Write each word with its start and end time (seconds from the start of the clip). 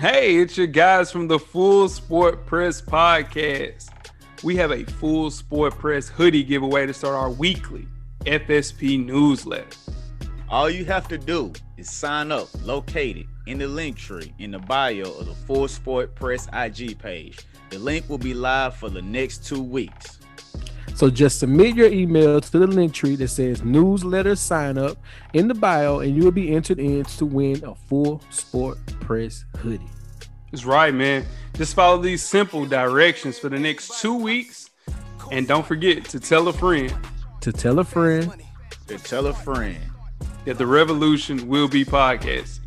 Hey, 0.00 0.36
it's 0.36 0.56
your 0.56 0.68
guys 0.68 1.10
from 1.10 1.26
the 1.26 1.40
Full 1.40 1.88
Sport 1.88 2.46
Press 2.46 2.80
podcast. 2.80 3.88
We 4.44 4.54
have 4.54 4.70
a 4.70 4.84
Full 4.84 5.28
Sport 5.32 5.76
Press 5.76 6.06
hoodie 6.08 6.44
giveaway 6.44 6.86
to 6.86 6.94
start 6.94 7.16
our 7.16 7.30
weekly 7.30 7.88
FSP 8.20 9.04
newsletter. 9.04 9.66
All 10.48 10.70
you 10.70 10.84
have 10.84 11.08
to 11.08 11.18
do 11.18 11.52
is 11.76 11.90
sign 11.90 12.30
up 12.30 12.46
located 12.62 13.26
in 13.48 13.58
the 13.58 13.66
link 13.66 13.96
tree 13.96 14.32
in 14.38 14.52
the 14.52 14.60
bio 14.60 15.02
of 15.02 15.26
the 15.26 15.34
Full 15.34 15.66
Sport 15.66 16.14
Press 16.14 16.46
IG 16.52 16.96
page. 17.00 17.40
The 17.70 17.80
link 17.80 18.08
will 18.08 18.18
be 18.18 18.34
live 18.34 18.76
for 18.76 18.90
the 18.90 19.02
next 19.02 19.46
two 19.46 19.60
weeks. 19.60 20.17
So 20.98 21.08
just 21.08 21.38
submit 21.38 21.76
your 21.76 21.86
email 21.92 22.40
to 22.40 22.58
the 22.58 22.66
link 22.66 22.92
tree 22.92 23.14
that 23.14 23.28
says 23.28 23.62
newsletter 23.62 24.34
sign 24.34 24.76
up 24.76 24.98
in 25.32 25.46
the 25.46 25.54
bio, 25.54 26.00
and 26.00 26.16
you 26.16 26.24
will 26.24 26.32
be 26.32 26.52
entered 26.52 26.80
in 26.80 27.04
to 27.04 27.24
win 27.24 27.62
a 27.64 27.76
full 27.76 28.20
sport 28.30 28.78
press 28.98 29.44
hoodie. 29.58 29.80
That's 30.50 30.64
right, 30.64 30.92
man. 30.92 31.24
Just 31.54 31.76
follow 31.76 31.98
these 32.02 32.24
simple 32.24 32.66
directions 32.66 33.38
for 33.38 33.48
the 33.48 33.60
next 33.60 34.00
two 34.00 34.16
weeks. 34.16 34.70
And 35.30 35.46
don't 35.46 35.64
forget 35.64 36.04
to 36.06 36.18
tell 36.18 36.48
a 36.48 36.52
friend 36.52 36.92
To 37.42 37.52
tell 37.52 37.78
a 37.78 37.84
friend, 37.84 38.34
To 38.88 38.98
tell 38.98 39.28
a 39.28 39.32
friend. 39.32 39.78
that 40.46 40.58
the 40.58 40.66
revolution 40.66 41.46
will 41.46 41.68
be 41.68 41.84
podcast. 41.84 42.57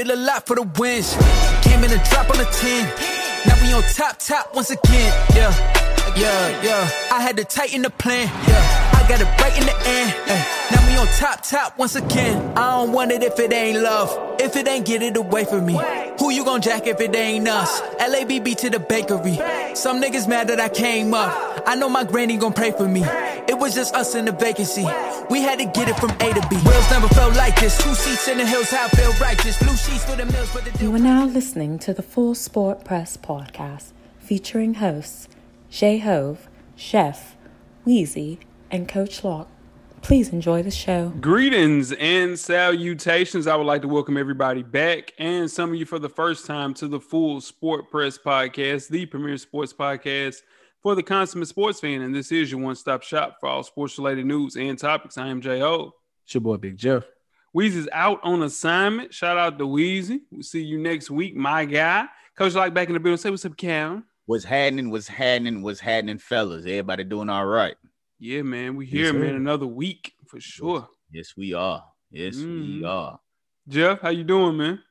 Did 0.00 0.08
a 0.08 0.16
lot 0.16 0.46
for 0.46 0.56
the 0.56 0.62
wins. 0.78 1.14
Came 1.60 1.84
in 1.84 1.90
a 1.92 2.02
drop 2.08 2.30
on 2.30 2.38
the 2.38 2.48
10. 2.50 2.88
Now 3.46 3.54
we 3.60 3.74
on 3.74 3.82
top, 3.92 4.18
top 4.18 4.54
once 4.54 4.70
again. 4.70 5.12
Yeah, 5.36 5.52
yeah, 6.16 6.62
yeah. 6.62 6.90
I 7.12 7.20
had 7.20 7.36
to 7.36 7.44
tighten 7.44 7.82
the 7.82 7.90
plan. 7.90 8.26
Yeah, 8.48 8.94
I 8.94 9.06
got 9.06 9.20
it 9.20 9.26
right 9.26 9.54
in 9.60 9.66
the 9.66 9.76
end. 9.86 10.14
Ay, 10.26 10.68
Now 10.70 10.88
we 10.88 10.96
on 10.96 11.06
top, 11.18 11.42
top 11.42 11.78
once 11.78 11.96
again. 11.96 12.56
I 12.56 12.78
don't 12.78 12.92
want 12.92 13.12
it 13.12 13.22
if 13.22 13.38
it 13.38 13.52
ain't 13.52 13.82
love. 13.82 14.29
If 14.42 14.56
it 14.56 14.66
ain't 14.66 14.86
get 14.86 15.02
it 15.02 15.16
away 15.18 15.44
from 15.44 15.66
me. 15.66 15.78
Who 16.18 16.30
you 16.30 16.44
gon' 16.46 16.62
jack 16.62 16.86
if 16.86 16.98
it 16.98 17.14
ain't 17.14 17.46
us? 17.46 17.82
LABB 18.00 18.56
to 18.56 18.70
the 18.70 18.80
bakery. 18.80 19.38
Some 19.74 20.00
niggas 20.00 20.26
mad 20.26 20.48
that 20.48 20.58
I 20.58 20.70
came 20.70 21.12
up. 21.12 21.62
I 21.66 21.74
know 21.74 21.90
my 21.90 22.04
granny 22.04 22.38
gon' 22.38 22.54
pray 22.54 22.70
for 22.70 22.88
me. 22.88 23.02
It 23.48 23.58
was 23.58 23.74
just 23.74 23.94
us 23.94 24.14
in 24.14 24.24
the 24.24 24.32
vacancy. 24.32 24.86
We 25.28 25.42
had 25.42 25.58
to 25.58 25.66
get 25.66 25.88
it 25.88 25.96
from 25.96 26.10
A 26.12 26.32
to 26.32 26.46
B. 26.48 26.56
Wheels 26.56 26.90
never 26.90 27.08
felt 27.08 27.36
like 27.36 27.60
this. 27.60 27.76
Two 27.84 27.94
seats 27.94 28.28
in 28.28 28.38
the 28.38 28.46
hills, 28.46 28.70
how 28.70 28.86
I 28.86 28.88
feel 28.88 29.12
righteous. 29.20 29.58
Blue 29.58 29.76
sheets 29.76 30.04
for 30.04 30.16
the 30.16 30.24
mills, 30.24 30.80
You 30.80 30.94
are 30.94 30.98
now 30.98 31.26
listening 31.26 31.78
to 31.80 31.92
the 31.92 32.02
Full 32.02 32.34
Sport 32.34 32.82
Press 32.82 33.18
podcast 33.18 33.92
featuring 34.18 34.74
hosts 34.74 35.28
Jay 35.68 35.98
Hove, 35.98 36.48
Chef, 36.76 37.36
Weezy, 37.86 38.38
and 38.70 38.88
Coach 38.88 39.22
Locke. 39.22 39.48
Please 40.02 40.30
enjoy 40.30 40.62
the 40.62 40.70
show. 40.70 41.10
Greetings 41.20 41.92
and 41.92 42.38
salutations. 42.38 43.46
I 43.46 43.54
would 43.54 43.66
like 43.66 43.82
to 43.82 43.88
welcome 43.88 44.16
everybody 44.16 44.62
back 44.62 45.12
and 45.18 45.48
some 45.48 45.70
of 45.70 45.76
you 45.76 45.84
for 45.84 45.98
the 45.98 46.08
first 46.08 46.46
time 46.46 46.74
to 46.74 46.88
the 46.88 46.98
Full 46.98 47.40
Sport 47.40 47.90
Press 47.90 48.18
Podcast, 48.18 48.88
the 48.88 49.06
premier 49.06 49.36
sports 49.36 49.72
podcast 49.72 50.36
for 50.82 50.94
the 50.94 51.02
consummate 51.02 51.48
sports 51.48 51.80
fan. 51.80 52.00
And 52.02 52.14
this 52.14 52.32
is 52.32 52.50
your 52.50 52.60
one 52.60 52.74
stop 52.74 53.02
shop 53.02 53.36
for 53.40 53.48
all 53.48 53.62
sports 53.62 53.96
related 53.98 54.26
news 54.26 54.56
and 54.56 54.78
topics. 54.78 55.16
I 55.18 55.28
am 55.28 55.40
J 55.40 55.62
O. 55.62 55.92
it's 56.24 56.34
your 56.34 56.40
boy 56.40 56.56
Big 56.56 56.76
Jeff. 56.76 57.04
Weezy's 57.54 57.88
out 57.92 58.20
on 58.22 58.42
assignment. 58.42 59.12
Shout 59.12 59.36
out 59.38 59.58
to 59.58 59.66
Weezy. 59.66 60.20
We'll 60.30 60.42
see 60.42 60.62
you 60.62 60.78
next 60.78 61.10
week, 61.10 61.36
my 61.36 61.64
guy. 61.66 62.06
Coach 62.36 62.54
Like 62.54 62.74
back 62.74 62.88
in 62.88 62.94
the 62.94 63.00
building. 63.00 63.18
Say 63.18 63.30
what's 63.30 63.44
up, 63.44 63.56
Cam. 63.56 64.04
What's 64.26 64.44
happening? 64.44 64.90
What's 64.90 65.08
happening? 65.08 65.62
What's 65.62 65.80
happening, 65.80 66.18
fellas? 66.18 66.64
Everybody 66.64 67.04
doing 67.04 67.28
all 67.28 67.46
right? 67.46 67.74
Yeah, 68.22 68.42
man. 68.42 68.76
We 68.76 68.84
Yes, 68.84 68.92
here, 68.94 69.06
sir. 69.12 69.18
man. 69.18 69.34
Another 69.34 69.66
week 69.66 70.12
for 70.26 70.38
sure. 70.40 70.86
Yes, 71.10 71.32
we 71.36 71.54
are. 71.54 71.82
Yes, 72.10 72.36
we 72.36 72.82
Mhm. 72.82 72.86
are. 72.86 73.18
Jeff, 73.66 74.00
how 74.02 74.10
you 74.10 74.24
doing, 74.24 74.58
man? 74.58 74.82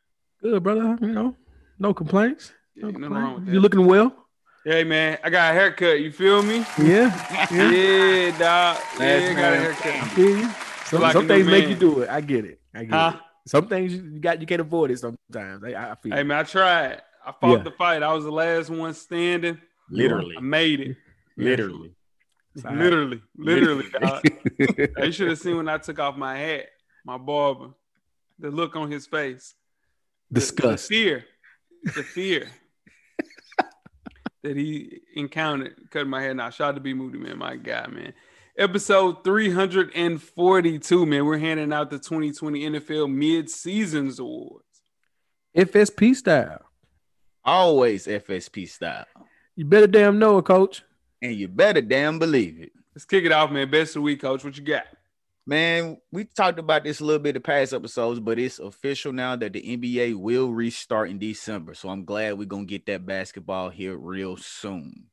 Good, 0.41 0.63
brother. 0.63 0.97
You 0.99 1.07
know, 1.13 1.35
no 1.77 1.93
complaints. 1.93 2.51
No 2.75 2.87
ain't 2.87 2.97
nothing 2.99 3.13
wrong 3.13 3.23
with 3.23 3.23
complaints. 3.35 3.45
that. 3.45 3.53
You 3.53 3.59
looking 3.59 3.85
well? 3.85 4.25
Hey, 4.65 4.83
man. 4.83 5.19
I 5.23 5.29
got 5.29 5.51
a 5.51 5.53
haircut. 5.53 5.99
You 5.99 6.11
feel 6.11 6.41
me? 6.41 6.65
Yeah. 6.81 7.47
Yeah. 7.51 7.71
Yeah, 7.71 8.31
dog. 8.31 8.77
Yeah, 8.99 8.99
Last 8.99 8.99
got 8.99 9.03
a 9.03 9.33
man 9.35 9.59
haircut. 9.61 10.09
Feel 10.11 10.37
you? 10.37 10.49
Some, 10.85 11.01
Like 11.01 11.13
some 11.13 11.27
new 11.27 11.27
things 11.35 11.47
make 11.47 11.69
you 11.69 11.75
do 11.75 11.99
it. 12.01 12.09
I 12.09 12.21
get 12.21 12.45
it. 12.45 12.59
I 12.73 12.79
get 12.83 12.89
Huh? 12.91 13.11
it. 13.15 13.21
Some 13.49 13.67
things 13.67 13.93
you 13.93 14.01
you 14.03 14.19
got 14.19 14.41
you 14.41 14.47
can't 14.47 14.61
avoid 14.61 14.89
it 14.91 14.97
sometimes. 14.99 15.63
I, 15.63 15.91
I 15.91 15.95
feel. 15.95 16.13
Hey, 16.15 16.23
man, 16.23 16.39
I 16.39 16.43
tried. 16.43 17.01
I 17.25 17.31
fought 17.31 17.57
Yeah. 17.59 17.63
the 17.63 17.71
fight. 17.71 18.01
I 18.01 18.11
was 18.13 18.23
the 18.23 18.31
last 18.31 18.69
one 18.71 18.93
standing. 18.93 19.59
Literally. 19.89 20.35
I 20.37 20.41
made 20.41 20.79
it. 20.79 20.97
Literally. 21.37 21.93
It's 22.55 22.65
all 22.65 22.71
right. 22.71 22.79
Literally. 22.81 23.21
Literally, 23.37 23.85
dog. 24.01 24.23
You 24.57 25.11
should 25.11 25.29
have 25.29 25.39
seen 25.39 25.57
when 25.57 25.69
I 25.69 25.77
took 25.77 25.99
off 25.99 26.15
my 26.17 26.37
hat, 26.37 26.65
my 27.05 27.17
barber, 27.17 27.69
the 28.39 28.49
look 28.51 28.75
on 28.75 28.89
his 28.91 29.05
face. 29.05 29.53
The- 30.31 30.39
Disgust. 30.39 30.89
The, 30.89 30.95
fear. 30.95 31.25
The 31.83 32.03
fear 32.03 32.49
that 34.43 34.55
he 34.55 35.01
encountered 35.15 35.75
cutting 35.91 36.09
my 36.09 36.21
hair. 36.21 36.33
Now, 36.33 36.49
shout 36.49 36.69
out 36.69 36.75
to 36.75 36.81
B 36.81 36.93
Moody, 36.93 37.17
man, 37.19 37.37
my 37.37 37.55
guy, 37.55 37.87
man. 37.87 38.13
Episode 38.57 39.23
342, 39.23 41.05
man. 41.05 41.25
We're 41.25 41.37
handing 41.37 41.71
out 41.71 41.89
the 41.89 41.97
2020 41.99 42.69
NFL 42.71 43.11
Mid-Seasons 43.13 44.19
Awards. 44.19 44.65
FSP 45.55 46.15
style. 46.15 46.65
Always 47.45 48.05
FSP 48.07 48.67
style. 48.69 49.05
You 49.55 49.65
better 49.65 49.87
damn 49.87 50.19
know 50.19 50.37
it, 50.39 50.45
coach. 50.45 50.83
And 51.21 51.35
you 51.35 51.47
better 51.47 51.81
damn 51.81 52.19
believe 52.19 52.59
it. 52.61 52.71
Let's 52.95 53.05
kick 53.05 53.25
it 53.25 53.31
off, 53.31 53.51
man. 53.51 53.69
Best 53.69 53.91
of 53.91 53.95
the 53.95 54.01
week, 54.01 54.21
coach. 54.21 54.43
What 54.43 54.57
you 54.57 54.63
got? 54.63 54.85
Man, 55.45 55.97
we 56.11 56.25
talked 56.25 56.59
about 56.59 56.83
this 56.83 56.99
a 56.99 57.05
little 57.05 57.21
bit 57.21 57.33
the 57.33 57.39
past 57.39 57.73
episodes, 57.73 58.19
but 58.19 58.37
it's 58.37 58.59
official 58.59 59.11
now 59.11 59.35
that 59.35 59.53
the 59.53 59.61
NBA 59.61 60.15
will 60.15 60.51
restart 60.51 61.09
in 61.09 61.17
December. 61.17 61.73
So 61.73 61.89
I'm 61.89 62.05
glad 62.05 62.37
we're 62.37 62.45
gonna 62.45 62.65
get 62.65 62.85
that 62.85 63.05
basketball 63.05 63.69
here 63.69 63.97
real 63.97 64.37
soon. 64.37 65.05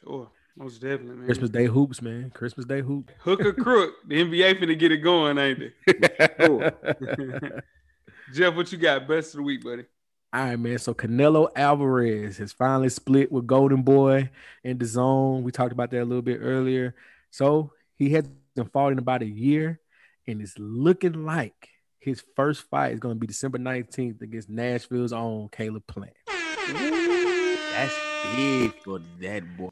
Sure. 0.00 0.30
Most 0.56 0.80
definitely, 0.80 1.16
man. 1.16 1.26
Christmas 1.26 1.50
Day 1.50 1.66
hoops, 1.66 2.02
man. 2.02 2.30
Christmas 2.30 2.66
Day 2.66 2.80
hoop. 2.80 3.10
Hook 3.20 3.40
or 3.40 3.52
crook. 3.52 3.94
The 4.06 4.22
NBA 4.22 4.60
finna 4.60 4.78
get 4.78 4.92
it 4.92 4.98
going, 4.98 5.38
ain't 5.38 5.72
it? 5.86 7.64
Jeff, 8.34 8.54
what 8.54 8.70
you 8.70 8.78
got? 8.78 9.08
Best 9.08 9.34
of 9.34 9.38
the 9.38 9.42
week, 9.42 9.64
buddy. 9.64 9.84
All 10.32 10.44
right, 10.44 10.58
man. 10.58 10.78
So 10.78 10.94
Canelo 10.94 11.48
Alvarez 11.56 12.38
has 12.38 12.52
finally 12.52 12.88
split 12.88 13.32
with 13.32 13.46
Golden 13.48 13.82
Boy 13.82 14.30
in 14.62 14.78
DAZN. 14.78 15.42
We 15.42 15.50
talked 15.50 15.72
about 15.72 15.90
that 15.90 16.02
a 16.02 16.04
little 16.04 16.22
bit 16.22 16.38
earlier. 16.40 16.94
So 17.30 17.72
he 17.96 18.10
hasn't 18.10 18.36
fought 18.72 18.92
in 18.92 18.98
about 18.98 19.22
a 19.22 19.26
year, 19.26 19.80
and 20.28 20.40
it's 20.40 20.56
looking 20.58 21.24
like 21.24 21.68
his 21.98 22.22
first 22.36 22.62
fight 22.70 22.92
is 22.92 23.00
going 23.00 23.16
to 23.16 23.18
be 23.18 23.26
December 23.26 23.58
19th 23.58 24.22
against 24.22 24.48
Nashville's 24.48 25.12
own 25.12 25.48
Caleb 25.50 25.86
Plant. 25.88 26.14
That's 26.28 27.94
big 28.36 28.72
for 28.84 29.00
that 29.20 29.42
boy. 29.56 29.70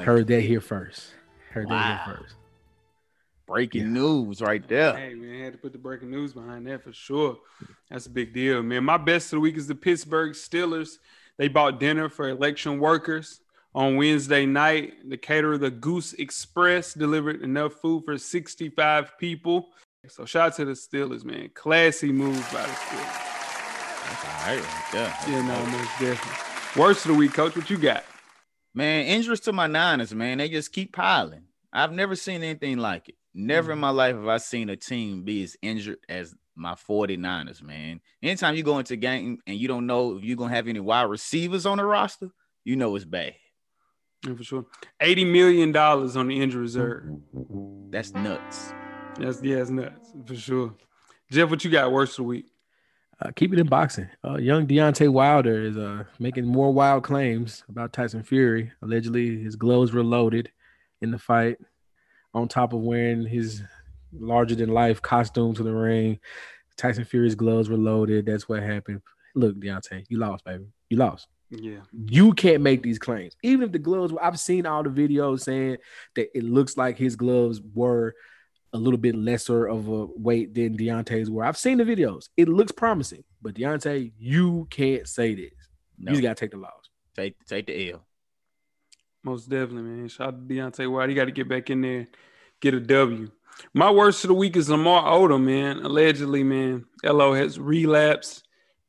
Heard 0.00 0.26
that 0.28 0.40
here 0.40 0.60
first. 0.60 1.12
Heard 1.50 1.68
Wow. 1.68 1.76
that 1.78 2.04
here 2.06 2.16
first. 2.16 2.34
Breaking 3.46 3.92
news 3.92 4.40
right 4.40 4.66
there. 4.66 4.96
Hey, 4.96 5.14
man, 5.14 5.42
had 5.44 5.52
to 5.52 5.58
put 5.58 5.72
the 5.72 5.78
breaking 5.78 6.10
news 6.10 6.32
behind 6.32 6.66
that 6.66 6.82
for 6.82 6.92
sure. 6.92 7.36
That's 7.90 8.06
a 8.06 8.10
big 8.10 8.32
deal, 8.32 8.62
man. 8.62 8.84
My 8.84 8.96
best 8.96 9.26
of 9.26 9.36
the 9.36 9.40
week 9.40 9.56
is 9.56 9.66
the 9.66 9.74
Pittsburgh 9.74 10.32
Steelers. 10.32 10.98
They 11.36 11.48
bought 11.48 11.78
dinner 11.78 12.08
for 12.08 12.28
election 12.28 12.78
workers 12.78 13.40
on 13.74 13.96
Wednesday 13.96 14.46
night. 14.46 15.08
The 15.10 15.18
caterer, 15.18 15.58
the 15.58 15.70
Goose 15.70 16.14
Express, 16.14 16.94
delivered 16.94 17.42
enough 17.42 17.74
food 17.74 18.04
for 18.04 18.16
65 18.16 19.18
people. 19.18 19.68
So 20.08 20.24
shout 20.24 20.46
out 20.46 20.56
to 20.56 20.64
the 20.64 20.72
Steelers, 20.72 21.24
man. 21.24 21.50
Classy 21.54 22.12
move 22.12 22.36
by 22.52 22.62
the 22.62 22.68
Steelers. 22.68 23.30
That's 24.04 24.24
all 24.24 24.48
right 24.48 24.60
right 24.60 24.84
there. 24.92 25.16
Yeah, 25.28 25.46
no, 25.46 25.66
most 25.66 25.90
definitely. 25.98 26.80
Worst 26.80 27.04
of 27.04 27.12
the 27.12 27.18
week, 27.18 27.32
coach. 27.32 27.56
What 27.56 27.68
you 27.68 27.78
got? 27.78 28.04
Man, 28.74 29.06
injuries 29.06 29.40
to 29.40 29.52
my 29.52 29.66
Niners, 29.66 30.14
man. 30.14 30.38
They 30.38 30.48
just 30.48 30.72
keep 30.72 30.92
piling. 30.92 31.44
I've 31.74 31.92
never 31.92 32.14
seen 32.14 32.42
anything 32.44 32.78
like 32.78 33.08
it. 33.08 33.16
Never 33.34 33.72
in 33.72 33.80
my 33.80 33.90
life 33.90 34.14
have 34.14 34.28
I 34.28 34.36
seen 34.36 34.70
a 34.70 34.76
team 34.76 35.24
be 35.24 35.42
as 35.42 35.56
injured 35.60 35.98
as 36.08 36.32
my 36.54 36.74
49ers, 36.74 37.62
man. 37.62 38.00
Anytime 38.22 38.54
you 38.54 38.62
go 38.62 38.78
into 38.78 38.94
a 38.94 38.96
game 38.96 39.40
and 39.44 39.58
you 39.58 39.66
don't 39.66 39.86
know 39.86 40.16
if 40.16 40.22
you're 40.22 40.36
gonna 40.36 40.54
have 40.54 40.68
any 40.68 40.78
wide 40.78 41.02
receivers 41.02 41.66
on 41.66 41.78
the 41.78 41.84
roster, 41.84 42.30
you 42.64 42.76
know 42.76 42.94
it's 42.94 43.04
bad. 43.04 43.34
Yeah, 44.24 44.34
for 44.34 44.44
sure. 44.44 44.66
$80 45.02 45.32
million 45.32 45.76
on 45.76 46.28
the 46.28 46.40
injury 46.40 46.62
reserve. 46.62 47.04
That's 47.90 48.14
nuts. 48.14 48.72
That's 49.18 49.42
yeah, 49.42 49.56
it's 49.56 49.70
nuts 49.70 50.12
for 50.24 50.36
sure. 50.36 50.74
Jeff, 51.30 51.50
what 51.50 51.64
you 51.64 51.70
got 51.72 51.90
worst 51.90 52.12
of 52.12 52.16
the 52.18 52.22
week? 52.24 52.46
Uh, 53.20 53.30
keep 53.34 53.52
it 53.52 53.58
in 53.58 53.66
boxing. 53.66 54.08
Uh, 54.24 54.36
young 54.36 54.66
Deontay 54.66 55.08
Wilder 55.08 55.62
is 55.64 55.76
uh, 55.76 56.04
making 56.20 56.44
more 56.46 56.72
wild 56.72 57.02
claims 57.02 57.64
about 57.68 57.92
Tyson 57.92 58.22
Fury. 58.22 58.70
Allegedly, 58.82 59.42
his 59.42 59.56
gloves 59.56 59.92
were 59.92 60.04
loaded 60.04 60.50
in 61.04 61.12
the 61.12 61.18
fight, 61.18 61.58
on 62.34 62.48
top 62.48 62.72
of 62.72 62.80
wearing 62.80 63.24
his 63.24 63.62
larger 64.12 64.54
than 64.56 64.70
life 64.70 65.00
costume 65.00 65.54
to 65.54 65.62
the 65.62 65.72
ring. 65.72 66.18
Tyson 66.76 67.04
Fury's 67.04 67.36
gloves 67.36 67.68
were 67.68 67.76
loaded. 67.76 68.26
That's 68.26 68.48
what 68.48 68.62
happened. 68.62 69.02
Look, 69.36 69.56
Deontay, 69.56 70.06
you 70.08 70.18
lost, 70.18 70.44
baby. 70.44 70.64
You 70.90 70.96
lost. 70.96 71.28
Yeah. 71.50 71.80
You 71.92 72.32
can't 72.32 72.62
make 72.62 72.82
these 72.82 72.98
claims. 72.98 73.36
Even 73.42 73.62
if 73.64 73.72
the 73.72 73.78
gloves 73.78 74.12
were, 74.12 74.22
I've 74.22 74.40
seen 74.40 74.66
all 74.66 74.82
the 74.82 74.90
videos 74.90 75.40
saying 75.40 75.78
that 76.16 76.36
it 76.36 76.42
looks 76.42 76.76
like 76.76 76.98
his 76.98 77.16
gloves 77.16 77.60
were 77.74 78.14
a 78.72 78.78
little 78.78 78.98
bit 78.98 79.14
lesser 79.14 79.66
of 79.66 79.88
a 79.88 80.06
weight 80.16 80.54
than 80.54 80.76
Deontay's 80.76 81.30
were. 81.30 81.44
I've 81.44 81.56
seen 81.56 81.78
the 81.78 81.84
videos. 81.84 82.28
It 82.36 82.48
looks 82.48 82.72
promising, 82.72 83.22
but 83.40 83.54
Deontay, 83.54 84.12
you 84.18 84.66
can't 84.70 85.06
say 85.06 85.34
this. 85.34 85.52
No. 85.96 86.10
You 86.10 86.16
just 86.16 86.22
gotta 86.22 86.34
take 86.34 86.50
the 86.50 86.56
loss. 86.56 86.90
Take 87.14 87.36
take 87.46 87.66
the 87.66 87.92
L. 87.92 88.04
Most 89.24 89.48
definitely, 89.48 89.82
man. 89.82 90.08
Shout 90.08 90.28
out 90.28 90.48
to 90.48 90.54
Deontay 90.54 90.90
Wilder. 90.90 91.08
He 91.08 91.14
got 91.14 91.24
to 91.24 91.32
get 91.32 91.48
back 91.48 91.70
in 91.70 91.80
there, 91.80 92.06
get 92.60 92.74
a 92.74 92.80
W. 92.80 93.30
My 93.72 93.90
worst 93.90 94.22
of 94.24 94.28
the 94.28 94.34
week 94.34 94.56
is 94.56 94.68
Lamar 94.68 95.04
Odom, 95.04 95.44
man. 95.44 95.78
Allegedly, 95.78 96.42
man, 96.42 96.84
LO 97.02 97.32
has 97.32 97.58
relapsed, 97.58 98.46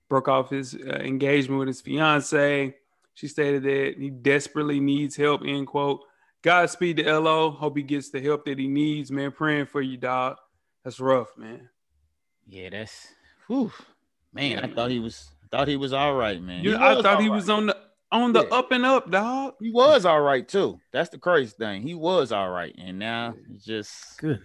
broke 0.10 0.28
off 0.28 0.50
his 0.50 0.76
uh, 0.76 1.00
engagement 1.02 1.60
with 1.60 1.70
his 1.70 1.82
fiance. 1.82 2.76
She 3.14 3.28
stated 3.30 3.64
that 3.64 3.96
he 3.98 4.10
desperately 4.10 4.82
needs 4.82 5.16
help. 5.16 5.42
End 5.46 5.68
quote. 5.68 6.02
Godspeed 6.42 6.98
to 6.98 7.20
LO. 7.20 7.52
Hope 7.52 7.78
he 7.78 7.84
gets 7.84 8.10
the 8.10 8.22
help 8.22 8.46
that 8.46 8.60
he 8.60 8.68
needs, 8.68 9.12
man. 9.12 9.32
Praying 9.32 9.68
for 9.68 9.82
you, 9.82 9.98
dog. 9.98 10.36
That's 10.84 11.00
rough, 11.00 11.30
man. 11.38 11.70
Yeah, 12.46 12.70
that's 12.70 13.08
whew. 13.48 13.72
man. 14.34 14.52
Yeah, 14.52 14.66
I 14.66 14.74
thought 14.74 14.92
he 14.92 15.00
was 15.00 15.32
thought 15.56 15.68
he 15.68 15.78
was 15.78 15.94
all 15.94 16.14
right, 16.14 16.42
man. 16.42 16.64
You, 16.64 16.76
I 16.76 17.02
thought 17.02 17.22
he 17.22 17.30
all 17.30 17.36
was 17.36 17.50
on 17.50 17.68
the 17.68 17.78
on 18.22 18.34
the 18.34 18.44
Yeah. 18.44 18.56
up 18.58 18.72
and 18.72 18.86
up, 18.86 19.10
dog. 19.12 19.56
he 19.60 19.72
was 19.72 20.06
all 20.06 20.22
right 20.22 20.48
too. 20.48 20.80
That's 20.92 21.10
the 21.10 21.18
crazy 21.18 21.54
thing. 21.58 21.82
He 21.82 21.94
was 21.96 22.32
all 22.32 22.50
right, 22.50 22.74
and 22.78 22.98
now 23.00 23.36
it's 23.52 23.64
just 23.66 24.18
Goodness. 24.20 24.42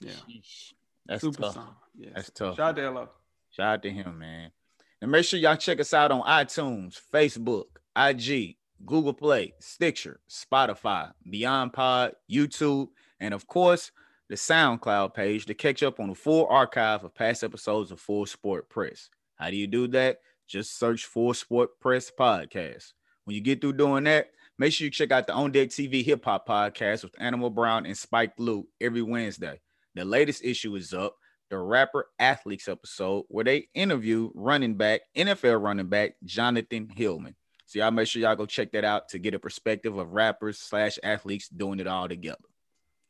Yeah, 0.00 0.12
sheesh. 0.28 0.72
that's 1.06 1.22
super 1.22 1.42
tough. 1.42 1.54
song. 1.54 1.76
Yeah, 1.96 2.10
That's 2.14 2.30
tough. 2.30 2.56
Shout 2.56 2.70
out 2.70 2.76
to 2.76 2.90
LO. 2.90 3.08
Shout 3.50 3.66
out 3.66 3.82
to 3.82 3.90
him, 3.90 4.18
man. 4.18 4.52
And 5.00 5.10
make 5.10 5.24
sure 5.24 5.38
y'all 5.40 5.56
check 5.56 5.80
us 5.80 5.92
out 5.94 6.10
on 6.12 6.22
iTunes, 6.22 7.00
Facebook, 7.12 7.64
IG, 7.96 8.56
Google 8.86 9.12
Play, 9.14 9.54
Stitcher, 9.58 10.20
Spotify, 10.30 11.12
Beyond 11.28 11.72
Pod, 11.72 12.12
YouTube, 12.30 12.88
and 13.20 13.34
of 13.34 13.46
course, 13.48 13.90
the 14.28 14.36
SoundCloud 14.36 15.14
page 15.14 15.46
to 15.46 15.54
catch 15.54 15.82
up 15.82 15.98
on 15.98 16.08
the 16.10 16.14
full 16.14 16.46
archive 16.48 17.02
of 17.02 17.14
past 17.14 17.42
episodes 17.42 17.90
of 17.90 17.98
Full 18.00 18.26
Sport 18.26 18.68
Press. 18.68 19.08
How 19.36 19.50
do 19.50 19.56
you 19.56 19.66
do 19.66 19.88
that? 19.88 20.18
Just 20.48 20.78
search 20.78 21.04
for 21.04 21.34
Sport 21.34 21.78
Press 21.78 22.10
Podcast. 22.10 22.94
When 23.24 23.34
you 23.34 23.42
get 23.42 23.60
through 23.60 23.74
doing 23.74 24.04
that, 24.04 24.30
make 24.58 24.72
sure 24.72 24.86
you 24.86 24.90
check 24.90 25.12
out 25.12 25.26
the 25.26 25.34
On 25.34 25.52
Deck 25.52 25.68
TV 25.68 26.02
Hip 26.02 26.24
Hop 26.24 26.48
Podcast 26.48 27.04
with 27.04 27.12
Animal 27.18 27.50
Brown 27.50 27.84
and 27.84 27.96
Spike 27.96 28.32
Lee 28.38 28.64
every 28.80 29.02
Wednesday. 29.02 29.60
The 29.94 30.06
latest 30.06 30.42
issue 30.42 30.74
is 30.74 30.94
up 30.94 31.16
the 31.50 31.58
rapper 31.58 32.06
athletes 32.18 32.66
episode 32.66 33.24
where 33.28 33.44
they 33.44 33.68
interview 33.74 34.30
running 34.34 34.74
back, 34.74 35.02
NFL 35.14 35.62
running 35.62 35.88
back 35.88 36.14
Jonathan 36.24 36.88
Hillman. 36.88 37.36
So 37.66 37.80
y'all 37.80 37.90
make 37.90 38.08
sure 38.08 38.22
y'all 38.22 38.34
go 38.34 38.46
check 38.46 38.72
that 38.72 38.84
out 38.84 39.10
to 39.10 39.18
get 39.18 39.34
a 39.34 39.38
perspective 39.38 39.98
of 39.98 40.12
rappers 40.12 40.58
slash 40.58 40.98
athletes 41.02 41.50
doing 41.50 41.78
it 41.78 41.86
all 41.86 42.08
together. 42.08 42.38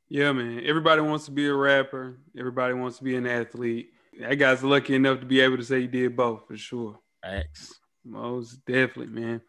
Yeah, 0.08 0.32
man. 0.32 0.62
Everybody 0.64 1.02
wants 1.02 1.26
to 1.26 1.30
be 1.30 1.46
a 1.46 1.54
rapper. 1.54 2.18
Everybody 2.36 2.74
wants 2.74 2.98
to 2.98 3.04
be 3.04 3.14
an 3.14 3.28
athlete. 3.28 3.92
That 4.18 4.34
guy's 4.34 4.64
lucky 4.64 4.96
enough 4.96 5.20
to 5.20 5.26
be 5.26 5.40
able 5.40 5.58
to 5.58 5.64
say 5.64 5.82
he 5.82 5.86
did 5.86 6.16
both 6.16 6.48
for 6.48 6.56
sure. 6.56 6.98
X. 7.24 7.74
Most 8.04 8.64
definitely, 8.66 9.06
man. 9.20 9.40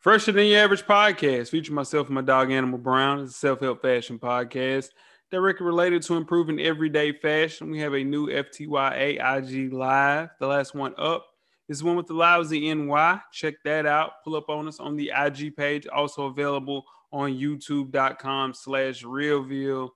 Fresher 0.00 0.32
than 0.32 0.46
your 0.46 0.60
average 0.60 0.82
podcast, 0.82 1.50
featuring 1.50 1.76
myself 1.76 2.08
and 2.08 2.14
my 2.14 2.22
dog 2.22 2.50
Animal 2.50 2.78
Brown. 2.78 3.20
It's 3.20 3.32
a 3.32 3.38
self-help 3.38 3.82
fashion 3.82 4.18
podcast 4.18 4.88
directly 5.30 5.64
related 5.64 6.02
to 6.02 6.16
improving 6.16 6.60
everyday 6.60 7.10
fashion. 7.10 7.70
We 7.70 7.80
have 7.80 7.94
a 7.94 8.04
new 8.04 8.26
FTYA 8.28 9.14
IG 9.38 9.72
live. 9.72 10.28
The 10.38 10.46
last 10.46 10.74
one 10.74 10.94
up 10.98 11.26
is 11.68 11.82
one 11.82 11.96
with 11.96 12.06
the 12.06 12.14
lousy 12.14 12.72
NY. 12.72 13.20
Check 13.32 13.54
that 13.64 13.86
out. 13.86 14.12
Pull 14.24 14.36
up 14.36 14.50
on 14.50 14.68
us 14.68 14.78
on 14.78 14.94
the 14.94 15.10
IG 15.16 15.56
page. 15.56 15.86
Also 15.86 16.26
available 16.26 16.84
on 17.12 17.32
youtube.com 17.32 18.52
slash 18.52 19.02
realville. 19.02 19.90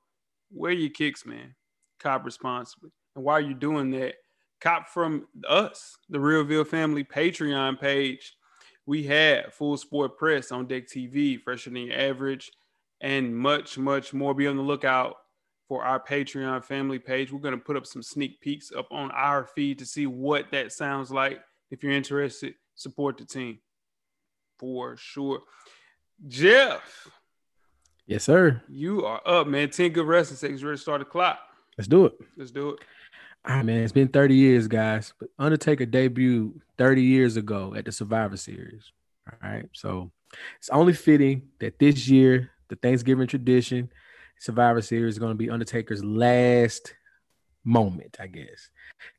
Wear 0.51 0.73
your 0.73 0.91
kicks, 0.91 1.27
man. 1.27 1.55
Cop 2.01 2.25
responsibly. 2.25 2.91
And 3.15 3.25
while 3.25 3.41
you're 3.41 3.55
doing 3.55 3.91
that, 3.91 4.15
cop 4.61 4.89
from 4.89 5.27
us, 5.49 5.97
the 6.09 6.19
Realville 6.19 6.67
Family 6.67 7.05
Patreon 7.05 7.79
page. 7.81 8.35
We 8.87 9.03
have 9.05 9.53
Full 9.55 9.77
Sport 9.77 10.17
Press 10.17 10.53
on 10.53 10.67
Deck 10.67 10.87
TV, 10.87 11.41
Fresher 11.41 11.71
Than 11.71 11.91
Average, 11.91 12.51
and 13.01 13.37
much, 13.37 13.79
much 13.79 14.15
more. 14.15 14.35
Be 14.35 14.47
on 14.47 14.57
the 14.57 14.63
lookout 14.63 15.17
for 15.69 15.85
our 15.85 15.99
Patreon 15.99 16.65
family 16.65 16.99
page. 17.01 17.33
We're 17.33 17.41
going 17.41 17.59
to 17.59 17.61
put 17.65 17.77
up 17.77 17.87
some 17.87 18.03
sneak 18.03 18.41
peeks 18.41 18.71
up 18.77 18.87
on 18.93 19.11
our 19.11 19.45
feed 19.45 19.81
to 19.81 19.87
see 19.87 20.07
what 20.07 20.51
that 20.53 20.71
sounds 20.73 21.11
like. 21.11 21.41
If 21.71 21.83
you're 21.83 21.93
interested, 21.93 22.55
support 22.77 23.19
the 23.19 23.25
team 23.25 23.59
for 24.59 24.97
sure. 24.97 25.41
Jeff, 26.29 27.09
Yes, 28.07 28.23
sir. 28.23 28.63
you 28.69 29.05
are 29.05 29.21
up, 29.27 29.49
man. 29.49 29.69
10 29.69 29.91
good 29.93 30.07
wrestling 30.07 30.37
seconds. 30.37 30.63
Ready 30.63 30.77
to 30.77 30.81
start 30.83 31.01
the 31.01 31.05
clock. 31.05 31.41
Let's 31.77 31.89
do 31.89 32.07
it. 32.07 32.13
Let's 32.37 32.53
do 32.53 32.71
it. 32.71 32.79
Right, 33.47 33.65
man. 33.65 33.83
It's 33.83 33.93
been 33.93 34.09
30 34.09 34.35
years, 34.35 34.67
guys. 34.67 35.15
But 35.19 35.29
Undertaker 35.39 35.87
debuted 35.87 36.61
30 36.79 37.03
years 37.03 37.37
ago 37.37 37.75
at 37.77 37.85
the 37.85 37.93
Survivor 37.93 38.37
Series. 38.37 38.93
All 39.31 39.39
right. 39.49 39.69
So 39.73 40.11
it's 40.59 40.71
only 40.71 40.93
fitting 40.93 41.43
that 41.61 41.79
this 41.79 42.09
year, 42.09 42.51
the 42.69 42.77
Thanksgiving 42.77 43.29
tradition, 43.29 43.91
Survivor 44.41 44.83
Series 44.83 45.15
is 45.15 45.19
going 45.19 45.33
to 45.33 45.37
be 45.37 45.49
Undertaker's 45.49 46.05
last 46.05 46.95
moment, 47.65 48.17
I 48.21 48.27
guess. 48.27 48.71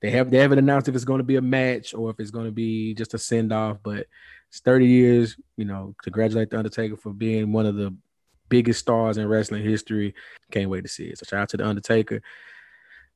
They 0.01 0.09
have 0.11 0.29
they 0.29 0.37
haven't 0.39 0.59
announced 0.59 0.87
if 0.87 0.95
it's 0.95 1.05
going 1.05 1.19
to 1.19 1.23
be 1.23 1.37
a 1.37 1.41
match 1.41 1.93
or 1.93 2.09
if 2.09 2.19
it's 2.19 2.31
going 2.31 2.45
to 2.45 2.51
be 2.51 2.93
just 2.93 3.13
a 3.13 3.17
send 3.17 3.53
off, 3.53 3.77
but 3.81 4.07
it's 4.49 4.59
30 4.59 4.85
years. 4.87 5.37
You 5.55 5.65
know, 5.65 5.95
congratulate 6.03 6.49
the 6.49 6.57
Undertaker 6.57 6.97
for 6.97 7.13
being 7.13 7.53
one 7.53 7.65
of 7.65 7.75
the 7.75 7.95
biggest 8.49 8.79
stars 8.81 9.17
in 9.17 9.27
wrestling 9.27 9.63
history. 9.63 10.13
Can't 10.51 10.69
wait 10.69 10.81
to 10.81 10.89
see 10.89 11.05
it. 11.05 11.17
So 11.17 11.25
shout 11.25 11.41
out 11.41 11.49
to 11.49 11.57
the 11.57 11.67
Undertaker. 11.67 12.21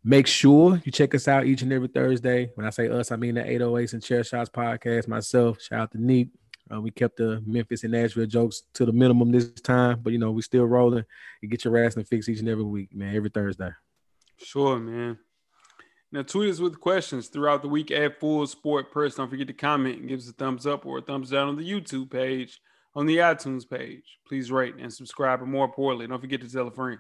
Make 0.04 0.26
sure 0.26 0.82
you 0.84 0.92
check 0.92 1.14
us 1.14 1.28
out 1.28 1.46
each 1.46 1.62
and 1.62 1.72
every 1.72 1.88
Thursday. 1.88 2.50
When 2.56 2.66
I 2.66 2.72
say 2.72 2.90
us, 2.90 3.12
I 3.12 3.18
mean 3.18 3.36
the 3.36 3.42
808s 3.42 3.94
and 3.94 4.04
Chair 4.04 4.24
Shots 4.24 4.50
podcast. 4.50 5.08
Myself, 5.08 5.62
shout 5.62 5.82
out 5.82 5.92
to 5.92 6.04
Neat. 6.04 6.30
Uh, 6.74 6.82
we 6.82 6.90
kept 6.90 7.18
the 7.18 7.44
Memphis 7.46 7.84
and 7.84 7.92
Nashville 7.92 8.26
jokes 8.26 8.64
to 8.74 8.86
the 8.86 8.94
minimum 8.94 9.32
this 9.32 9.52
time, 9.52 10.00
but 10.02 10.14
you 10.14 10.20
know 10.20 10.32
we 10.32 10.42
still 10.42 10.66
rolling. 10.66 11.04
You 11.42 11.50
get 11.50 11.66
your 11.66 11.78
ass 11.78 11.96
and 11.98 12.08
fix 12.08 12.30
each 12.30 12.40
and 12.40 12.50
every 12.50 12.64
week, 12.64 12.96
man. 12.96 13.16
Every 13.16 13.30
Thursday. 13.30 13.70
Sure, 14.38 14.80
man. 14.80 15.20
Now, 16.12 16.24
tweet 16.24 16.50
us 16.50 16.60
with 16.60 16.80
questions 16.80 17.28
throughout 17.28 17.62
the 17.62 17.70
week 17.70 17.92
at 17.92 18.20
Full 18.20 18.46
Sport 18.48 18.92
Press. 18.92 19.16
Don't 19.16 19.30
forget 19.30 19.48
to 19.48 19.54
comment 19.54 20.00
and 20.00 20.10
give 20.10 20.20
us 20.20 20.30
a 20.30 20.34
thumbs 20.34 20.66
up 20.66 20.86
or 20.86 20.98
a 20.98 21.02
thumbs 21.02 21.30
down 21.30 21.48
on 21.48 21.56
the 21.56 21.70
YouTube 21.70 22.10
page, 22.10 22.60
on 22.96 23.06
the 23.06 23.18
iTunes 23.18 23.70
page. 23.70 24.18
Please 24.28 24.52
rate 24.52 24.76
and 24.78 24.92
subscribe. 24.92 25.42
And 25.42 25.52
more 25.52 25.66
importantly, 25.66 26.08
don't 26.08 26.20
forget 26.20 26.42
to 26.42 26.52
tell 26.52 26.68
a 26.68 26.72
friend 26.72 27.00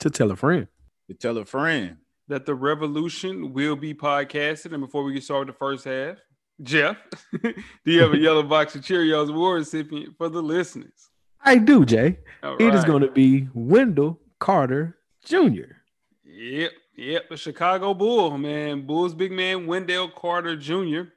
To 0.00 0.10
tell 0.10 0.30
a 0.30 0.36
friend. 0.36 0.66
To 1.08 1.14
tell 1.14 1.38
a 1.38 1.44
friend. 1.44 1.96
That 2.30 2.46
the 2.46 2.54
revolution 2.54 3.52
will 3.52 3.74
be 3.76 3.92
podcasted. 3.92 4.72
And 4.72 4.80
before 4.80 5.02
we 5.02 5.12
get 5.12 5.24
started 5.24 5.48
with 5.48 5.56
the 5.56 5.58
first 5.58 5.84
half, 5.84 6.16
Jeff, 6.62 6.96
do 7.42 7.52
you 7.84 8.00
have 8.00 8.12
a 8.12 8.18
yellow 8.18 8.44
box 8.44 8.74
of 8.76 8.82
Cheerios 8.82 9.28
award 9.30 9.58
recipient 9.58 10.16
for 10.16 10.28
the 10.28 10.40
listeners? 10.40 11.10
I 11.44 11.56
do, 11.56 11.84
Jay. 11.84 12.18
All 12.42 12.54
It 12.56 12.72
is 12.72 12.80
right. 12.82 12.86
going 12.86 13.02
to 13.02 13.10
be 13.10 13.48
Wendell 13.52 14.20
Carter 14.38 14.96
Jr. 15.24 15.72
Yep, 16.24 16.72
yep. 16.96 17.28
The 17.28 17.36
Chicago 17.36 17.94
Bull, 17.94 18.38
man. 18.38 18.86
Bulls 18.86 19.14
big 19.14 19.32
man 19.32 19.66
Wendell 19.66 20.10
Carter 20.10 20.54
Jr. 20.56 21.10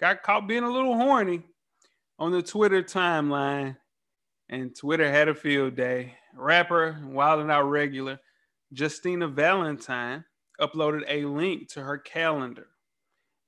got 0.00 0.22
caught 0.22 0.48
being 0.48 0.62
a 0.64 0.70
little 0.70 0.96
horny 0.96 1.42
on 2.18 2.32
the 2.32 2.42
Twitter 2.42 2.82
timeline, 2.82 3.76
and 4.48 4.74
Twitter 4.74 5.10
had 5.10 5.28
a 5.28 5.34
field 5.34 5.74
day. 5.76 6.14
Rapper, 6.34 6.98
Wild 7.04 7.40
and 7.40 7.50
Out 7.50 7.68
regular, 7.68 8.18
Justina 8.70 9.28
Valentine 9.28 10.24
uploaded 10.60 11.02
a 11.08 11.24
link 11.24 11.68
to 11.70 11.82
her 11.82 11.98
calendar, 11.98 12.66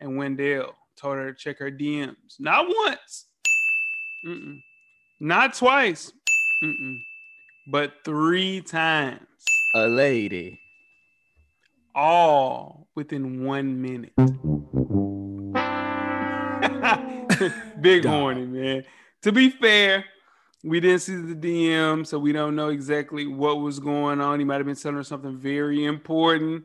and 0.01 0.17
Wendell 0.17 0.75
told 0.97 1.17
her 1.17 1.33
to 1.33 1.39
check 1.39 1.59
her 1.59 1.71
DMs. 1.71 2.39
Not 2.39 2.67
once, 2.69 3.27
Mm-mm. 4.27 4.61
not 5.21 5.55
twice, 5.55 6.13
Mm-mm. 6.63 6.99
but 7.71 7.93
three 8.05 8.61
times 8.63 9.21
A 9.75 9.87
lady. 9.87 10.61
all 11.95 12.89
within 12.95 13.45
one 13.45 13.81
minute. 13.81 14.13
Big 17.81 18.03
Dog. 18.03 18.13
horny, 18.13 18.47
man. 18.47 18.85
To 19.23 19.33
be 19.33 19.51
fair, 19.51 20.05
we 20.65 20.81
didn't 20.81 21.01
see 21.01 21.17
the 21.17 21.35
DM, 21.35 22.07
so 22.07 22.19
we 22.19 22.33
don't 22.33 22.57
know 22.57 22.69
exactly 22.71 23.27
what 23.27 23.61
was 23.61 23.79
going 23.79 24.21
on. 24.21 24.39
He 24.39 24.45
might 24.45 24.57
have 24.57 24.67
been 24.67 24.75
telling 24.77 24.97
her 24.97 25.05
something 25.05 25.37
very 25.39 25.85
important, 25.85 26.65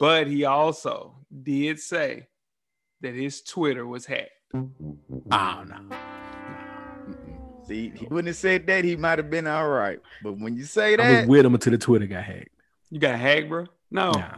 but 0.00 0.26
he 0.26 0.44
also 0.44 1.14
did 1.42 1.78
say 1.78 2.26
that 3.02 3.14
his 3.14 3.40
Twitter 3.42 3.86
was 3.86 4.04
hacked. 4.06 4.30
Oh 4.52 5.64
no. 5.64 5.96
See, 7.66 7.92
he 7.94 8.06
wouldn't 8.06 8.26
have 8.28 8.36
said 8.36 8.66
that. 8.66 8.84
He 8.84 8.96
might 8.96 9.18
have 9.18 9.30
been 9.30 9.46
all 9.46 9.68
right. 9.68 10.00
But 10.22 10.32
when 10.38 10.56
you 10.56 10.64
say 10.64 10.96
that, 10.96 11.06
I 11.06 11.20
was 11.20 11.28
with 11.28 11.46
him 11.46 11.54
until 11.54 11.70
the 11.72 11.78
Twitter 11.78 12.06
got 12.06 12.24
hacked. 12.24 12.48
You 12.90 12.98
got 12.98 13.18
hacked, 13.18 13.48
bro? 13.48 13.66
No, 13.92 14.10
Nah, 14.10 14.36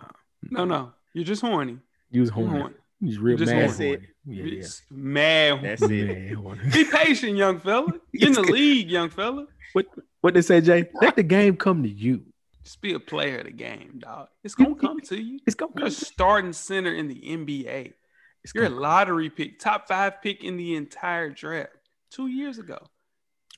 no, 0.51 0.65
no. 0.67 0.93
You're 1.15 1.25
just 1.25 1.41
horny. 1.43 1.79
you 2.11 2.21
was 2.21 2.31
You're 2.31 2.47
horny. 2.47 2.61
horny. 2.61 2.75
You 3.01 3.09
was 3.09 3.19
real 3.19 3.37
Just 3.39 3.53
mad. 3.53 3.71
horny. 3.71 3.87
horny. 3.89 4.09
Yeah, 4.27 4.45
yeah. 4.45 4.61
just 4.61 4.83
mad. 4.91 5.61
that's 5.63 5.83
it. 5.83 6.33
horny. 6.35 6.61
Be 6.73 6.85
patient, 6.85 7.37
young 7.37 7.59
fella. 7.61 7.93
You're 8.13 8.29
in 8.29 8.35
the 8.35 8.43
league, 8.53 8.91
young 8.91 9.09
fella. 9.11 9.47
What 9.73 9.87
What 10.21 10.35
they 10.35 10.43
say, 10.43 10.61
Jay? 10.61 10.89
Let 11.01 11.17
the 11.17 11.23
game 11.23 11.57
come 11.57 11.83
to 11.83 11.89
you. 11.89 12.23
Just 12.65 12.81
be 12.81 12.93
a 12.95 13.01
player 13.01 13.39
of 13.39 13.45
the 13.47 13.53
game, 13.53 13.95
dog. 13.99 14.29
It's 14.45 14.55
gonna 14.55 14.75
come 14.77 15.01
to 15.01 15.21
you. 15.21 15.41
It's 15.47 15.57
gonna 15.57 15.73
You're 15.77 15.87
a 15.87 15.91
come. 15.91 15.95
starting 15.95 16.53
center 16.53 16.95
in 16.95 17.09
the 17.09 17.15
NBA. 17.21 17.93
It's 18.45 18.55
You're 18.55 18.65
a 18.65 18.69
gonna 18.69 18.81
lottery 18.81 19.31
pick, 19.31 19.59
top 19.59 19.89
five 19.89 20.23
pick 20.23 20.45
in 20.45 20.57
the 20.57 20.77
entire 20.77 21.31
draft 21.31 21.71
two 22.11 22.29
years 22.29 22.59
ago. 22.59 22.79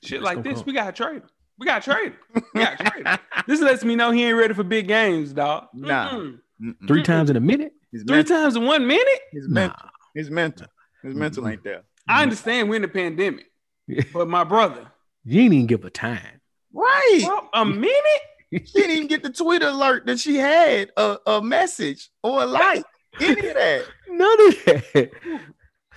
Shit 0.03 0.17
It's 0.17 0.25
like 0.25 0.43
this, 0.43 0.55
come. 0.55 0.63
we 0.67 0.73
gotta 0.73 0.91
trade 0.91 1.17
him. 1.17 1.29
We 1.57 1.65
gotta 1.65 1.83
trade 1.83 2.13
him. 2.33 2.43
We 2.53 2.61
gotta 2.61 2.83
trade 2.83 3.07
him. 3.07 3.17
This 3.47 3.61
lets 3.61 3.83
me 3.85 3.95
know 3.95 4.09
he 4.11 4.23
ain't 4.23 4.37
ready 4.37 4.53
for 4.55 4.63
big 4.63 4.87
games, 4.87 5.33
dog. 5.33 5.67
Nah. 5.73 6.09
Mm-mm. 6.11 6.39
Mm-mm. 6.61 6.87
three 6.87 7.03
times 7.03 7.29
in 7.29 7.35
a 7.35 7.39
minute. 7.41 7.73
His 7.91 8.03
Three 8.03 8.17
mental, 8.17 8.37
times 8.37 8.55
in 8.55 8.65
one 8.65 8.87
minute. 8.87 9.19
his 9.31 9.47
Nah. 9.47 9.53
mental, 9.61 9.89
his 10.15 10.29
mental, 10.31 10.67
his 11.03 11.13
mental 11.15 11.47
ain't 11.47 11.63
there. 11.63 11.83
I 12.07 12.23
understand 12.23 12.69
we're 12.69 12.77
in 12.77 12.81
the 12.81 12.87
pandemic, 12.87 13.51
but 14.13 14.27
my 14.27 14.43
brother, 14.43 14.87
You 15.23 15.41
ain't 15.41 15.53
even 15.53 15.67
give 15.67 15.85
a 15.85 15.89
time. 15.91 16.41
Right. 16.73 17.19
well, 17.23 17.49
a 17.53 17.63
minute. 17.65 18.21
She 18.63 18.73
didn't 18.73 18.91
even 18.91 19.07
get 19.07 19.23
the 19.23 19.29
Twitter 19.29 19.67
alert 19.67 20.05
that 20.05 20.19
she 20.19 20.35
had 20.35 20.91
a, 20.97 21.17
a 21.25 21.41
message 21.41 22.09
or 22.23 22.43
a 22.43 22.45
like. 22.45 22.83
Any 23.19 23.47
of 23.47 23.55
that. 23.55 23.85
None 24.09 24.47
of 24.47 24.65
that. 24.65 25.11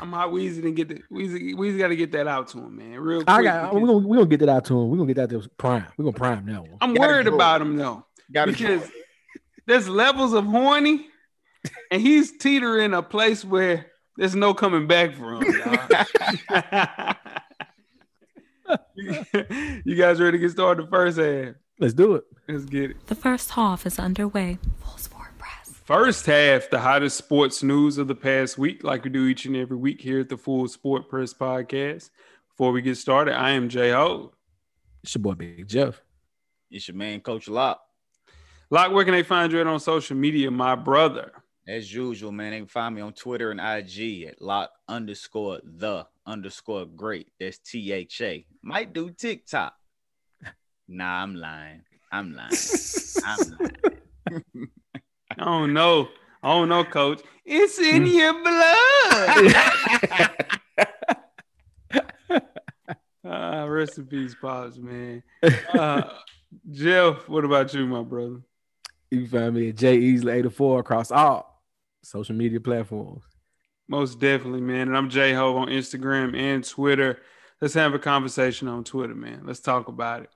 I'm 0.00 0.12
hot 0.12 0.30
Weezy 0.30 0.56
didn't 0.56 0.74
get 0.74 0.88
the 0.88 1.02
Weezy. 1.12 1.54
Weezy 1.54 1.78
got 1.78 1.88
to 1.88 1.96
get 1.96 2.12
that 2.12 2.28
out 2.28 2.48
to 2.48 2.58
him, 2.58 2.76
man. 2.76 3.00
Real 3.00 3.24
quick. 3.24 3.28
I 3.28 3.42
got. 3.42 3.74
We're 3.74 3.80
gonna, 3.80 4.06
we 4.06 4.16
gonna 4.16 4.28
get 4.28 4.40
that 4.40 4.48
out 4.48 4.64
to 4.66 4.80
him. 4.80 4.90
We're 4.90 4.96
gonna 4.98 5.12
get 5.12 5.28
that 5.28 5.42
to 5.42 5.48
prime. 5.56 5.86
We're 5.96 6.04
gonna 6.04 6.16
prime 6.16 6.46
that 6.46 6.60
one. 6.62 6.78
I'm 6.80 6.94
gotta 6.94 7.08
worried 7.08 7.26
go. 7.26 7.34
about 7.34 7.60
him 7.60 7.76
though. 7.76 8.06
Got 8.32 8.46
because 8.46 8.88
there's 9.66 9.88
levels 9.88 10.34
of 10.34 10.44
horny, 10.44 11.06
and 11.90 12.00
he's 12.00 12.36
teetering 12.38 12.94
a 12.94 13.02
place 13.02 13.44
where 13.44 13.86
there's 14.16 14.36
no 14.36 14.54
coming 14.54 14.86
back 14.86 15.14
from. 15.14 15.40
dog. 15.40 16.06
you 18.96 19.94
guys 19.94 20.20
ready 20.20 20.38
to 20.38 20.38
get 20.38 20.50
started? 20.50 20.86
The 20.86 20.90
first 20.90 21.18
half. 21.18 21.54
Let's 21.80 21.94
do 21.94 22.16
it. 22.16 22.24
Let's 22.48 22.64
get 22.64 22.90
it. 22.90 23.06
The 23.06 23.14
first 23.14 23.50
half 23.50 23.86
is 23.86 24.00
underway. 24.00 24.58
Full 24.80 24.98
sport 24.98 25.38
press. 25.38 25.70
First 25.84 26.26
half, 26.26 26.68
the 26.70 26.80
hottest 26.80 27.16
sports 27.16 27.62
news 27.62 27.98
of 27.98 28.08
the 28.08 28.16
past 28.16 28.58
week, 28.58 28.82
like 28.82 29.04
we 29.04 29.10
do 29.10 29.26
each 29.26 29.46
and 29.46 29.54
every 29.54 29.76
week 29.76 30.00
here 30.00 30.18
at 30.20 30.28
the 30.28 30.36
Full 30.36 30.66
Sport 30.66 31.08
Press 31.08 31.32
Podcast. 31.32 32.10
Before 32.50 32.72
we 32.72 32.82
get 32.82 32.96
started, 32.96 33.34
I 33.34 33.50
am 33.50 33.68
J 33.68 33.92
Ho. 33.92 34.32
It's 35.04 35.14
your 35.14 35.22
boy 35.22 35.34
Big 35.34 35.68
Jeff. 35.68 36.02
It's 36.68 36.88
your 36.88 36.96
man, 36.96 37.20
Coach 37.20 37.46
Locke. 37.48 37.80
Lock, 38.70 38.92
where 38.92 39.04
can 39.04 39.14
they 39.14 39.22
find 39.22 39.52
you 39.52 39.60
at 39.60 39.66
on 39.68 39.78
social 39.78 40.16
media, 40.16 40.50
my 40.50 40.74
brother? 40.74 41.30
As 41.68 41.94
usual, 41.94 42.32
man, 42.32 42.50
they 42.50 42.58
can 42.58 42.66
find 42.66 42.96
me 42.96 43.02
on 43.02 43.12
Twitter 43.12 43.52
and 43.52 43.60
IG 43.60 44.24
at 44.24 44.42
lock 44.42 44.70
underscore 44.88 45.60
the 45.62 46.06
underscore 46.26 46.86
great. 46.86 47.28
That's 47.38 47.58
T 47.58 47.92
H 47.92 48.20
A. 48.20 48.44
Might 48.62 48.92
do 48.92 49.10
TikTok. 49.10 49.77
Nah, 50.88 51.22
I'm 51.22 51.34
lying. 51.34 51.82
I'm 52.10 52.32
lying. 52.34 52.50
I'm 53.24 53.38
lying. 54.30 54.68
I 55.38 55.44
don't 55.44 55.72
know. 55.74 56.08
I 56.42 56.48
don't 56.48 56.68
know, 56.68 56.84
coach. 56.84 57.20
It's 57.44 57.78
in 57.78 58.02
Hmm. 58.02 58.08
your 58.08 58.32
blood. 58.42 59.54
Ah, 63.30 63.64
rest 63.64 63.98
in 63.98 64.06
peace, 64.06 64.34
Pops, 64.40 64.78
man. 64.78 65.22
Uh, 65.72 66.04
Jeff, 66.70 67.28
what 67.28 67.44
about 67.44 67.74
you, 67.74 67.86
my 67.86 68.02
brother? 68.02 68.40
You 69.10 69.20
can 69.22 69.28
find 69.28 69.54
me 69.54 69.68
at 69.68 69.76
J 69.76 69.98
Easley 69.98 70.32
84 70.34 70.80
across 70.80 71.10
all 71.10 71.62
social 72.02 72.34
media 72.34 72.58
platforms. 72.60 73.22
Most 73.86 74.18
definitely, 74.18 74.62
man. 74.62 74.88
And 74.88 74.96
I'm 74.96 75.10
J 75.10 75.34
Ho 75.34 75.56
on 75.58 75.68
Instagram 75.68 76.34
and 76.36 76.66
Twitter. 76.66 77.18
Let's 77.60 77.74
have 77.74 77.92
a 77.92 77.98
conversation 77.98 78.66
on 78.68 78.84
Twitter, 78.84 79.14
man. 79.14 79.42
Let's 79.44 79.60
talk 79.60 79.88
about 79.88 80.22
it. 80.22 80.30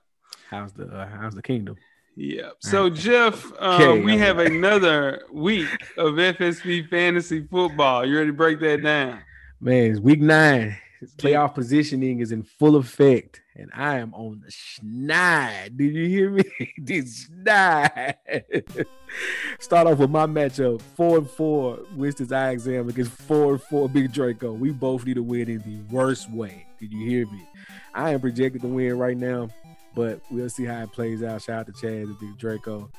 How's 0.53 0.71
the 0.73 0.85
uh, 0.85 1.07
how's 1.07 1.33
the 1.33 1.41
kingdom? 1.41 1.77
Yeah. 2.15 2.49
So, 2.59 2.91
Jeff, 2.91 3.43
um, 3.57 3.81
Okay, 3.81 4.01
we 4.03 4.13
I'm 4.13 4.19
have 4.19 4.37
another 4.37 5.23
week 5.31 5.67
of 5.97 6.13
FSP 6.13 6.87
fantasy 6.87 7.47
football. 7.49 8.05
You 8.05 8.17
ready 8.17 8.29
to 8.29 8.33
break 8.33 8.59
that 8.59 8.83
down? 8.83 9.23
Man, 9.59 9.89
it's 9.89 9.99
week 9.99 10.21
nine. 10.21 10.77
Playoff 11.17 11.55
positioning 11.55 12.19
is 12.19 12.31
in 12.31 12.43
full 12.43 12.75
effect, 12.75 13.41
and 13.55 13.71
I 13.73 13.97
am 13.97 14.13
on 14.13 14.43
the 14.45 14.51
schneid. 14.51 15.75
Did 15.75 15.95
you 15.95 16.07
hear 16.07 16.29
me? 16.29 16.43
the 16.77 17.01
schneid. 17.01 18.85
Start 19.59 19.87
off 19.87 19.97
with 19.97 20.11
my 20.11 20.27
matchup: 20.27 20.83
four 20.95 21.17
and 21.17 21.27
four. 21.27 21.79
Winston's 21.95 22.31
eye 22.31 22.51
exam 22.51 22.89
against 22.89 23.11
four 23.11 23.53
and 23.53 23.61
four. 23.63 23.89
Big 23.89 24.13
Draco. 24.13 24.53
We 24.53 24.69
both 24.69 25.03
need 25.03 25.15
to 25.15 25.23
win 25.23 25.49
in 25.49 25.59
the 25.61 25.93
worst 25.93 26.29
way. 26.29 26.67
Did 26.79 26.93
you 26.93 27.09
hear 27.09 27.25
me? 27.25 27.47
I 27.95 28.11
am 28.11 28.21
projected 28.21 28.61
to 28.61 28.67
win 28.67 28.97
right 28.97 29.17
now, 29.17 29.49
but 29.95 30.21
we'll 30.29 30.49
see 30.49 30.65
how 30.65 30.81
it 30.83 30.91
plays 30.91 31.23
out. 31.23 31.41
Shout 31.41 31.59
out 31.59 31.65
to 31.67 31.73
Chad 31.73 32.07
Big 32.19 32.37
Draco. 32.37 32.89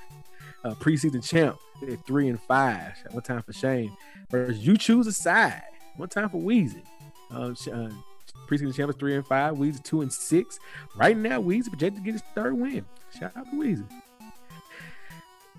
Uh, 0.65 0.75
preseason 0.75 1.23
champ 1.23 1.59
at 1.91 2.07
three 2.07 2.29
and 2.29 2.41
five. 2.41 2.93
One 3.11 3.23
time 3.23 3.43
for 3.43 3.53
Shane. 3.53 3.95
Versus 4.31 4.67
you 4.67 4.77
choose 4.77 5.07
a 5.07 5.13
side. 5.13 5.63
One 5.97 6.09
time 6.09 6.31
for 6.31 6.39
Weezy. 6.39 6.83
Sh- 7.57 7.69
uh, 7.69 7.91
preseason 8.49 8.75
champ 8.75 8.91
is 8.91 8.97
three 8.97 9.15
and 9.15 9.27
five. 9.27 9.55
Weezy 9.55 9.83
two 9.83 10.01
and 10.01 10.13
six. 10.13 10.59
Right 10.97 11.17
now, 11.17 11.41
Weezy 11.41 11.69
projected 11.69 11.97
to 11.97 12.05
get 12.05 12.13
his 12.13 12.23
third 12.35 12.55
win. 12.55 12.85
Shout 13.19 13.37
out 13.37 13.51
to 13.51 13.57
Weezy. 13.57 13.85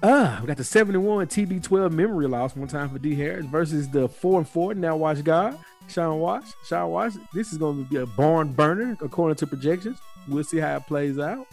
Uh, 0.04 0.39
we 0.42 0.48
got 0.48 0.58
the 0.58 0.63
71 0.63 1.27
TB12 1.27 1.92
memory 1.92 2.27
loss. 2.27 2.56
One 2.56 2.68
time 2.68 2.89
for 2.89 3.00
D 3.00 3.15
Harris 3.15 3.46
versus 3.46 3.88
the 3.89 4.10
four 4.10 4.39
and 4.39 4.48
four. 4.48 4.74
Now 4.74 4.96
watch 4.96 5.24
God. 5.24 5.58
Sean 5.88 6.20
Watch. 6.20 6.46
Sean 6.65 6.89
Watch. 6.89 7.13
This 7.34 7.51
is 7.51 7.58
going 7.58 7.84
to 7.84 7.89
be 7.89 7.98
a 7.98 8.06
barn 8.06 8.54
burner 8.54 8.98
according 9.01 9.36
to 9.38 9.48
projections. 9.48 10.00
We'll 10.27 10.44
see 10.44 10.58
how 10.58 10.77
it 10.77 10.88
plays 10.88 11.20
out. 11.20 11.48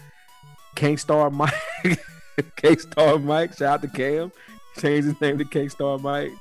Can't 0.74 0.98
star 0.98 1.30
Mike. 1.30 1.52
Can't 2.56 2.80
star 2.80 3.18
Mike. 3.18 3.56
Shout 3.56 3.74
out 3.74 3.82
to 3.82 3.88
Cam. 3.88 4.32
Changed 4.78 5.08
his 5.08 5.20
name 5.20 5.38
to 5.38 5.44
Can't 5.44 5.70
Star 5.70 5.98
Mike. 5.98 6.32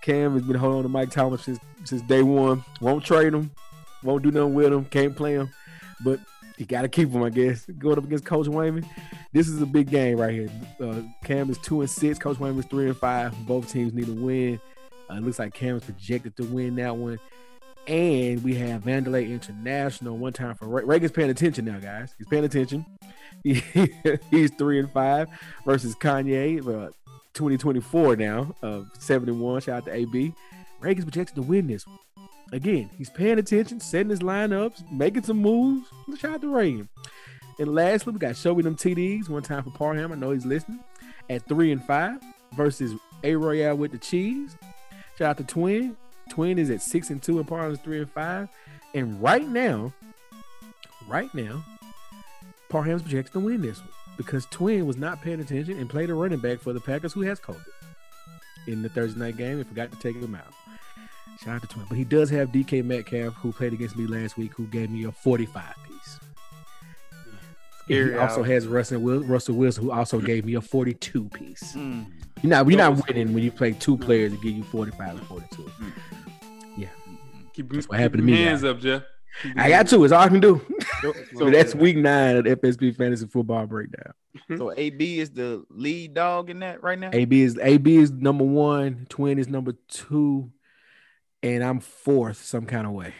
Cam 0.00 0.34
has 0.34 0.42
been 0.42 0.56
holding 0.56 0.78
on 0.78 0.82
to 0.84 0.88
Mike 0.88 1.10
Thomas 1.10 1.42
since 1.42 1.58
since 1.84 2.02
day 2.02 2.22
one. 2.22 2.64
Won't 2.80 3.04
trade 3.04 3.34
him. 3.34 3.50
Won't 4.02 4.22
do 4.22 4.30
nothing 4.30 4.54
with 4.54 4.72
him. 4.72 4.84
Can't 4.86 5.14
play 5.14 5.34
him. 5.34 5.50
But 6.04 6.20
you 6.56 6.64
got 6.64 6.82
to 6.82 6.88
keep 6.88 7.10
him, 7.10 7.22
I 7.22 7.30
guess. 7.30 7.66
Going 7.78 7.98
up 7.98 8.04
against 8.04 8.24
Coach 8.24 8.48
Wayman. 8.48 8.86
This 9.32 9.48
is 9.48 9.60
a 9.60 9.66
big 9.66 9.90
game 9.90 10.18
right 10.18 10.32
here. 10.32 10.48
Uh, 10.80 11.02
Cam 11.24 11.50
is 11.50 11.58
two 11.58 11.80
and 11.80 11.90
six. 11.90 12.18
Coach 12.18 12.38
Wayman 12.38 12.60
is 12.60 12.66
three 12.66 12.86
and 12.86 12.96
five. 12.96 13.34
Both 13.46 13.70
teams 13.70 13.92
need 13.92 14.06
to 14.06 14.14
win. 14.14 14.60
Uh, 15.10 15.14
it 15.14 15.22
looks 15.22 15.38
like 15.38 15.54
Cam 15.54 15.76
is 15.76 15.84
projected 15.84 16.36
to 16.36 16.44
win 16.44 16.76
that 16.76 16.96
one. 16.96 17.18
And 17.86 18.42
we 18.42 18.54
have 18.56 18.82
Vandalay 18.82 19.30
International 19.30 20.16
one 20.16 20.32
time 20.32 20.56
for 20.56 20.66
Reagan's 20.66 21.12
paying 21.12 21.30
attention 21.30 21.64
now, 21.64 21.78
guys. 21.78 22.14
He's 22.18 22.26
paying 22.26 22.44
attention. 22.44 22.84
He, 23.44 23.62
he's 24.30 24.50
three 24.52 24.80
and 24.80 24.90
five 24.90 25.28
versus 25.64 25.94
Kanye, 25.94 26.58
uh, 26.60 26.90
2024 27.34 28.16
now, 28.16 28.54
uh, 28.60 28.80
seven 28.98 29.28
and 29.28 29.40
one. 29.40 29.60
Shout 29.60 29.76
out 29.76 29.84
to 29.84 29.94
AB. 29.94 30.32
Reagan's 30.80 31.04
projected 31.04 31.36
to 31.36 31.42
win 31.42 31.68
this 31.68 31.86
one. 31.86 31.98
Again, 32.52 32.90
he's 32.96 33.10
paying 33.10 33.38
attention, 33.38 33.78
setting 33.78 34.10
his 34.10 34.20
lineups, 34.20 34.90
making 34.90 35.24
some 35.24 35.38
moves. 35.38 35.88
Shout 36.18 36.34
out 36.36 36.40
to 36.40 36.48
Reagan. 36.48 36.88
And 37.58 37.74
lastly, 37.74 38.12
we 38.12 38.18
got 38.18 38.36
Show 38.36 38.54
Me 38.54 38.62
Them 38.62 38.76
TDs, 38.76 39.28
one 39.28 39.42
time 39.42 39.62
for 39.62 39.70
Parham. 39.70 40.12
I 40.12 40.14
know 40.16 40.30
he's 40.30 40.46
listening. 40.46 40.80
At 41.30 41.46
three 41.48 41.72
and 41.72 41.84
five 41.84 42.20
versus 42.54 42.92
A 43.24 43.34
Royale 43.36 43.76
with 43.76 43.92
the 43.92 43.98
cheese. 43.98 44.56
Shout 45.18 45.30
out 45.30 45.36
to 45.38 45.44
Twin. 45.44 45.96
Twin 46.30 46.58
is 46.58 46.70
at 46.70 46.82
six 46.82 47.10
and 47.10 47.22
two, 47.22 47.38
and 47.38 47.48
Parham 47.48 47.72
is 47.72 47.78
three 47.80 48.00
and 48.00 48.10
five. 48.10 48.48
And 48.94 49.20
right 49.22 49.46
now, 49.46 49.92
right 51.08 51.32
now, 51.34 51.64
Parham's 52.68 53.02
projected 53.02 53.32
to 53.34 53.40
win 53.40 53.62
this 53.62 53.78
one 53.78 53.88
because 54.16 54.46
Twin 54.46 54.86
was 54.86 54.96
not 54.96 55.22
paying 55.22 55.40
attention 55.40 55.78
and 55.78 55.88
played 55.88 56.10
a 56.10 56.14
running 56.14 56.40
back 56.40 56.60
for 56.60 56.72
the 56.72 56.80
Packers 56.80 57.12
who 57.12 57.22
has 57.22 57.38
COVID 57.40 57.62
in 58.66 58.82
the 58.82 58.88
Thursday 58.88 59.18
night 59.18 59.36
game 59.36 59.58
and 59.58 59.66
forgot 59.66 59.90
to 59.92 59.98
take 59.98 60.16
him 60.16 60.34
out. 60.34 60.52
Shout 61.42 61.56
out 61.56 61.62
to 61.62 61.68
Twin. 61.68 61.86
But 61.88 61.98
he 61.98 62.04
does 62.04 62.30
have 62.30 62.48
DK 62.48 62.84
Metcalf 62.84 63.34
who 63.34 63.52
played 63.52 63.72
against 63.72 63.96
me 63.96 64.06
last 64.06 64.36
week 64.36 64.52
who 64.54 64.66
gave 64.66 64.90
me 64.90 65.04
a 65.04 65.12
45 65.12 65.62
piece. 65.86 66.18
And 67.22 67.34
he 67.88 67.94
Scary 67.94 68.18
also 68.18 68.42
has 68.42 68.66
Russell 68.66 69.00
Wilson 69.00 69.84
who 69.84 69.92
also 69.92 70.18
gave 70.18 70.44
me 70.44 70.54
a 70.54 70.60
42 70.60 71.28
piece. 71.28 71.74
Mm. 71.74 72.06
You're 72.42 72.50
not, 72.50 72.68
you're 72.68 72.78
not 72.78 73.06
winning 73.08 73.32
when 73.32 73.42
you 73.42 73.50
play 73.50 73.72
two 73.72 73.96
players 73.96 74.32
to 74.32 74.38
give 74.38 74.52
you 74.52 74.62
45 74.64 75.10
and 75.10 75.26
42. 75.26 75.62
Mm-hmm. 75.62 75.88
Yeah. 76.80 76.88
Mm-hmm. 76.88 77.46
Keep, 77.54 77.72
That's 77.72 77.88
what 77.88 77.96
keep 77.96 78.02
happened 78.02 78.22
to 78.22 78.24
me, 78.24 78.42
Hands 78.42 78.62
up, 78.64 78.78
Jeff. 78.78 79.02
I 79.56 79.68
got 79.68 79.86
two. 79.88 80.02
It's 80.04 80.12
all 80.12 80.22
I 80.22 80.28
can 80.28 80.40
do. 80.40 80.60
So, 81.02 81.12
So 81.36 81.50
that's 81.50 81.74
week 81.74 81.98
nine 81.98 82.36
of 82.36 82.44
the 82.44 82.56
FSP 82.56 82.96
Fantasy 82.96 83.26
Football 83.26 83.66
Breakdown. 83.66 84.14
so 84.48 84.68
mm-hmm. 84.68 84.78
AB 84.80 85.20
is 85.20 85.30
the 85.30 85.62
lead 85.68 86.14
dog 86.14 86.48
in 86.48 86.60
that 86.60 86.82
right 86.82 86.98
now. 86.98 87.10
AB 87.12 87.42
is 87.42 87.58
AB 87.60 87.96
is 87.96 88.10
number 88.10 88.44
one. 88.44 89.06
Twin 89.10 89.38
is 89.38 89.46
number 89.46 89.74
two. 89.88 90.50
and 91.42 91.62
I'm 91.62 91.80
fourth 91.80 92.42
some 92.42 92.64
kind 92.64 92.86
of 92.86 92.94
way 92.94 93.12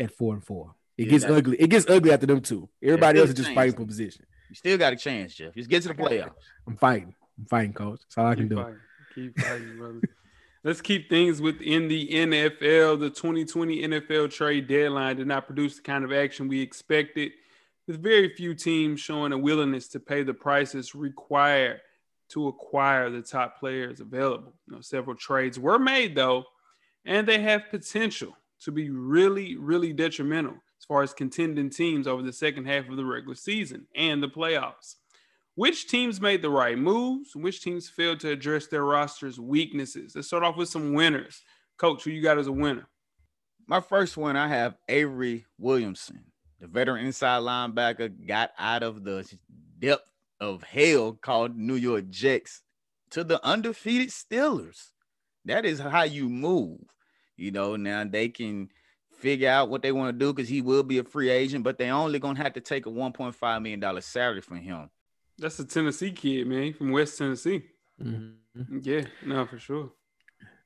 at 0.00 0.10
four 0.10 0.34
and 0.34 0.42
four. 0.44 0.74
It 0.98 1.04
Yeah, 1.04 1.10
gets 1.12 1.24
ugly. 1.24 1.56
It 1.60 1.70
gets 1.70 1.88
ugly 1.88 2.10
after 2.12 2.26
them 2.26 2.40
two. 2.40 2.68
Everybody 2.82 3.20
else 3.20 3.28
is 3.28 3.34
just 3.36 3.46
changed. 3.46 3.56
fighting 3.56 3.76
for 3.76 3.86
position. 3.86 4.26
You 4.50 4.56
still 4.56 4.76
got 4.76 4.92
a 4.92 4.96
chance, 4.96 5.34
Jeff. 5.36 5.54
Just 5.54 5.70
get 5.70 5.82
to 5.82 5.88
the 5.88 5.94
playoffs. 5.94 6.32
I'm 6.66 6.76
fighting. 6.76 7.14
I'm 7.38 7.46
fighting, 7.46 7.72
coach. 7.72 8.00
That's 8.02 8.18
all 8.18 8.26
I 8.26 8.34
can 8.34 8.48
do. 8.48 8.56
fighting. 8.56 8.80
Keep 9.14 9.38
fighting, 9.40 9.76
brother. 9.78 10.00
Let's 10.64 10.80
keep 10.80 11.10
things 11.10 11.42
within 11.42 11.88
the 11.88 12.08
NFL. 12.08 12.98
The 12.98 13.10
2020 13.10 13.82
NFL 13.82 14.30
trade 14.30 14.66
deadline 14.66 15.16
did 15.16 15.26
not 15.26 15.46
produce 15.46 15.76
the 15.76 15.82
kind 15.82 16.04
of 16.04 16.12
action 16.12 16.48
we 16.48 16.62
expected, 16.62 17.32
with 17.86 18.02
very 18.02 18.34
few 18.34 18.54
teams 18.54 19.00
showing 19.00 19.32
a 19.32 19.38
willingness 19.38 19.88
to 19.88 20.00
pay 20.00 20.22
the 20.22 20.32
prices 20.32 20.94
required 20.94 21.80
to 22.30 22.48
acquire 22.48 23.10
the 23.10 23.20
top 23.20 23.60
players 23.60 24.00
available. 24.00 24.54
You 24.66 24.76
know, 24.76 24.80
several 24.80 25.16
trades 25.16 25.58
were 25.58 25.78
made 25.78 26.14
though, 26.14 26.44
and 27.04 27.28
they 27.28 27.40
have 27.40 27.70
potential 27.70 28.36
to 28.62 28.72
be 28.72 28.88
really, 28.88 29.56
really 29.56 29.92
detrimental 29.92 30.54
as 30.80 30.86
far 30.86 31.02
as 31.02 31.12
contending 31.12 31.68
teams 31.68 32.06
over 32.06 32.22
the 32.22 32.32
second 32.32 32.66
half 32.66 32.88
of 32.88 32.96
the 32.96 33.04
regular 33.04 33.34
season 33.34 33.86
and 33.94 34.22
the 34.22 34.28
playoffs. 34.28 34.96
Which 35.56 35.86
teams 35.86 36.20
made 36.20 36.42
the 36.42 36.50
right 36.50 36.76
moves? 36.76 37.36
Which 37.36 37.62
teams 37.62 37.88
failed 37.88 38.18
to 38.20 38.30
address 38.30 38.66
their 38.66 38.84
roster's 38.84 39.38
weaknesses? 39.38 40.14
Let's 40.14 40.26
start 40.26 40.42
off 40.42 40.56
with 40.56 40.68
some 40.68 40.94
winners. 40.94 41.42
Coach, 41.76 42.02
who 42.02 42.10
you 42.10 42.22
got 42.22 42.38
as 42.38 42.48
a 42.48 42.52
winner? 42.52 42.88
My 43.66 43.80
first 43.80 44.16
one, 44.16 44.36
I 44.36 44.48
have 44.48 44.76
Avery 44.88 45.46
Williamson, 45.58 46.24
the 46.60 46.66
veteran 46.66 47.06
inside 47.06 47.42
linebacker, 47.42 48.26
got 48.26 48.50
out 48.58 48.82
of 48.82 49.04
the 49.04 49.26
depth 49.78 50.10
of 50.40 50.62
hell 50.64 51.12
called 51.12 51.56
New 51.56 51.76
York 51.76 52.08
Jets 52.10 52.62
to 53.10 53.22
the 53.22 53.44
undefeated 53.46 54.08
Steelers. 54.08 54.90
That 55.44 55.64
is 55.64 55.78
how 55.78 56.02
you 56.02 56.28
move. 56.28 56.80
You 57.36 57.52
know, 57.52 57.76
now 57.76 58.04
they 58.04 58.28
can 58.28 58.70
figure 59.12 59.48
out 59.48 59.70
what 59.70 59.82
they 59.82 59.92
want 59.92 60.12
to 60.12 60.24
do 60.24 60.32
because 60.32 60.48
he 60.48 60.60
will 60.60 60.82
be 60.82 60.98
a 60.98 61.04
free 61.04 61.30
agent, 61.30 61.64
but 61.64 61.78
they 61.78 61.90
only 61.90 62.18
gonna 62.18 62.42
have 62.42 62.54
to 62.54 62.60
take 62.60 62.86
a 62.86 62.90
$1.5 62.90 63.62
million 63.62 64.02
salary 64.02 64.40
from 64.40 64.58
him. 64.58 64.90
That's 65.38 65.58
a 65.58 65.64
Tennessee 65.64 66.12
kid, 66.12 66.46
man, 66.46 66.72
from 66.74 66.90
West 66.92 67.18
Tennessee. 67.18 67.64
Mhm. 68.02 68.34
Yeah, 68.82 69.02
no, 69.26 69.46
for 69.46 69.58
sure. 69.58 69.90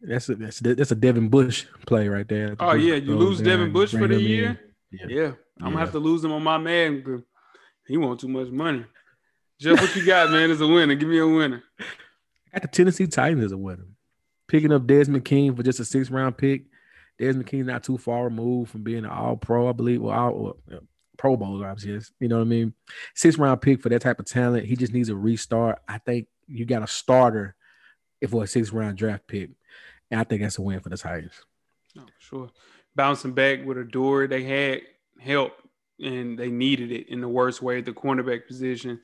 That's 0.01 0.29
a 0.29 0.35
that's, 0.37 0.61
that's 0.61 0.91
a 0.91 0.95
Devin 0.95 1.29
Bush 1.29 1.65
play 1.87 2.09
right 2.09 2.29
there. 2.29 2.55
Oh 2.61 2.75
yeah, 2.75 2.95
you 2.97 3.17
lose 3.17 3.41
Devin 3.41 3.73
Bush 3.73 3.93
for 3.93 4.07
the 4.07 4.21
year. 4.21 4.61
Yeah. 4.91 5.07
Yeah, 5.09 5.27
I'm 5.59 5.65
gonna 5.65 5.75
Yeah. 5.75 5.81
have 5.81 5.93
to 5.93 5.99
lose 5.99 6.23
him 6.25 6.33
on 6.33 6.43
my 6.43 6.59
man. 6.59 7.03
'cause 7.03 7.23
He 7.87 7.97
want 7.97 8.21
too 8.21 8.29
much 8.29 8.49
money. 8.49 8.85
Jeff, 9.59 9.81
what 9.81 9.95
you 9.97 10.05
got, 10.07 10.31
man? 10.31 10.51
Is 10.51 10.61
a 10.61 10.67
winner, 10.69 10.95
give 10.95 11.09
me 11.09 11.19
a 11.19 11.27
winner. 11.27 11.63
I 11.81 12.59
got 12.61 12.63
the 12.63 12.69
Tennessee 12.69 13.07
Titans 13.07 13.45
as 13.45 13.53
a 13.53 13.59
winner. 13.59 13.87
Picking 14.47 14.73
up 14.73 14.87
Desmond 14.87 15.25
King 15.25 15.55
for 15.57 15.63
just 15.63 15.81
a 15.81 15.85
six 15.85 16.11
round 16.11 16.39
pick. 16.39 16.67
Desmond 17.19 17.47
King's 17.49 17.67
not 17.67 17.83
too 17.83 17.99
far 17.99 18.25
removed 18.25 18.71
from 18.71 18.83
being 18.83 19.05
an 19.05 19.07
all 19.11 19.37
pro, 19.37 19.69
I 19.69 19.73
believe. 19.73 20.01
Well, 20.01 20.15
all, 20.17 20.35
well, 20.35 20.57
uh, 20.73 20.81
Pro 21.19 21.37
Bowl, 21.37 21.63
obviously. 21.65 22.15
You 22.21 22.29
know 22.29 22.37
what 22.37 22.43
I 22.43 22.49
mean? 22.49 22.73
Six 23.15 23.37
round 23.37 23.61
pick 23.61 23.83
for 23.83 23.91
that 23.91 24.01
type 24.01 24.19
of 24.19 24.27
talent. 24.27 24.65
He 24.65 24.77
just 24.77 24.95
needs 24.95 25.11
a 25.11 25.17
restart. 25.17 25.81
I 25.87 25.99
think 25.99 26.29
you 26.47 26.65
got 26.65 26.83
a 26.83 26.87
starter 26.87 27.55
if 28.21 28.31
for 28.31 28.45
a 28.45 28.47
six 28.47 28.73
round 28.73 28.97
draft 28.97 29.27
pick. 29.27 29.51
And 30.11 30.21
I 30.21 30.25
think 30.25 30.41
that's 30.41 30.59
a 30.59 30.63
win 30.63 30.81
for 30.81 30.89
the 30.89 30.97
Titans. 30.97 31.33
Oh, 31.99 32.03
for 32.03 32.13
sure. 32.19 32.51
Bouncing 32.97 33.33
back 33.33 33.65
with 33.67 33.77
Adoree', 33.77 34.29
they 34.29 34.43
had 34.43 34.81
help 35.21 35.53
and 36.01 36.39
they 36.39 36.49
needed 36.49 36.93
it 36.93 37.09
in 37.09 37.21
the 37.21 37.29
worst 37.29 37.61
way 37.61 37.79
at 37.79 37.85
the 37.85 37.93
cornerback 37.93 38.47
position. 38.47 39.01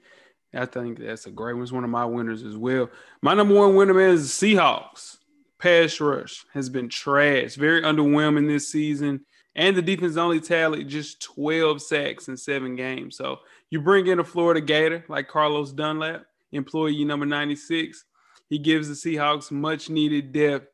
I 0.55 0.67
think 0.67 1.01
that's 1.01 1.27
a 1.27 1.31
great 1.31 1.55
one. 1.55 1.65
It's 1.65 1.73
one 1.73 1.85
of 1.85 1.91
my 1.91 2.05
winners 2.05 2.45
as 2.45 2.57
well. 2.57 2.89
My 3.21 3.35
number 3.35 3.55
one 3.55 3.75
winner, 3.75 3.95
man, 3.95 4.11
is 4.11 4.39
the 4.39 4.55
Seahawks. 4.55 5.19
Pass 5.59 6.01
rush 6.01 6.45
has 6.53 6.69
been 6.69 6.89
trash, 6.89 7.55
very 7.55 7.83
underwhelming 7.83 8.47
this 8.47 8.71
season. 8.71 9.25
And 9.57 9.77
the 9.77 9.83
defense 9.83 10.17
only 10.17 10.41
tallied 10.41 10.89
just 10.89 11.23
12 11.23 11.81
sacks 11.81 12.29
in 12.29 12.37
seven 12.37 12.75
games. 12.75 13.17
So 13.17 13.41
you 13.71 13.81
bring 13.81 14.07
in 14.09 14.19
a 14.19 14.25
Florida 14.25 14.61
Gator 14.61 15.05
like 15.09 15.29
Carlos 15.29 15.73
Dunlap, 15.73 16.27
employee 16.53 17.05
number 17.05 17.27
96. 17.27 18.05
He 18.49 18.59
gives 18.59 18.89
the 18.89 18.95
Seahawks 18.95 19.51
much 19.51 19.89
needed 19.89 20.33
depth 20.33 20.69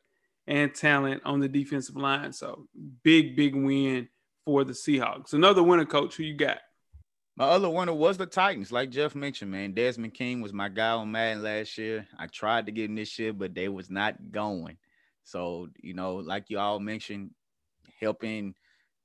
and 0.47 0.75
talent 0.75 1.23
on 1.25 1.41
the 1.41 1.49
defensive 1.49 1.97
line. 1.97 2.33
So 2.33 2.67
big, 3.03 3.37
big 3.37 3.55
win 3.55 4.09
for 4.45 4.65
the 4.65 4.73
Seahawks. 4.73 5.35
Another 5.35 5.63
winner, 5.63 5.85
coach. 5.85 6.17
Who 6.17 6.23
you 6.23 6.35
got? 6.35 6.59
My 7.37 7.45
other 7.47 7.71
winner 7.71 7.95
was 7.95 8.19
the 8.19 8.27
Titans, 8.27 8.73
like 8.73 8.91
Jeff 8.91 9.15
mentioned, 9.15 9.51
man. 9.51 9.73
Desmond 9.73 10.13
King 10.13 10.41
was 10.41 10.53
my 10.53 10.69
guy 10.69 10.91
on 10.91 11.11
Madden 11.11 11.43
last 11.43 11.79
year. 11.79 12.07
I 12.19 12.27
tried 12.27 12.67
to 12.67 12.73
get 12.73 12.91
him 12.91 12.97
this 12.97 13.19
year, 13.19 13.33
but 13.33 13.55
they 13.55 13.69
was 13.69 13.89
not 13.89 14.31
going. 14.31 14.77
So, 15.25 15.69
you 15.81 15.95
know, 15.95 16.17
like 16.17 16.51
you 16.51 16.59
all 16.59 16.81
mentioned, 16.81 17.31
helping 17.99 18.55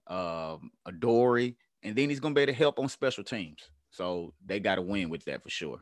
um 0.08 0.72
Dory, 1.00 1.58
and 1.84 1.96
then 1.96 2.10
he's 2.10 2.20
gonna 2.20 2.36
be 2.36 2.41
able 2.41 2.54
to 2.54 2.58
help 2.58 2.80
on 2.80 2.89
special 2.89 3.24
teams. 3.24 3.70
So 3.89 4.34
they 4.46 4.60
got 4.60 4.76
to 4.76 4.82
win 4.82 5.10
with 5.10 5.24
that 5.26 5.41
for 5.41 5.50
sure. 5.50 5.80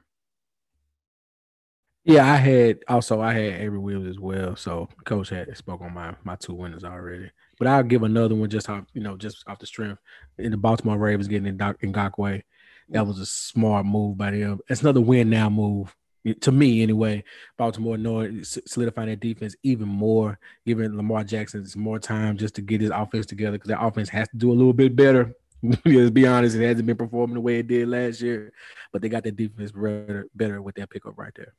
Yeah, 2.06 2.32
I 2.32 2.36
had 2.36 2.80
also 2.88 3.22
I 3.22 3.34
had 3.34 3.62
Avery 3.62 3.80
Williams 3.80 4.08
as 4.08 4.20
well. 4.20 4.56
So 4.56 4.90
coach 5.06 5.30
had 5.30 5.56
spoke 5.58 5.82
on 5.82 5.94
my 5.94 6.16
my 6.24 6.36
two 6.36 6.54
winners 6.54 6.84
already. 6.84 7.32
But 7.58 7.68
I'll 7.68 7.84
give 7.84 8.04
another 8.04 8.36
one 8.36 8.50
just 8.50 8.70
off, 8.70 8.86
you 8.94 9.02
know, 9.02 9.16
just 9.16 9.44
off 9.48 9.60
the 9.60 9.66
strength. 9.66 10.02
In 10.38 10.52
the 10.52 10.58
Baltimore 10.58 10.98
Ravens 10.98 11.28
getting 11.28 11.48
in 11.48 11.58
Doc 11.58 11.80
Ngakoue. 11.82 12.44
That 12.90 13.08
was 13.08 13.20
a 13.20 13.26
smart 13.26 13.86
move 13.86 14.18
by 14.18 14.32
them. 14.32 14.60
It's 14.68 14.82
another 14.82 15.00
win 15.00 15.30
now 15.30 15.50
move. 15.50 15.96
To 16.42 16.52
me, 16.54 16.82
anyway, 16.82 17.24
Baltimore 17.58 17.98
knowing 17.98 18.44
solidifying 18.44 19.08
their 19.08 19.16
defense 19.18 19.56
even 19.64 19.90
more, 19.90 20.40
giving 20.66 20.96
Lamar 20.96 21.26
Jackson 21.26 21.66
some 21.66 21.82
more 21.82 22.00
time 22.00 22.38
just 22.38 22.56
to 22.56 22.62
get 22.62 22.80
his 22.80 22.92
offense 22.92 23.26
together 23.26 23.58
because 23.58 23.68
that 23.68 23.84
offense 23.84 24.08
has 24.10 24.30
to 24.30 24.38
do 24.38 24.52
a 24.52 24.54
little 24.54 24.74
bit 24.74 24.96
better. 24.96 25.36
Let's 25.86 26.12
be 26.12 26.26
honest, 26.26 26.56
it 26.56 26.66
hasn't 26.66 26.86
been 26.86 26.98
performing 26.98 27.36
the 27.36 27.42
way 27.42 27.60
it 27.60 27.68
did 27.68 27.88
last 27.90 28.22
year, 28.22 28.54
but 28.92 29.02
they 29.02 29.10
got 29.10 29.24
their 29.24 29.32
defense 29.32 29.72
better, 29.72 30.28
better 30.34 30.62
with 30.62 30.76
that 30.76 30.90
pickup 30.90 31.18
right 31.18 31.34
there. 31.36 31.54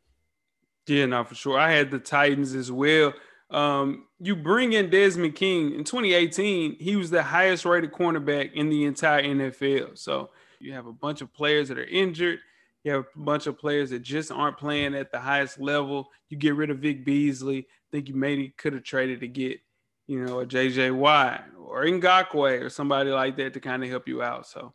Yeah, 0.87 1.07
no, 1.07 1.25
for 1.25 1.35
sure. 1.35 1.59
I 1.59 1.71
had 1.71 1.91
the 1.91 1.99
Titans 1.99 2.55
as 2.55 2.71
well. 2.71 3.15
Um, 3.51 4.07
you 4.19 4.35
bring 4.35 4.73
in 4.73 4.91
Desmond 4.91 5.35
King 5.35 5.75
in 5.75 5.85
2018, 5.85 6.77
he 6.79 6.97
was 6.97 7.11
the 7.11 7.23
highest 7.23 7.65
rated 7.65 7.93
cornerback 7.93 8.53
in 8.55 8.69
the 8.69 8.85
entire 8.85 9.23
NFL. 9.23 9.99
So 9.99 10.31
you 10.59 10.73
have 10.73 10.87
a 10.87 10.93
bunch 10.93 11.21
of 11.21 11.33
players 11.33 11.69
that 11.69 11.79
are 11.79 11.85
injured. 11.85 12.41
You 12.85 12.93
have 12.93 13.07
a 13.17 13.19
bunch 13.19 13.47
of 13.47 13.59
players 13.59 13.91
that 13.91 14.01
just 14.01 14.31
aren't 14.31 14.59
playing 14.59 14.95
at 14.95 15.11
the 15.11 15.19
highest 15.19 15.59
level. 15.59 16.11
You 16.29 16.37
get 16.37 16.55
rid 16.55 16.71
of 16.71 16.79
Vic 16.79 17.05
Beasley. 17.05 17.61
I 17.61 17.87
think 17.91 18.09
you 18.09 18.15
maybe 18.15 18.55
could 18.57 18.75
have 18.75 18.83
traded 18.83 19.21
to 19.21 19.29
get, 19.29 19.59
you 20.07 20.23
know, 20.23 20.41
a 20.41 20.47
JJ 20.47 20.95
Watt 20.95 21.45
or 21.59 21.85
Ngakoue 21.85 22.63
or 22.63 22.69
somebody 22.69 23.11
like 23.11 23.39
that 23.39 23.55
to 23.55 23.61
kind 23.61 23.83
of 23.83 23.89
help 23.89 24.07
you 24.07 24.23
out. 24.23 24.47
So 24.47 24.75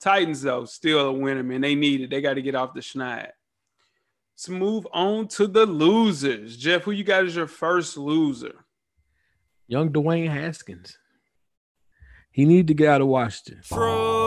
Titans, 0.00 0.40
though, 0.40 0.64
still 0.64 1.00
a 1.00 1.12
winner, 1.12 1.42
man. 1.42 1.60
They 1.60 1.74
need 1.74 2.00
it. 2.00 2.10
They 2.10 2.22
got 2.22 2.34
to 2.34 2.42
get 2.42 2.54
off 2.54 2.72
the 2.72 2.80
schneid. 2.80 3.28
Let's 4.34 4.48
move 4.48 4.86
on 4.90 5.28
to 5.28 5.46
the 5.46 5.66
losers. 5.66 6.56
Jeff, 6.56 6.84
who 6.84 6.92
you 6.92 7.04
got 7.04 7.26
as 7.26 7.36
your 7.36 7.46
first 7.46 7.98
loser? 7.98 8.64
Young 9.68 9.92
Dwayne 9.92 10.30
Haskins. 10.30 10.96
He 12.30 12.46
needed 12.46 12.68
to 12.68 12.74
get 12.74 12.88
out 12.88 13.02
of 13.02 13.08
Washington. 13.08 13.60
True. 13.62 14.19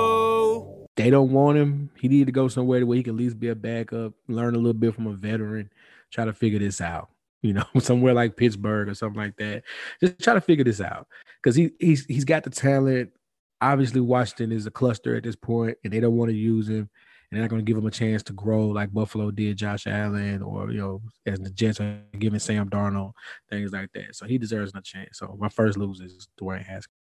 They 0.96 1.10
don't 1.10 1.32
want 1.32 1.58
him. 1.58 1.90
He 2.00 2.08
needed 2.08 2.28
to 2.28 2.32
go 2.32 2.48
somewhere 2.48 2.86
where 2.86 2.98
he 2.98 3.04
can 3.04 3.16
at 3.16 3.20
least 3.20 3.40
be 3.40 3.50
a 3.50 3.56
backup, 3.56 4.14
learn 4.28 4.54
a 4.54 4.58
little 4.58 4.74
bit 4.74 4.94
from 4.94 5.08
a 5.08 5.14
veteran, 5.14 5.72
try 6.12 6.26
to 6.26 6.34
figure 6.34 6.60
this 6.60 6.82
out. 6.82 7.10
You 7.42 7.54
know, 7.54 7.66
somewhere 7.80 8.14
like 8.14 8.38
Pittsburgh 8.38 8.90
or 8.90 8.94
something 8.94 9.22
like 9.22 9.36
that. 9.38 9.64
Just 10.00 10.20
try 10.20 10.34
to 10.34 10.42
figure 10.42 10.64
this 10.64 10.82
out 10.82 11.08
because 11.42 11.56
he 11.56 11.72
he's 11.80 12.06
he's 12.06 12.26
got 12.26 12.44
the 12.44 12.50
talent. 12.50 13.12
Obviously, 13.60 14.02
Washington 14.02 14.52
is 14.52 14.66
a 14.66 14.72
cluster 14.72 15.16
at 15.16 15.24
this 15.24 15.36
point, 15.36 15.78
and 15.84 15.92
they 15.92 16.00
don't 16.00 16.18
want 16.18 16.30
to 16.30 16.38
use 16.38 16.68
him. 16.68 16.90
And 17.32 17.38
they're 17.40 17.42
not 17.42 17.50
going 17.50 17.66
to 17.66 17.70
give 17.70 17.78
him 17.78 17.88
a 17.88 17.92
chance 17.92 18.22
to 18.24 18.34
grow 18.34 18.68
like 18.68 18.94
Buffalo 18.94 19.32
did 19.32 19.58
Josh 19.58 19.88
Allen, 19.88 20.44
or 20.44 20.72
you 20.72 20.78
know, 20.78 21.02
as 21.26 21.40
the 21.40 21.50
Jets 21.50 21.80
are 21.80 22.00
giving 22.20 22.40
Sam 22.40 22.70
Darnold 22.70 23.14
things 23.50 23.72
like 23.72 23.92
that. 23.94 24.16
So 24.16 24.28
he 24.28 24.38
deserves 24.38 24.72
a 24.76 24.82
chance. 24.82 25.18
So 25.18 25.36
my 25.40 25.50
first 25.50 25.78
loser 25.78 26.06
is 26.06 26.28
Dwayne 26.40 26.64
Haskins. 26.64 26.94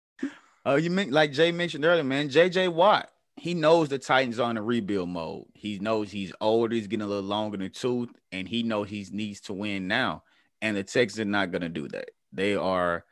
Uh, 0.66 0.76
you 0.76 0.90
mean 0.90 1.12
like 1.12 1.34
Jay 1.34 1.52
mentioned 1.52 1.84
earlier, 1.86 2.04
man. 2.04 2.30
JJ 2.30 2.70
Watt, 2.70 3.10
he 3.42 3.56
knows 3.56 3.90
the 3.90 3.98
Titans 3.98 4.40
are 4.40 4.52
in 4.52 4.58
a 4.58 4.62
rebuild 4.62 5.10
mode. 5.10 5.46
He 5.56 5.80
knows 5.80 6.12
he's 6.12 6.32
older, 6.40 6.76
he's 6.76 6.86
getting 6.86 7.04
a 7.04 7.08
little 7.08 7.24
longer 7.24 7.56
in 7.56 7.64
the 7.64 7.70
tooth, 7.70 8.12
and 8.32 8.48
he 8.48 8.62
knows 8.62 8.88
he 8.88 9.04
needs 9.12 9.42
to 9.42 9.54
win 9.54 9.88
now. 9.88 10.22
And 10.62 10.78
the 10.78 10.84
Texans 10.84 11.22
are 11.22 11.26
not 11.26 11.52
gonna 11.52 11.68
do 11.68 11.88
that. 11.88 12.12
They 12.32 12.56
are 12.56 13.04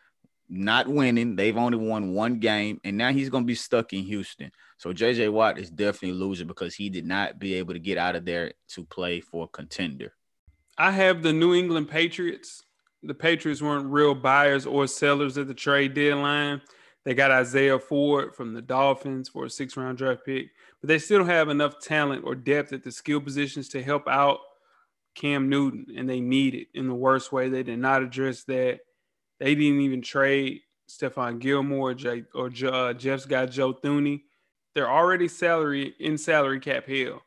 not 0.47 0.87
winning. 0.87 1.35
They've 1.35 1.57
only 1.57 1.79
won 1.79 2.13
one 2.13 2.37
game, 2.37 2.79
and 2.83 2.95
now 2.95 3.11
he's 3.11 3.31
gonna 3.31 3.45
be 3.45 3.55
stuck 3.55 3.91
in 3.91 4.03
Houston. 4.03 4.51
So 4.77 4.93
JJ 4.93 5.29
Watt 5.29 5.57
is 5.57 5.71
definitely 5.71 6.11
a 6.11 6.23
loser 6.23 6.45
because 6.45 6.75
he 6.75 6.91
did 6.91 7.07
not 7.07 7.39
be 7.39 7.55
able 7.55 7.73
to 7.73 7.79
get 7.79 7.97
out 7.97 8.15
of 8.15 8.23
there 8.23 8.53
to 8.75 8.83
play 8.83 9.21
for 9.21 9.45
a 9.45 9.47
contender. 9.47 10.13
I 10.77 10.91
have 10.91 11.23
the 11.23 11.33
New 11.33 11.55
England 11.55 11.89
Patriots. 11.89 12.61
The 13.01 13.15
Patriots 13.15 13.63
weren't 13.63 13.87
real 13.87 14.13
buyers 14.13 14.67
or 14.67 14.85
sellers 14.85 15.39
at 15.39 15.47
the 15.47 15.55
trade 15.55 15.95
deadline. 15.95 16.61
They 17.05 17.13
got 17.13 17.31
Isaiah 17.31 17.79
Ford 17.79 18.35
from 18.35 18.53
the 18.53 18.61
Dolphins 18.61 19.29
for 19.29 19.45
a 19.45 19.49
six 19.49 19.77
round 19.77 19.97
draft 19.97 20.25
pick, 20.25 20.49
but 20.81 20.87
they 20.87 20.99
still 20.99 21.19
don't 21.19 21.27
have 21.27 21.49
enough 21.49 21.79
talent 21.79 22.23
or 22.25 22.35
depth 22.35 22.73
at 22.73 22.83
the 22.83 22.91
skill 22.91 23.21
positions 23.21 23.69
to 23.69 23.81
help 23.81 24.07
out 24.07 24.39
Cam 25.15 25.49
Newton, 25.49 25.87
and 25.97 26.09
they 26.09 26.19
need 26.19 26.55
it 26.55 26.67
in 26.73 26.87
the 26.87 26.93
worst 26.93 27.31
way. 27.31 27.49
They 27.49 27.63
did 27.63 27.79
not 27.79 28.03
address 28.03 28.43
that. 28.45 28.79
They 29.39 29.55
didn't 29.55 29.81
even 29.81 30.01
trade 30.01 30.61
Stephon 30.89 31.39
Gilmore, 31.39 31.95
or 32.33 32.51
uh, 32.65 32.93
Jeff's 32.93 33.25
got 33.25 33.51
Joe 33.51 33.73
Thuney. 33.73 34.23
They're 34.75 34.89
already 34.89 35.27
salary 35.27 35.93
in 35.99 36.17
salary 36.17 36.59
cap 36.59 36.87
hell. 36.87 37.21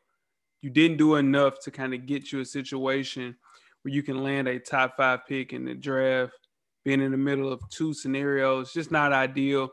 You 0.61 0.69
didn't 0.69 0.97
do 0.97 1.15
enough 1.15 1.59
to 1.61 1.71
kind 1.71 1.93
of 1.93 2.05
get 2.05 2.31
you 2.31 2.39
a 2.39 2.45
situation 2.45 3.35
where 3.81 3.93
you 3.93 4.01
can 4.01 4.23
land 4.23 4.47
a 4.47 4.59
top 4.59 4.95
five 4.97 5.27
pick 5.27 5.53
in 5.53 5.65
the 5.65 5.75
draft. 5.75 6.42
Being 6.83 7.01
in 7.01 7.11
the 7.11 7.17
middle 7.17 7.51
of 7.51 7.67
two 7.69 7.93
scenarios, 7.93 8.73
just 8.73 8.91
not 8.91 9.13
ideal. 9.13 9.69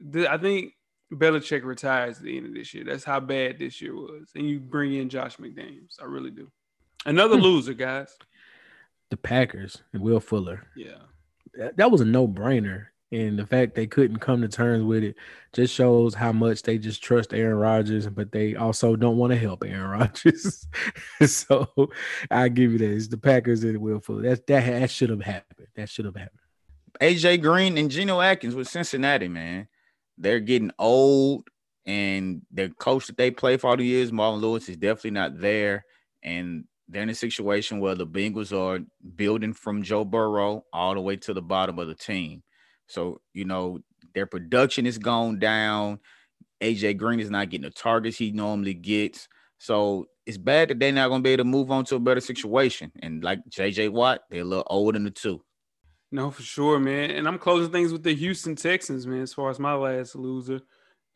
The, 0.00 0.30
I 0.30 0.38
think 0.38 0.72
Belichick 1.12 1.64
retires 1.64 2.18
at 2.18 2.24
the 2.24 2.36
end 2.36 2.46
of 2.46 2.54
this 2.54 2.72
year. 2.74 2.84
That's 2.84 3.04
how 3.04 3.20
bad 3.20 3.58
this 3.58 3.80
year 3.80 3.94
was. 3.94 4.30
And 4.34 4.48
you 4.48 4.60
bring 4.60 4.94
in 4.94 5.08
Josh 5.08 5.36
McDaniels. 5.36 6.00
I 6.00 6.04
really 6.04 6.30
do. 6.30 6.50
Another 7.04 7.36
hmm. 7.36 7.42
loser, 7.42 7.74
guys. 7.74 8.16
The 9.10 9.16
Packers 9.16 9.82
and 9.92 10.02
Will 10.02 10.20
Fuller. 10.20 10.66
Yeah. 10.74 10.98
That, 11.54 11.76
that 11.76 11.90
was 11.90 12.00
a 12.00 12.04
no 12.04 12.26
brainer. 12.26 12.86
And 13.12 13.38
the 13.38 13.46
fact 13.46 13.76
they 13.76 13.86
couldn't 13.86 14.18
come 14.18 14.42
to 14.42 14.48
terms 14.48 14.82
with 14.84 15.04
it 15.04 15.16
just 15.52 15.72
shows 15.72 16.12
how 16.14 16.32
much 16.32 16.62
they 16.62 16.76
just 16.76 17.02
trust 17.02 17.32
Aaron 17.32 17.56
Rodgers, 17.56 18.08
but 18.08 18.32
they 18.32 18.56
also 18.56 18.96
don't 18.96 19.16
want 19.16 19.32
to 19.32 19.38
help 19.38 19.62
Aaron 19.64 19.90
Rodgers. 20.00 20.66
so 21.24 21.68
I 22.30 22.48
give 22.48 22.72
you 22.72 22.78
that. 22.78 22.90
It's 22.90 23.08
the 23.08 23.16
Packers 23.16 23.62
and 23.62 23.78
Will 23.78 24.00
Fuller. 24.00 24.22
That 24.22 24.46
that, 24.48 24.66
that 24.66 24.90
should 24.90 25.10
have 25.10 25.22
happened. 25.22 25.68
That 25.76 25.88
should 25.88 26.04
have 26.04 26.16
happened. 26.16 26.40
AJ 27.00 27.42
Green 27.42 27.78
and 27.78 27.90
Geno 27.90 28.20
Atkins 28.20 28.54
with 28.54 28.68
Cincinnati, 28.68 29.28
man 29.28 29.68
they're 30.18 30.40
getting 30.40 30.72
old, 30.78 31.48
and 31.84 32.42
the 32.52 32.70
coach 32.70 33.06
that 33.06 33.16
they 33.16 33.30
play 33.30 33.56
for 33.56 33.68
all 33.68 33.76
the 33.76 33.84
years, 33.84 34.12
Marvin 34.12 34.40
Lewis, 34.40 34.68
is 34.68 34.76
definitely 34.76 35.12
not 35.12 35.40
there. 35.40 35.84
And 36.22 36.64
they're 36.88 37.02
in 37.02 37.10
a 37.10 37.14
situation 37.14 37.80
where 37.80 37.94
the 37.94 38.06
Bengals 38.06 38.56
are 38.56 38.84
building 39.14 39.52
from 39.52 39.82
Joe 39.82 40.04
Burrow 40.04 40.64
all 40.72 40.94
the 40.94 41.00
way 41.00 41.16
to 41.16 41.34
the 41.34 41.42
bottom 41.42 41.78
of 41.78 41.88
the 41.88 41.94
team. 41.94 42.42
So, 42.86 43.20
you 43.32 43.44
know, 43.44 43.80
their 44.14 44.26
production 44.26 44.86
is 44.86 44.98
gone 44.98 45.38
down. 45.38 46.00
AJ 46.62 46.96
Green 46.96 47.20
is 47.20 47.30
not 47.30 47.50
getting 47.50 47.64
the 47.64 47.70
targets 47.70 48.16
he 48.16 48.30
normally 48.30 48.74
gets. 48.74 49.28
So 49.58 50.06
it's 50.26 50.38
bad 50.38 50.70
that 50.70 50.78
they're 50.78 50.92
not 50.92 51.08
going 51.08 51.22
to 51.22 51.24
be 51.24 51.30
able 51.30 51.44
to 51.44 51.50
move 51.50 51.70
on 51.70 51.84
to 51.86 51.96
a 51.96 52.00
better 52.00 52.20
situation. 52.20 52.92
And 53.02 53.22
like 53.22 53.40
JJ 53.50 53.90
Watt, 53.90 54.22
they're 54.30 54.42
a 54.42 54.44
little 54.44 54.66
older 54.68 54.96
than 54.96 55.04
the 55.04 55.10
two. 55.10 55.42
No, 56.12 56.30
for 56.30 56.42
sure, 56.42 56.78
man. 56.78 57.10
And 57.10 57.26
I'm 57.26 57.38
closing 57.38 57.72
things 57.72 57.92
with 57.92 58.02
the 58.02 58.14
Houston 58.14 58.56
Texans, 58.56 59.06
man. 59.06 59.22
As 59.22 59.34
far 59.34 59.50
as 59.50 59.58
my 59.58 59.74
last 59.74 60.14
loser, 60.14 60.60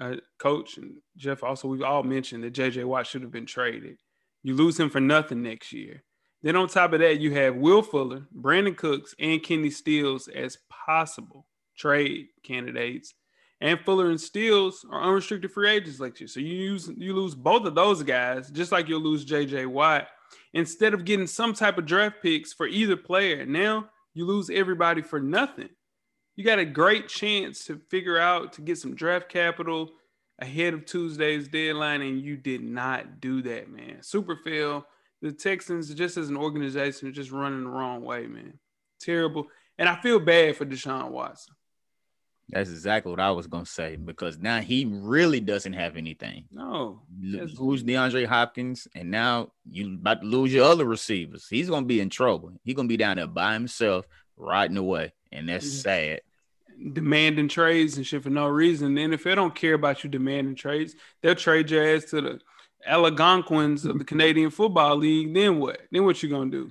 uh, 0.01 0.17
coach 0.39 0.79
and 0.79 0.95
Jeff. 1.17 1.45
Also, 1.45 1.69
we've 1.69 1.83
all 1.83 2.03
mentioned 2.03 2.45
that 2.45 2.55
JJ 2.55 2.85
Watt 2.85 3.07
should 3.07 3.23
have 3.23 3.31
been 3.31 3.47
traded. 3.47 3.99
You 4.43 4.55
lose 4.55 4.79
him 4.81 4.91
for 4.91 5.01
nothing 5.01 5.43
next 5.43 5.73
year. 5.73 6.03
Then 6.43 6.57
on 6.57 6.69
top 6.69 6.95
of 6.95 7.01
that, 7.01 7.21
you 7.21 7.33
have 7.35 7.57
Will 7.57 7.83
Fuller, 7.83 8.27
Brandin 8.35 8.77
Cooks, 8.77 9.15
and 9.19 9.43
Kenny 9.43 9.71
Stills 9.71 10.27
as 10.29 10.57
possible 10.71 11.47
trade 11.81 12.29
candidates. 12.43 13.15
And 13.63 13.81
Fuller 13.81 14.11
and 14.11 14.21
Stills 14.21 14.87
are 14.91 15.03
unrestricted 15.03 15.53
free 15.53 15.69
agents 15.69 16.01
next 16.01 16.21
year. 16.21 16.29
So 16.29 16.41
you 16.41 16.55
use 16.55 16.91
you 16.97 17.15
lose 17.15 17.35
both 17.35 17.67
of 17.67 17.75
those 17.75 18.03
guys, 18.03 18.51
just 18.51 18.73
like 18.73 18.89
you'll 18.89 19.01
lose 19.01 19.25
JJ 19.25 19.67
Watt, 19.67 20.09
instead 20.55 20.95
of 20.95 21.05
getting 21.05 21.27
some 21.27 21.53
type 21.53 21.77
of 21.77 21.87
draft 21.87 22.17
picks 22.23 22.53
for 22.53 22.67
either 22.67 22.97
player. 22.97 23.45
Now 23.45 23.91
you 24.15 24.25
lose 24.25 24.51
everybody 24.51 25.03
for 25.03 25.21
nothing. 25.21 25.69
You 26.37 26.45
got 26.45 26.59
a 26.59 26.65
great 26.65 27.09
chance 27.09 27.67
to 27.67 27.81
figure 27.91 28.19
out 28.19 28.55
to 28.55 28.63
get 28.63 28.79
some 28.79 28.95
draft 28.95 29.29
capital 29.29 29.91
ahead 30.39 30.73
of 30.73 30.87
Tuesday's 30.87 31.49
deadline, 31.49 32.01
and 32.01 32.23
you 32.23 32.37
did 32.37 32.63
not 32.63 33.21
do 33.21 33.43
that, 33.43 33.71
man. 33.71 34.03
Super 34.03 34.37
fail. 34.37 34.87
The 35.21 35.33
Texans, 35.33 35.93
just 35.93 36.17
as 36.17 36.31
an 36.31 36.39
organization, 36.39 37.09
are 37.09 37.13
just 37.13 37.31
running 37.31 37.65
the 37.65 37.69
wrong 37.69 38.03
way, 38.03 38.27
man. 38.27 38.59
Terrible. 39.01 39.49
And 39.77 39.87
I 39.87 40.01
feel 40.01 40.19
bad 40.19 40.57
for 40.57 40.65
Deshaun 40.65 41.11
Watson. 41.11 41.55
That's 42.53 42.71
exactly 42.71 43.11
what 43.11 43.21
I 43.21 43.31
was 43.31 43.47
gonna 43.47 43.67
say 43.67 43.97
because 43.97 44.39
now 44.39 44.61
he 44.61 44.85
really 44.85 45.41
doesn't 45.41 45.73
have 45.73 45.97
anything. 45.97 46.45
No, 46.51 47.03
lose 47.21 47.85
DeAndre 47.85 48.27
Hopkins, 48.27 48.89
and 48.95 49.11
now 49.11 49.53
you 49.71 49.95
about 49.95 50.23
to 50.23 50.27
lose 50.27 50.53
your 50.53 50.65
other 50.65 50.85
receivers. 50.85 51.47
He's 51.49 51.71
gonna 51.71 51.87
be 51.87 52.01
in 52.01 52.11
trouble. 52.11 52.53
He's 52.65 52.75
gonna 52.75 52.89
be 52.89 52.97
down 52.97 53.17
there 53.17 53.27
by 53.27 53.55
himself, 53.55 54.07
riding 54.37 54.77
away, 54.77 55.13
and 55.33 55.49
that's 55.49 55.67
mm-hmm. 55.67 55.81
sad. 55.81 56.21
Demanding 56.93 57.49
trades 57.49 57.97
and 57.97 58.07
shit 58.07 58.23
for 58.23 58.31
no 58.31 58.47
reason. 58.49 58.97
And 58.97 59.13
if 59.13 59.25
they 59.25 59.35
don't 59.35 59.55
care 59.55 59.75
about 59.75 60.03
you 60.03 60.09
demanding 60.09 60.55
trades. 60.55 60.95
They'll 61.21 61.35
trade 61.35 61.71
your 61.71 61.95
ass 61.95 62.05
to 62.07 62.21
the 62.23 62.41
Algonquins 62.87 63.85
of 63.85 63.99
the 63.99 64.05
Canadian 64.05 64.51
Football 64.51 64.97
League. 64.97 65.35
Then 65.35 65.59
what? 65.59 65.81
Then 65.91 66.05
what 66.05 66.23
you 66.23 66.31
gonna 66.31 66.51
do? 66.51 66.71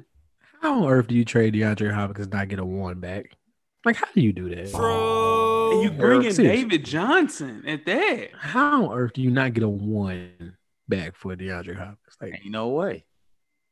How 0.61 0.83
on 0.83 0.91
earth 0.91 1.07
do 1.07 1.15
you 1.15 1.23
trade 1.23 1.53
DeAndre 1.53 1.93
Hopkins 1.93 2.25
and 2.25 2.33
not 2.33 2.47
get 2.49 2.59
a 2.59 2.65
one 2.65 2.99
back? 2.99 3.37
Like, 3.85 3.95
how 3.95 4.07
do 4.13 4.21
you 4.21 4.33
do 4.33 4.53
that? 4.53 4.71
Bro, 4.73 5.48
and 5.71 5.83
you 5.83 5.91
bring 5.91 6.23
in 6.23 6.35
David 6.35 6.85
Johnson 6.85 7.63
at 7.67 7.85
that. 7.85 8.29
How 8.37 8.85
on 8.85 8.97
earth 8.97 9.13
do 9.13 9.21
you 9.21 9.31
not 9.31 9.53
get 9.53 9.63
a 9.63 9.69
one 9.69 10.57
back 10.87 11.15
for 11.15 11.35
DeAndre 11.35 11.75
Hopkins? 11.75 12.17
Like, 12.21 12.33
ain't 12.33 12.51
no 12.51 12.69
way. 12.69 13.05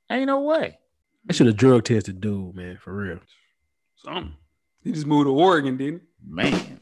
Ain't 0.10 0.28
no 0.28 0.42
way. 0.42 0.80
I 1.30 1.34
should 1.34 1.48
have 1.48 1.58
drug 1.58 1.84
tested 1.84 2.22
dude, 2.22 2.56
man, 2.56 2.78
for 2.82 2.94
real. 2.94 3.20
Something. 3.98 4.34
He 4.84 4.92
just 4.94 5.06
moved 5.06 5.26
to 5.26 5.34
Oregon, 5.34 5.76
didn't 5.76 6.02
he? 6.02 6.34
Man. 6.34 6.80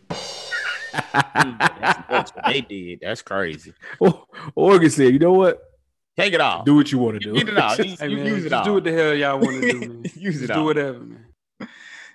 that's, 0.91 1.99
that's, 2.09 2.35
what 2.35 2.45
they 2.45 2.61
did. 2.61 2.99
That's 3.01 3.21
crazy. 3.21 3.73
Oh, 3.99 4.25
Oregon 4.55 4.89
said, 4.89 5.13
you 5.13 5.19
know 5.19 5.33
what? 5.33 5.61
Take 6.17 6.33
it 6.33 6.41
off. 6.41 6.65
Do 6.65 6.75
what 6.75 6.91
you 6.91 6.97
want 6.97 7.19
to 7.21 7.31
do. 7.31 7.33
Get 7.33 7.49
it 7.49 7.57
off. 7.57 7.77
hey, 7.77 7.95
man, 7.99 8.25
use 8.25 8.45
it 8.45 8.53
off. 8.53 8.65
Do 8.65 8.73
what 8.73 8.83
the 8.83 8.91
hell 8.91 9.13
y'all 9.13 9.39
want 9.39 9.61
to 9.61 9.71
do, 9.71 9.79
man. 9.79 10.05
use 10.15 10.41
it. 10.41 10.53
Do 10.53 10.63
whatever, 10.63 10.99
man. 10.99 11.25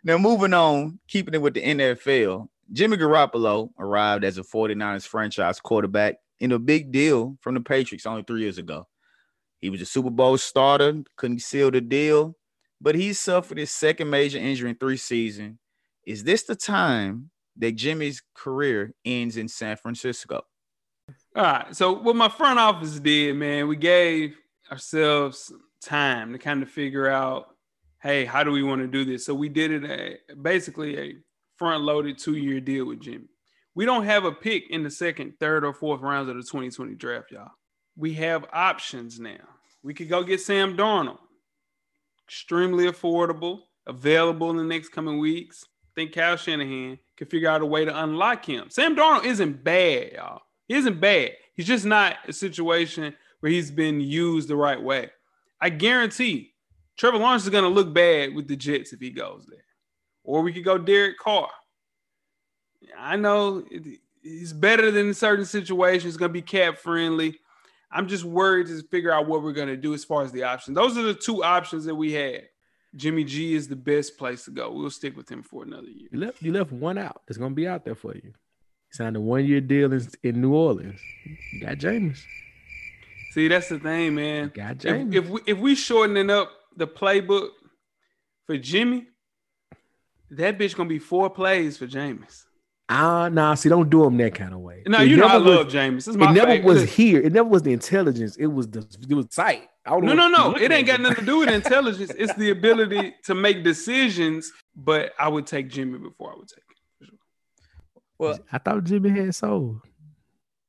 Now, 0.02 0.16
moving 0.16 0.54
on, 0.54 0.98
keeping 1.08 1.34
it 1.34 1.42
with 1.42 1.54
the 1.54 1.62
NFL, 1.62 2.48
Jimmy 2.72 2.96
Garoppolo 2.96 3.70
arrived 3.78 4.24
as 4.24 4.38
a 4.38 4.42
49ers 4.42 5.06
franchise 5.06 5.60
quarterback 5.60 6.16
in 6.38 6.52
a 6.52 6.58
big 6.58 6.92
deal 6.92 7.36
from 7.40 7.54
the 7.54 7.60
Patriots 7.60 8.06
only 8.06 8.22
three 8.22 8.42
years 8.42 8.58
ago. 8.58 8.86
He 9.60 9.70
was 9.70 9.80
a 9.80 9.86
Super 9.86 10.10
Bowl 10.10 10.38
starter, 10.38 11.02
couldn't 11.16 11.42
seal 11.42 11.70
the 11.70 11.80
deal, 11.80 12.36
but 12.80 12.94
he 12.94 13.12
suffered 13.12 13.58
his 13.58 13.70
second 13.70 14.08
major 14.08 14.38
injury 14.38 14.70
in 14.70 14.76
three 14.76 14.96
seasons. 14.96 15.58
Is 16.06 16.24
this 16.24 16.44
the 16.44 16.56
time 16.56 17.30
that 17.56 17.72
Jimmy's 17.72 18.22
career 18.34 18.94
ends 19.04 19.36
in 19.36 19.48
San 19.48 19.76
Francisco? 19.76 20.42
All 21.36 21.42
right. 21.42 21.76
So, 21.76 21.92
what 21.92 22.16
my 22.16 22.28
front 22.28 22.58
office 22.58 22.98
did, 22.98 23.36
man, 23.36 23.68
we 23.68 23.76
gave 23.76 24.36
ourselves 24.70 25.52
time 25.82 26.32
to 26.32 26.38
kind 26.38 26.62
of 26.62 26.70
figure 26.70 27.08
out 27.08 27.48
hey, 28.02 28.24
how 28.24 28.42
do 28.42 28.50
we 28.50 28.62
want 28.62 28.80
to 28.80 28.86
do 28.86 29.04
this? 29.04 29.26
So 29.26 29.34
we 29.34 29.48
did 29.48 29.70
it 29.70 29.84
a, 29.84 30.34
basically 30.34 30.98
a 30.98 31.14
front 31.60 31.84
loaded 31.84 32.16
two 32.16 32.36
year 32.36 32.58
deal 32.58 32.86
with 32.86 33.00
Jimmy. 33.00 33.28
We 33.74 33.84
don't 33.84 34.06
have 34.06 34.24
a 34.24 34.32
pick 34.32 34.70
in 34.70 34.82
the 34.82 34.90
second, 34.90 35.34
third, 35.38 35.62
or 35.62 35.74
fourth 35.74 36.00
rounds 36.00 36.30
of 36.30 36.36
the 36.36 36.42
2020 36.42 36.94
draft, 36.94 37.30
y'all. 37.30 37.50
We 37.96 38.14
have 38.14 38.46
options 38.50 39.20
now. 39.20 39.46
We 39.82 39.92
could 39.92 40.08
go 40.08 40.22
get 40.22 40.40
Sam 40.40 40.74
Darnold, 40.74 41.18
extremely 42.26 42.86
affordable, 42.86 43.60
available 43.86 44.50
in 44.50 44.56
the 44.56 44.64
next 44.64 44.88
coming 44.88 45.18
weeks. 45.18 45.66
I 45.84 46.00
think 46.00 46.14
Kyle 46.14 46.36
Shanahan 46.38 46.98
can 47.18 47.26
figure 47.26 47.50
out 47.50 47.60
a 47.60 47.66
way 47.66 47.84
to 47.84 48.02
unlock 48.04 48.46
him. 48.46 48.70
Sam 48.70 48.96
Darnold 48.96 49.26
isn't 49.26 49.62
bad, 49.62 50.12
y'all. 50.14 50.40
He 50.66 50.76
isn't 50.76 50.98
bad. 50.98 51.32
He's 51.54 51.66
just 51.66 51.84
not 51.84 52.16
a 52.26 52.32
situation 52.32 53.14
where 53.40 53.52
he's 53.52 53.70
been 53.70 54.00
used 54.00 54.48
the 54.48 54.56
right 54.56 54.82
way. 54.82 55.10
I 55.60 55.68
guarantee 55.68 56.54
Trevor 56.96 57.18
Lawrence 57.18 57.42
is 57.42 57.50
going 57.50 57.64
to 57.64 57.70
look 57.70 57.92
bad 57.92 58.34
with 58.34 58.48
the 58.48 58.56
Jets 58.56 58.94
if 58.94 59.00
he 59.00 59.10
goes 59.10 59.46
there. 59.46 59.60
Or 60.24 60.42
we 60.42 60.52
could 60.52 60.64
go 60.64 60.78
Derek 60.78 61.18
Carr. 61.18 61.48
I 62.98 63.16
know 63.16 63.64
he's 64.22 64.52
better 64.52 64.90
than 64.90 65.14
certain 65.14 65.44
situations, 65.44 66.16
going 66.16 66.30
to 66.30 66.32
be 66.32 66.42
cap 66.42 66.78
friendly. 66.78 67.38
I'm 67.90 68.06
just 68.06 68.24
worried 68.24 68.68
to 68.68 68.82
figure 68.84 69.12
out 69.12 69.26
what 69.26 69.42
we're 69.42 69.52
going 69.52 69.68
to 69.68 69.76
do 69.76 69.94
as 69.94 70.04
far 70.04 70.22
as 70.22 70.32
the 70.32 70.44
options. 70.44 70.76
Those 70.76 70.96
are 70.96 71.02
the 71.02 71.14
two 71.14 71.42
options 71.42 71.84
that 71.86 71.94
we 71.94 72.12
had. 72.12 72.42
Jimmy 72.94 73.24
G 73.24 73.54
is 73.54 73.68
the 73.68 73.76
best 73.76 74.16
place 74.18 74.44
to 74.44 74.50
go. 74.50 74.70
We'll 74.72 74.90
stick 74.90 75.16
with 75.16 75.30
him 75.30 75.42
for 75.42 75.62
another 75.62 75.88
year. 75.88 76.08
You 76.10 76.20
left, 76.20 76.42
you 76.42 76.52
left 76.52 76.72
one 76.72 76.98
out. 76.98 77.22
That's 77.26 77.38
going 77.38 77.52
to 77.52 77.56
be 77.56 77.68
out 77.68 77.84
there 77.84 77.94
for 77.94 78.14
you. 78.14 78.32
Signed 78.92 79.16
a 79.16 79.20
one 79.20 79.44
year 79.44 79.60
deal 79.60 79.92
in, 79.92 80.06
in 80.22 80.40
New 80.40 80.54
Orleans. 80.54 81.00
You 81.52 81.60
got 81.60 81.78
Jameis. 81.78 82.20
See, 83.32 83.46
that's 83.46 83.68
the 83.68 83.78
thing, 83.78 84.16
man. 84.16 84.50
You 84.54 84.62
got 84.62 84.78
Jameis. 84.78 85.14
If, 85.14 85.24
if 85.24 85.30
we 85.30 85.40
if 85.46 85.58
we 85.58 85.74
shortening 85.76 86.30
up 86.30 86.50
the 86.76 86.88
playbook 86.88 87.50
for 88.46 88.58
Jimmy, 88.58 89.06
that 90.30 90.58
bitch 90.58 90.76
gonna 90.76 90.88
be 90.88 90.98
four 90.98 91.30
plays 91.30 91.76
for 91.76 91.86
Jameis. 91.86 92.44
Ah, 92.88 93.22
uh, 93.22 93.28
nah. 93.28 93.54
See, 93.54 93.68
don't 93.68 93.88
do 93.88 94.04
him 94.04 94.16
that 94.16 94.34
kind 94.34 94.52
of 94.52 94.60
way. 94.60 94.82
No, 94.86 95.00
it 95.00 95.08
you 95.08 95.16
know 95.16 95.26
I 95.26 95.36
love 95.36 95.68
Jameis. 95.68 96.08
it 96.08 96.16
never 96.16 96.46
favorite. 96.46 96.64
was 96.64 96.92
here. 96.92 97.20
It 97.20 97.32
never 97.32 97.48
was 97.48 97.62
the 97.62 97.72
intelligence. 97.72 98.36
It 98.36 98.48
was 98.48 98.68
the 98.68 98.84
it 99.08 99.14
was 99.14 99.26
sight. 99.30 99.68
no, 99.86 100.00
no, 100.00 100.28
no. 100.28 100.56
It 100.56 100.72
ain't 100.72 100.86
got 100.86 101.00
nothing 101.00 101.24
to 101.24 101.24
do 101.24 101.38
with 101.38 101.50
intelligence. 101.50 102.10
it's 102.18 102.34
the 102.34 102.50
ability 102.50 103.14
to 103.24 103.34
make 103.34 103.62
decisions. 103.62 104.50
But 104.74 105.12
I 105.18 105.28
would 105.28 105.46
take 105.46 105.68
Jimmy 105.68 105.98
before 105.98 106.32
I 106.32 106.36
would 106.36 106.48
take 106.48 106.58
him. 106.58 107.18
Well, 108.18 108.38
I 108.52 108.58
thought 108.58 108.84
Jimmy 108.84 109.10
had 109.10 109.34
soul. 109.34 109.80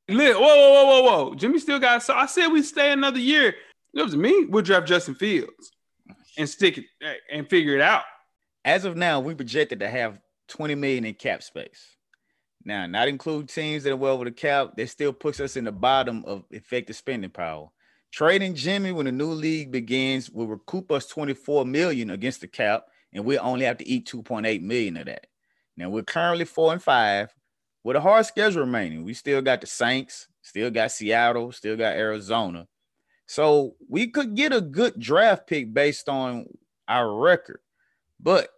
Whoa, 0.08 0.15
whoa, 0.15 0.39
whoa, 0.39 0.86
whoa, 0.86 1.02
whoa! 1.04 1.36
Jimmy 1.36 1.60
still 1.60 1.80
got 1.80 2.04
so. 2.04 2.13
I 2.13 2.26
said 2.26 2.47
we 2.47 2.62
stay 2.62 2.91
another 2.91 3.19
year. 3.19 3.56
It 3.93 4.02
was 4.04 4.15
me. 4.15 4.45
We'll 4.45 4.62
draft 4.63 4.88
Justin 4.88 5.15
Fields 5.15 5.71
and 6.38 6.47
stick 6.47 6.78
it 6.78 6.86
and 7.32 7.50
figure 7.50 7.76
it 7.76 7.82
out. 7.82 8.04
As 8.63 8.86
of 8.86 8.95
now, 8.95 9.19
we 9.19 9.34
projected 9.34 9.80
to 9.80 9.89
have 9.89 10.19
20 10.50 10.76
million 10.76 11.06
in 11.06 11.13
cap 11.13 11.43
space. 11.43 11.95
Now, 12.63 12.86
not 12.86 13.08
include 13.08 13.50
teams 13.50 13.84
that 13.84 13.91
are 13.91 13.97
well 13.97 14.13
over 14.13 14.26
the 14.26 14.32
cap, 14.32 14.74
that 14.78 14.89
still 14.89 15.13
puts 15.13 15.39
us 15.39 15.58
in 15.58 15.63
the 15.63 15.71
bottom 15.71 16.24
of 16.26 16.43
effective 16.52 16.95
spending 16.95 17.32
power. 17.32 17.69
Trading 18.12 18.56
Jimmy 18.56 18.91
when 18.91 19.06
the 19.06 19.12
new 19.12 19.32
league 19.32 19.71
begins 19.71 20.30
will 20.30 20.47
recoup 20.47 20.91
us 20.91 21.08
24 21.08 21.65
million 21.65 22.10
against 22.12 22.41
the 22.41 22.47
cap, 22.47 22.86
and 23.13 23.26
we'll 23.26 23.39
only 23.41 23.65
have 23.65 23.78
to 23.78 23.88
eat 23.88 24.08
2.8 24.08 24.62
million 24.62 24.97
of 24.97 25.06
that. 25.06 25.28
Now 25.78 25.89
we're 25.89 26.04
currently 26.04 26.45
four 26.45 26.74
and 26.74 26.84
five 26.84 27.34
with 27.84 27.95
a 27.95 28.02
hard 28.02 28.26
schedule 28.26 28.62
remaining. 28.62 29.04
We 29.04 29.13
still 29.13 29.41
got 29.41 29.62
the 29.62 29.67
Saints, 29.67 30.28
still 30.41 30.69
got 30.69 30.91
Seattle, 30.91 31.52
still 31.52 31.78
got 31.78 31.95
Arizona. 31.95 32.67
So 33.26 33.76
we 33.89 34.08
could 34.08 34.36
get 34.36 34.54
a 34.54 34.62
good 34.62 35.00
draft 35.00 35.47
pick 35.47 35.74
based 35.74 36.10
on 36.10 36.45
our 36.88 37.15
record, 37.15 37.62
but 38.22 38.50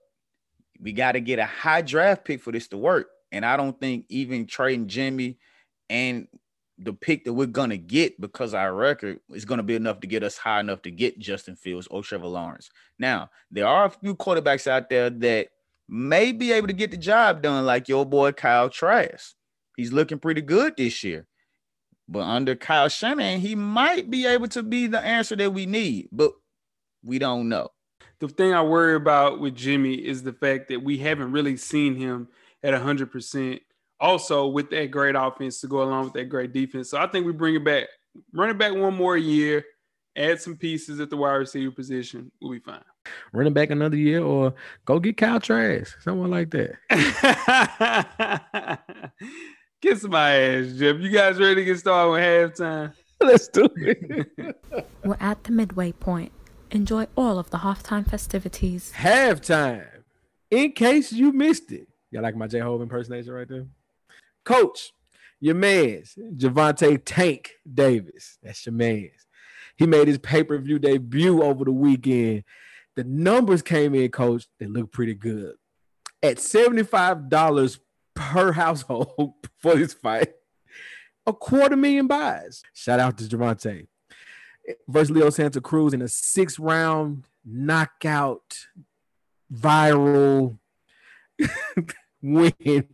we 0.80 0.92
got 0.92 1.14
to 1.14 1.22
get 1.22 1.40
a 1.40 1.46
high 1.46 1.82
draft 1.82 2.26
pick 2.26 2.42
for 2.42 2.52
this 2.52 2.68
to 2.70 2.78
work. 2.78 3.08
And 3.32 3.46
I 3.46 3.58
don't 3.58 3.80
think 3.80 4.06
even 4.10 4.46
trading 4.46 4.88
Jimmy 4.88 5.38
and 5.90 6.28
the 6.78 6.94
pick 6.94 7.24
that 7.24 7.34
we're 7.34 7.46
gonna 7.46 7.78
get 7.78 8.20
because 8.20 8.54
our 8.54 8.74
record 8.74 9.20
is 9.32 9.46
gonna 9.46 9.64
be 9.64 9.76
enough 9.76 10.00
to 10.02 10.08
get 10.08 10.24
us 10.24 10.38
high 10.38 10.60
enough 10.60 10.82
to 10.82 10.92
get 10.92 11.20
Justin 11.20 11.56
Fields 11.56 11.88
or 11.90 12.04
Trevor 12.04 12.28
Lawrence. 12.28 12.70
Now, 13.00 13.30
there 13.52 13.68
are 13.68 13.86
a 13.86 13.90
few 13.90 14.16
quarterbacks 14.16 14.68
out 14.68 14.90
there 14.90 15.10
that 15.10 15.50
may 15.88 16.32
be 16.32 16.52
able 16.52 16.68
to 16.68 16.74
get 16.74 16.92
the 16.92 16.98
job 16.98 17.42
done, 17.42 17.66
like 17.66 17.88
your 17.88 18.06
boy 18.06 18.32
Kyle 18.32 18.70
Trask. 18.70 19.36
He's 19.78 19.94
looking 19.94 20.20
pretty 20.20 20.42
good 20.42 20.74
this 20.78 21.04
year. 21.04 21.28
But 22.08 22.22
under 22.22 22.56
Kyle 22.56 22.90
Shanahan, 22.90 23.40
he 23.40 23.56
might 23.56 24.10
be 24.10 24.26
able 24.26 24.48
to 24.50 24.64
be 24.64 24.88
the 24.88 25.00
answer 25.00 25.36
that 25.36 25.54
we 25.54 25.66
need, 25.66 26.10
but 26.12 26.34
we 27.04 27.18
don't 27.18 27.50
know. 27.50 27.70
The 28.24 28.30
thing 28.30 28.54
I 28.54 28.62
worry 28.62 28.96
about 28.96 29.42
with 29.42 29.54
Jimmy 29.54 29.96
is 29.96 30.24
the 30.24 30.32
fact 30.32 30.70
that 30.70 30.82
we 30.82 30.98
haven't 30.98 31.34
really 31.34 31.58
seen 31.58 31.94
him 31.94 32.30
at 32.64 32.74
100% 32.74 33.60
also 34.00 34.48
with 34.48 34.70
that 34.70 34.92
great 34.92 35.16
offense 35.16 35.60
to 35.60 35.68
go 35.68 35.84
along 35.84 36.06
with 36.06 36.14
that 36.14 36.30
great 36.30 36.54
defense. 36.54 36.90
So 36.90 36.98
I 36.98 37.08
think 37.08 37.26
we 37.26 37.34
bring 37.34 37.56
it 37.56 37.66
back, 37.66 37.90
run 38.32 38.50
it 38.50 38.58
back 38.58 38.74
one 38.74 38.96
more 38.96 39.18
year, 39.18 39.66
add 40.16 40.40
some 40.40 40.56
pieces 40.56 41.02
at 41.02 41.10
the 41.10 41.18
wide 41.18 41.34
receiver 41.34 41.74
position. 41.74 42.32
We'll 42.42 42.54
be 42.54 42.60
fine. 42.60 42.80
Running 43.34 43.52
back 43.52 43.72
another 43.72 43.98
year 43.98 44.24
or 44.24 44.54
go 44.86 45.02
get 45.02 45.18
Kyle 45.18 45.42
Trask, 45.42 46.02
someone 46.02 46.32
like 46.32 46.50
that. 46.52 46.78
Kiss 49.82 50.06
my 50.06 50.32
ass, 50.32 50.68
Jeff. 50.78 50.96
You 50.98 51.10
guys 51.10 51.38
ready 51.40 51.56
to 51.56 51.66
get 51.66 51.78
started 51.78 52.12
with 52.12 52.58
halftime? 52.58 52.94
Let's 53.20 53.50
do 53.50 53.68
it. 53.76 54.56
We're 55.04 55.18
at 55.20 55.44
the 55.44 55.52
midway 55.52 55.92
point. 55.92 56.32
Enjoy 56.74 57.06
all 57.16 57.38
of 57.38 57.52
the 57.52 57.60
halftime 57.60 58.10
festivities. 58.10 58.92
halftime. 58.96 59.86
In 60.50 60.72
case 60.72 61.14
you 61.14 61.32
missed 61.32 61.72
it. 61.72 61.88
Y'all 62.10 62.24
like 62.24 62.36
my 62.36 62.48
J 62.48 62.60
Hove 62.60 62.82
impersonation 62.82 63.32
right 63.32 63.48
there? 63.48 63.68
Coach, 64.44 64.92
your 65.40 65.54
man's 65.54 66.16
Gervonta 66.36 67.00
Tank 67.06 67.52
Davis. 67.72 68.40
That's 68.42 68.66
your 68.66 68.74
man's. 68.74 69.28
He 69.78 69.86
made 69.86 70.08
his 70.08 70.18
pay-per-view 70.18 70.80
debut 70.80 71.44
over 71.44 71.64
the 71.64 71.72
weekend. 71.72 72.44
The 72.96 73.04
numbers 73.04 73.62
came 73.62 73.94
in, 73.94 74.10
coach. 74.10 74.48
They 74.60 74.66
look 74.66 74.92
pretty 74.92 75.14
good. 75.14 75.54
At 76.24 76.38
$75 76.38 77.80
per 78.16 78.52
household 78.52 79.34
for 79.58 79.76
this 79.76 79.94
fight, 79.94 80.34
a 81.28 81.34
quarter 81.34 81.76
million 81.76 82.08
buys. 82.08 82.64
Shout 82.74 83.00
out 83.00 83.20
to 83.20 83.26
Gervonta. 83.26 83.86
Versus 84.88 85.12
Leo 85.12 85.30
Santa 85.30 85.60
Cruz 85.60 85.94
in 85.94 86.02
a 86.02 86.08
six 86.08 86.58
round 86.58 87.26
knockout 87.46 88.68
viral 89.54 90.58
win 92.22 92.88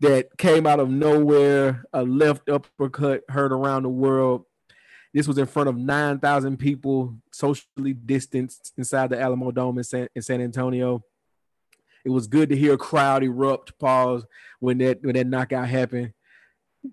that 0.00 0.28
came 0.38 0.66
out 0.66 0.80
of 0.80 0.88
nowhere, 0.88 1.84
a 1.92 2.02
left 2.02 2.48
uppercut 2.48 3.22
heard 3.28 3.52
around 3.52 3.82
the 3.82 3.88
world. 3.88 4.44
This 5.12 5.26
was 5.26 5.38
in 5.38 5.46
front 5.46 5.68
of 5.68 5.76
9,000 5.76 6.56
people, 6.56 7.16
socially 7.32 7.92
distanced 7.92 8.72
inside 8.76 9.10
the 9.10 9.20
Alamo 9.20 9.50
Dome 9.50 9.78
in 9.78 9.84
San, 9.84 10.08
in 10.14 10.22
San 10.22 10.40
Antonio. 10.40 11.02
It 12.04 12.10
was 12.10 12.28
good 12.28 12.48
to 12.50 12.56
hear 12.56 12.74
a 12.74 12.78
crowd 12.78 13.24
erupt, 13.24 13.76
pause 13.78 14.24
when 14.60 14.78
that 14.78 15.02
when 15.02 15.16
that 15.16 15.26
knockout 15.26 15.68
happened. 15.68 16.12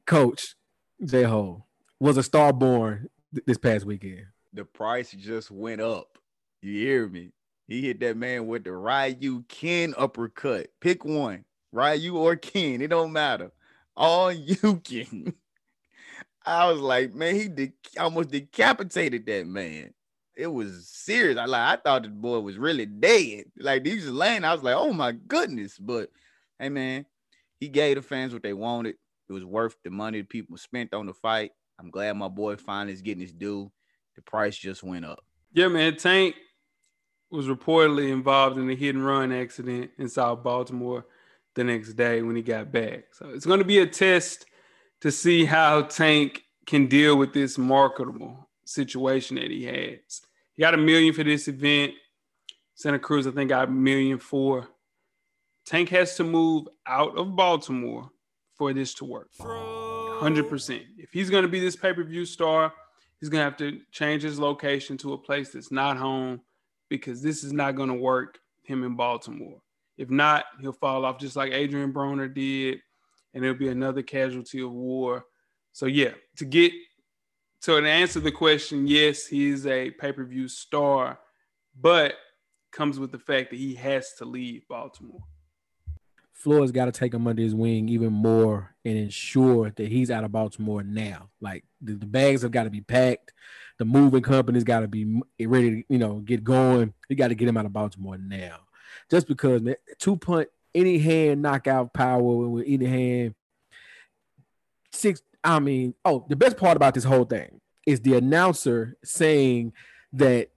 Coach 0.06 0.56
J 1.04 1.24
Ho 1.24 1.64
was 2.00 2.18
a 2.18 2.24
star 2.24 2.52
born 2.52 3.10
th- 3.34 3.46
this 3.46 3.58
past 3.58 3.86
weekend. 3.86 4.26
The 4.54 4.66
price 4.66 5.12
just 5.12 5.52
went 5.52 5.82
up. 5.82 6.18
You 6.62 6.74
hear 6.74 7.08
me? 7.08 7.32
He 7.68 7.82
hit 7.82 8.00
that 8.00 8.18
man 8.18 8.48
with 8.48 8.64
the 8.64 8.72
Ryu 8.72 9.44
Ken 9.50 9.94
uppercut. 9.98 10.68
Pick 10.80 11.04
one. 11.04 11.44
Ryu 11.72 12.16
or 12.18 12.36
Ken, 12.36 12.82
it 12.82 12.88
don't 12.88 13.12
matter. 13.12 13.52
All 13.96 14.32
you 14.32 14.82
can. 14.84 15.34
I 16.46 16.72
was 16.72 16.80
like, 16.80 17.14
man, 17.14 17.36
he 17.36 17.50
de- 17.50 17.74
almost 18.00 18.32
decapitated 18.32 19.26
that 19.26 19.46
man. 19.46 19.94
It 20.36 20.48
was 20.48 20.88
serious. 20.88 21.38
I 21.38 21.46
like, 21.46 21.80
I 21.80 21.82
thought 21.82 22.04
the 22.04 22.10
boy 22.10 22.40
was 22.40 22.58
really 22.58 22.86
dead. 22.86 23.46
Like 23.58 23.86
he 23.86 23.96
was 23.96 24.10
laying. 24.10 24.46
I 24.46 24.54
was 24.54 24.64
like, 24.64 24.76
oh 24.76 24.94
my 24.94 25.12
goodness. 25.12 25.78
But 25.78 26.10
hey, 26.58 26.70
man, 26.70 27.06
he 27.60 27.68
gave 27.68 27.96
the 27.96 28.02
fans 28.02 28.34
what 28.34 28.44
they 28.44 28.54
wanted. 28.54 28.96
It 29.28 29.34
was 29.34 29.44
worth 29.44 29.76
the 29.84 29.90
money 29.90 30.24
people 30.24 30.56
spent 30.58 30.94
on 30.94 31.08
the 31.08 31.14
fight. 31.14 31.52
I'm 31.80 31.92
glad 31.92 32.18
my 32.18 32.28
boy 32.28 32.56
finally 32.56 32.94
is 32.94 33.02
getting 33.02 33.22
his 33.22 33.34
due. 33.34 33.72
The 34.16 34.22
price 34.22 34.58
just 34.58 34.84
went 34.84 35.06
up. 35.06 35.24
Yeah, 35.54 35.68
man. 35.68 35.96
Tank 35.96 36.36
was 37.30 37.48
reportedly 37.48 38.12
involved 38.12 38.58
in 38.58 38.70
a 38.70 38.76
hit 38.76 38.96
and 38.96 39.06
run 39.06 39.32
accident 39.32 39.92
in 39.98 40.10
South 40.10 40.44
Baltimore 40.44 41.06
the 41.56 41.64
next 41.64 41.94
day 41.94 42.22
when 42.22 42.36
he 42.36 42.42
got 42.42 42.72
back. 42.72 43.06
So 43.14 43.30
it's 43.30 43.46
going 43.46 43.60
to 43.60 43.66
be 43.66 43.80
a 43.80 43.86
test 43.86 44.46
to 45.02 45.12
see 45.12 45.46
how 45.46 45.84
Tank 45.84 46.44
can 46.66 46.88
deal 46.88 47.16
with 47.16 47.34
this 47.34 47.58
marketable 47.58 48.48
situation 48.66 49.36
that 49.36 49.52
he 49.52 49.66
has. 49.66 50.22
He 50.56 50.62
got 50.62 50.74
a 50.74 50.78
million 50.78 51.14
for 51.14 51.24
this 51.24 51.48
event. 51.48 51.94
Santa 52.76 53.00
Cruz, 53.00 53.28
I 53.28 53.32
think, 53.32 53.50
got 53.50 53.68
a 53.68 53.72
million 53.72 54.20
for. 54.20 54.68
Tank 55.66 55.90
has 55.90 56.16
to 56.16 56.24
move 56.24 56.68
out 56.86 57.18
of 57.18 57.36
Baltimore 57.36 58.10
for 58.56 58.74
this 58.74 58.94
to 58.96 59.06
work. 59.06 59.30
100%. 60.20 60.84
If 60.98 61.12
he's 61.12 61.30
going 61.30 61.44
to 61.44 61.50
be 61.50 61.60
this 61.60 61.76
pay 61.76 61.94
per 61.94 62.04
view 62.04 62.26
star, 62.26 62.74
he's 63.20 63.30
going 63.30 63.40
to 63.40 63.46
have 63.46 63.58
to 63.58 63.82
change 63.92 64.24
his 64.24 64.40
location 64.40 64.98
to 64.98 65.14
a 65.14 65.18
place 65.18 65.52
that's 65.52 65.72
not 65.72 65.98
home 65.98 66.42
because 66.90 67.22
this 67.22 67.44
is 67.44 67.54
not 67.54 67.76
going 67.76 67.90
to 67.90 67.96
work 67.96 68.40
him 68.64 68.84
in 68.84 68.96
Baltimore. 68.96 69.62
If 69.98 70.10
not, 70.10 70.46
he'll 70.62 70.74
fall 70.74 71.06
off 71.06 71.20
just 71.20 71.36
like 71.36 71.54
Adrien 71.54 71.92
Broner 71.92 72.34
did, 72.34 72.80
and 73.34 73.44
it'll 73.44 73.58
be 73.58 73.70
another 73.70 74.04
casualty 74.04 74.62
of 74.62 74.72
war. 74.72 75.26
So 75.72 75.86
yeah, 75.86 76.12
to 76.38 76.46
get 76.46 76.72
so 77.60 77.82
to 77.82 77.90
answer 77.90 78.20
the 78.20 78.32
question, 78.32 78.88
yes, 78.88 79.26
he's 79.26 79.66
a 79.66 79.90
pay-per-view 79.92 80.48
star, 80.48 81.20
but 81.80 82.14
comes 82.72 83.00
with 83.00 83.12
the 83.12 83.20
fact 83.20 83.50
that 83.50 83.58
he 83.58 83.74
has 83.76 84.14
to 84.14 84.26
leave 84.26 84.68
Baltimore. 84.68 85.22
Floyd's 86.38 86.72
got 86.72 86.86
to 86.86 86.92
take 86.92 87.16
him 87.16 87.26
under 87.26 87.42
his 87.42 87.56
wing 87.56 87.90
even 87.90 88.14
more 88.14 88.76
and 88.86 88.96
ensure 88.96 89.72
that 89.72 89.88
he's 89.88 90.12
out 90.12 90.24
of 90.24 90.32
Baltimore 90.32 90.84
now. 90.84 91.30
Like 91.42 91.66
the, 91.82 91.94
the 91.94 92.06
bags 92.06 92.44
have 92.44 92.52
got 92.52 92.66
to 92.66 92.70
be 92.70 92.82
packed. 92.82 93.34
The 93.80 93.86
moving 93.86 94.22
company's 94.22 94.64
got 94.64 94.82
to 94.82 94.88
be 94.88 95.20
ready 95.42 95.82
to, 95.82 95.84
you 95.90 95.98
know, 95.98 96.20
get 96.20 96.44
going. 96.44 96.94
You 97.10 97.16
got 97.16 97.30
to 97.30 97.36
get 97.36 97.48
him 97.48 97.58
out 97.58 97.66
of 97.66 97.74
Baltimore 97.74 98.20
now. 98.20 98.60
Just 99.10 99.28
because 99.28 99.64
man, 99.64 99.76
two 99.98 100.16
punt 100.16 100.48
any 100.76 101.00
hand 101.00 101.42
knockout 101.42 101.92
power 101.92 102.22
with 102.22 102.66
any 102.68 102.86
hand 102.86 103.36
six. 104.92 105.24
I 105.44 105.60
mean, 105.60 105.96
oh, 106.06 106.24
the 106.30 106.36
best 106.36 106.58
part 106.58 106.78
about 106.78 106.94
this 106.94 107.04
whole 107.04 107.26
thing 107.26 107.62
is 107.88 108.02
the 108.02 108.16
announcer 108.16 108.96
saying 109.04 109.74
that 110.14 110.50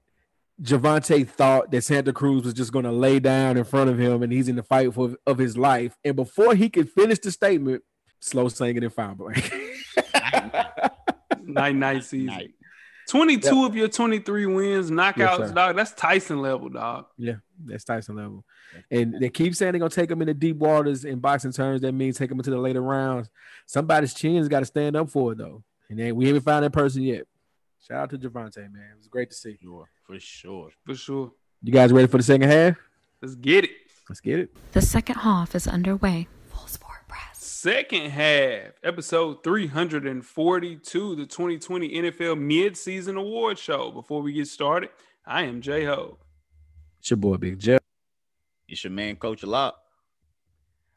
Gervonta 0.63 1.27
thought 1.27 1.71
that 1.71 1.83
Santa 1.85 2.13
Cruz 2.13 2.45
was 2.45 2.55
just 2.55 2.73
going 2.73 2.85
to 2.85 2.93
lay 2.93 3.19
down 3.19 3.57
in 3.57 3.65
front 3.65 3.89
of 3.91 3.99
him 3.99 4.23
and 4.23 4.33
he's 4.33 4.49
in 4.49 4.57
the 4.57 4.63
fight 4.63 4.93
for 4.93 5.15
of 5.27 5.39
his 5.39 5.57
life. 5.57 5.97
And 6.05 6.15
before 6.17 6.55
he 6.55 6.69
could 6.69 6.91
finish 6.91 7.19
the 7.19 7.31
statement, 7.31 7.83
slow 8.21 8.49
singing 8.49 8.83
and 8.85 8.93
foul 8.93 9.15
blank. 9.15 9.53
Night 11.45 11.75
night 11.75 12.05
season. 12.05 12.27
Night. 12.27 12.51
22 13.09 13.47
Yep. 13.57 13.71
of 13.71 13.77
your 13.77 13.89
23 13.89 14.47
wins, 14.47 14.89
knockouts, 14.91 15.49
sir. 15.49 15.53
dog. 15.55 15.75
That's 15.75 15.93
Tyson 15.93 16.41
level, 16.41 16.69
dog. 16.69 17.07
yeah, 17.19 17.37
that's 17.65 17.83
Tyson 17.83 18.15
level. 18.15 18.45
And 18.89 19.21
they 19.21 19.31
keep 19.31 19.57
saying 19.57 19.73
they're 19.73 19.81
gonna 19.81 19.91
take 19.91 20.09
him 20.13 20.21
into 20.23 20.35
deep 20.35 20.57
waters 20.59 21.05
in 21.05 21.19
boxing 21.19 21.51
terms. 21.51 21.81
That 21.81 21.91
means 21.93 22.19
take 22.19 22.31
him 22.31 22.39
into 22.39 22.51
the 22.51 22.59
later 22.59 22.81
rounds. 22.83 23.29
Somebody's 23.67 24.15
chin's 24.15 24.47
got 24.47 24.61
to 24.61 24.67
stand 24.67 24.95
up 24.95 25.11
for 25.11 25.33
it 25.33 25.39
though. 25.39 25.65
And 25.89 25.99
then 25.99 26.15
we 26.15 26.27
haven't 26.29 26.43
found 26.43 26.65
that 26.65 26.71
person 26.73 27.03
yet. 27.03 27.25
Shout 27.89 27.99
out 28.03 28.11
to 28.11 28.19
Gervonta, 28.19 28.59
man. 28.59 28.91
It 28.93 28.99
was 28.99 29.09
great 29.09 29.31
to 29.31 29.37
see. 29.37 29.59
Sure, 29.61 29.89
for 30.11 30.19
sure. 30.19 30.71
For 30.85 30.95
sure. 30.97 31.33
You 31.63 31.73
guys 31.73 31.93
ready 31.93 32.09
for 32.09 32.17
the 32.17 32.25
second 32.25 32.51
half? 32.51 32.77
Let's 33.23 33.37
get 33.37 33.65
it. 33.65 33.71
Let's 34.09 34.21
get 34.21 34.41
it. 34.41 34.57
The 34.73 34.83
second 34.83 35.17
half 35.17 35.55
is 35.55 35.69
underway. 35.69 36.27
Full 36.49 36.67
Sport 36.67 37.07
Press. 37.07 37.39
Second 37.39 38.11
half, 38.11 38.73
episode 38.83 39.45
342, 39.45 41.15
the 41.15 41.27
2020 41.27 41.91
NFL 41.91 42.41
Mid-Season 42.41 43.17
Award 43.17 43.57
Show. 43.57 43.93
Before 43.93 44.21
we 44.21 44.33
get 44.33 44.49
started, 44.49 44.91
I 45.25 45.45
am 45.45 45.61
J 45.61 45.85
Ho. 45.85 46.19
It's 46.99 47.11
your 47.11 47.19
boy 47.19 47.37
Big 47.37 47.61
Jeff. 47.61 47.81
It's 48.67 48.83
your 48.83 48.93
man, 48.93 49.15
Coach 49.15 49.45
Lot. 49.45 49.77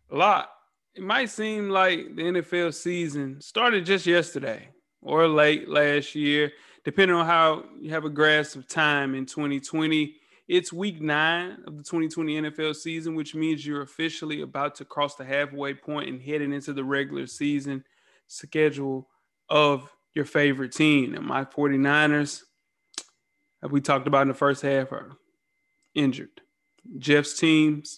A 0.09 0.15
lot. 0.15 0.49
It 0.95 1.03
might 1.03 1.29
seem 1.29 1.69
like 1.69 2.15
the 2.15 2.23
NFL 2.23 2.73
season 2.73 3.41
started 3.41 3.85
just 3.85 4.07
yesterday 4.07 4.69
or 5.03 5.27
late 5.27 5.69
last 5.69 6.15
year, 6.15 6.51
depending 6.83 7.15
on 7.15 7.25
how 7.25 7.63
you 7.79 7.91
have 7.91 8.05
a 8.05 8.09
grasp 8.09 8.55
of 8.55 8.67
time 8.67 9.15
in 9.15 9.25
2020. 9.25 10.15
It's 10.47 10.73
week 10.73 11.01
nine 11.01 11.63
of 11.65 11.77
the 11.77 11.83
2020 11.83 12.41
NFL 12.41 12.75
season, 12.75 13.15
which 13.15 13.33
means 13.33 13.65
you're 13.65 13.81
officially 13.81 14.41
about 14.41 14.75
to 14.75 14.85
cross 14.85 15.15
the 15.15 15.23
halfway 15.23 15.73
point 15.73 16.09
and 16.09 16.21
heading 16.21 16.51
into 16.51 16.73
the 16.73 16.83
regular 16.83 17.27
season 17.27 17.83
schedule 18.27 19.07
of 19.49 19.89
your 20.13 20.25
favorite 20.25 20.73
team. 20.73 21.15
And 21.15 21.25
my 21.25 21.45
49ers, 21.45 22.43
as 23.63 23.71
we 23.71 23.79
talked 23.79 24.07
about 24.07 24.23
in 24.23 24.27
the 24.27 24.33
first 24.33 24.61
half, 24.61 24.91
are 24.91 25.11
injured. 25.95 26.41
Jeff's 26.97 27.39
teams, 27.39 27.97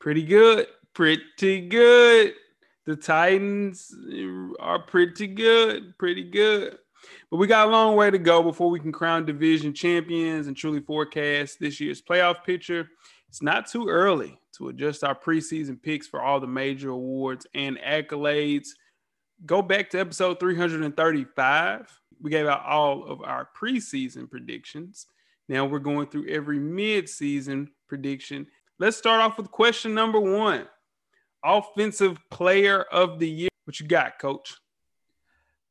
pretty 0.00 0.24
good. 0.24 0.66
Pretty 0.92 1.68
good. 1.68 2.34
The 2.86 2.96
Titans 2.96 3.94
are 4.60 4.80
pretty 4.80 5.28
good. 5.28 5.96
Pretty 5.98 6.24
good. 6.24 6.78
But 7.30 7.36
we 7.38 7.46
got 7.46 7.68
a 7.68 7.70
long 7.70 7.96
way 7.96 8.10
to 8.10 8.18
go 8.18 8.42
before 8.42 8.70
we 8.70 8.80
can 8.80 8.92
crown 8.92 9.24
division 9.24 9.72
champions 9.72 10.46
and 10.46 10.56
truly 10.56 10.80
forecast 10.80 11.58
this 11.60 11.80
year's 11.80 12.02
playoff 12.02 12.44
picture. 12.44 12.88
It's 13.28 13.42
not 13.42 13.68
too 13.68 13.88
early 13.88 14.38
to 14.56 14.68
adjust 14.68 15.02
our 15.02 15.14
preseason 15.14 15.80
picks 15.82 16.06
for 16.06 16.22
all 16.22 16.38
the 16.38 16.46
major 16.46 16.90
awards 16.90 17.46
and 17.54 17.78
accolades. 17.78 18.68
Go 19.44 19.60
back 19.62 19.90
to 19.90 19.98
episode 19.98 20.38
335. 20.38 22.00
We 22.22 22.30
gave 22.30 22.46
out 22.46 22.64
all 22.64 23.04
of 23.04 23.20
our 23.22 23.48
preseason 23.60 24.30
predictions. 24.30 25.06
Now 25.48 25.64
we're 25.64 25.80
going 25.80 26.06
through 26.06 26.28
every 26.28 26.58
mid-season 26.58 27.70
prediction. 27.88 28.46
Let's 28.78 28.96
start 28.96 29.20
off 29.20 29.36
with 29.36 29.50
question 29.50 29.94
number 29.94 30.20
one. 30.20 30.66
Offensive 31.44 32.18
player 32.30 32.82
of 32.82 33.18
the 33.18 33.28
year. 33.28 33.50
What 33.64 33.78
you 33.80 33.86
got, 33.86 34.18
coach? 34.18 34.56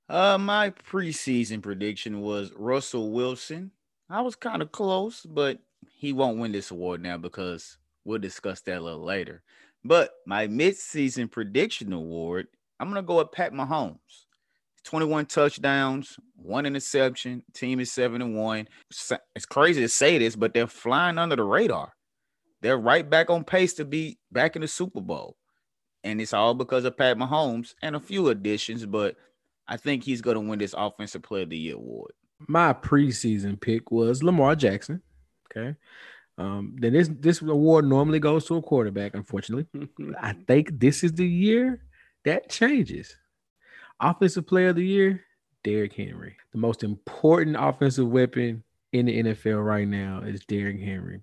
Uh, 0.09 0.37
my 0.37 0.69
preseason 0.69 1.61
prediction 1.61 2.21
was 2.21 2.51
Russell 2.55 3.11
Wilson. 3.11 3.71
I 4.09 4.21
was 4.21 4.35
kind 4.35 4.61
of 4.61 4.71
close, 4.71 5.25
but 5.25 5.59
he 5.91 6.13
won't 6.13 6.37
win 6.37 6.51
this 6.51 6.71
award 6.71 7.01
now 7.01 7.17
because 7.17 7.77
we'll 8.03 8.19
discuss 8.19 8.61
that 8.61 8.79
a 8.79 8.81
little 8.81 9.03
later. 9.03 9.41
But 9.83 10.11
my 10.25 10.47
midseason 10.47 11.31
prediction 11.31 11.93
award, 11.93 12.47
I'm 12.79 12.89
gonna 12.89 13.01
go 13.01 13.17
with 13.17 13.31
Pat 13.31 13.53
Mahomes. 13.53 14.25
21 14.83 15.25
touchdowns, 15.27 16.19
one 16.35 16.65
interception. 16.65 17.41
Team 17.53 17.79
is 17.79 17.91
seven 17.91 18.21
and 18.21 18.35
one. 18.35 18.67
It's 19.35 19.45
crazy 19.45 19.81
to 19.81 19.89
say 19.89 20.17
this, 20.17 20.35
but 20.35 20.53
they're 20.53 20.67
flying 20.67 21.17
under 21.17 21.37
the 21.37 21.43
radar. 21.43 21.93
They're 22.61 22.77
right 22.77 23.09
back 23.09 23.29
on 23.29 23.45
pace 23.45 23.73
to 23.75 23.85
be 23.85 24.19
back 24.31 24.55
in 24.55 24.61
the 24.61 24.67
Super 24.67 25.01
Bowl. 25.01 25.37
And 26.03 26.19
it's 26.19 26.33
all 26.33 26.53
because 26.53 26.83
of 26.83 26.97
Pat 26.97 27.17
Mahomes 27.17 27.75
and 27.81 27.95
a 27.95 27.99
few 27.99 28.27
additions, 28.27 28.85
but 28.85 29.15
I 29.67 29.77
think 29.77 30.03
he's 30.03 30.21
going 30.21 30.35
to 30.35 30.41
win 30.41 30.59
this 30.59 30.75
Offensive 30.77 31.23
Player 31.23 31.43
of 31.43 31.49
the 31.49 31.57
Year 31.57 31.75
award. 31.75 32.11
My 32.47 32.73
preseason 32.73 33.59
pick 33.59 33.91
was 33.91 34.23
Lamar 34.23 34.55
Jackson. 34.55 35.01
Okay. 35.49 35.75
Um, 36.37 36.75
then 36.79 36.93
this 36.93 37.09
this 37.19 37.41
award 37.41 37.85
normally 37.85 38.19
goes 38.19 38.45
to 38.45 38.55
a 38.55 38.61
quarterback, 38.61 39.13
unfortunately. 39.13 39.67
I 40.19 40.33
think 40.47 40.79
this 40.79 41.03
is 41.03 41.13
the 41.13 41.27
year 41.27 41.81
that 42.25 42.49
changes. 42.49 43.15
Offensive 43.99 44.47
player 44.47 44.69
of 44.69 44.75
the 44.75 44.85
year, 44.85 45.21
Derrick 45.63 45.93
Henry. 45.93 46.35
The 46.51 46.57
most 46.57 46.83
important 46.83 47.55
offensive 47.57 48.07
weapon 48.07 48.63
in 48.91 49.05
the 49.05 49.23
NFL 49.23 49.63
right 49.63 49.87
now 49.87 50.21
is 50.25 50.43
Derrick 50.45 50.79
Henry. 50.79 51.21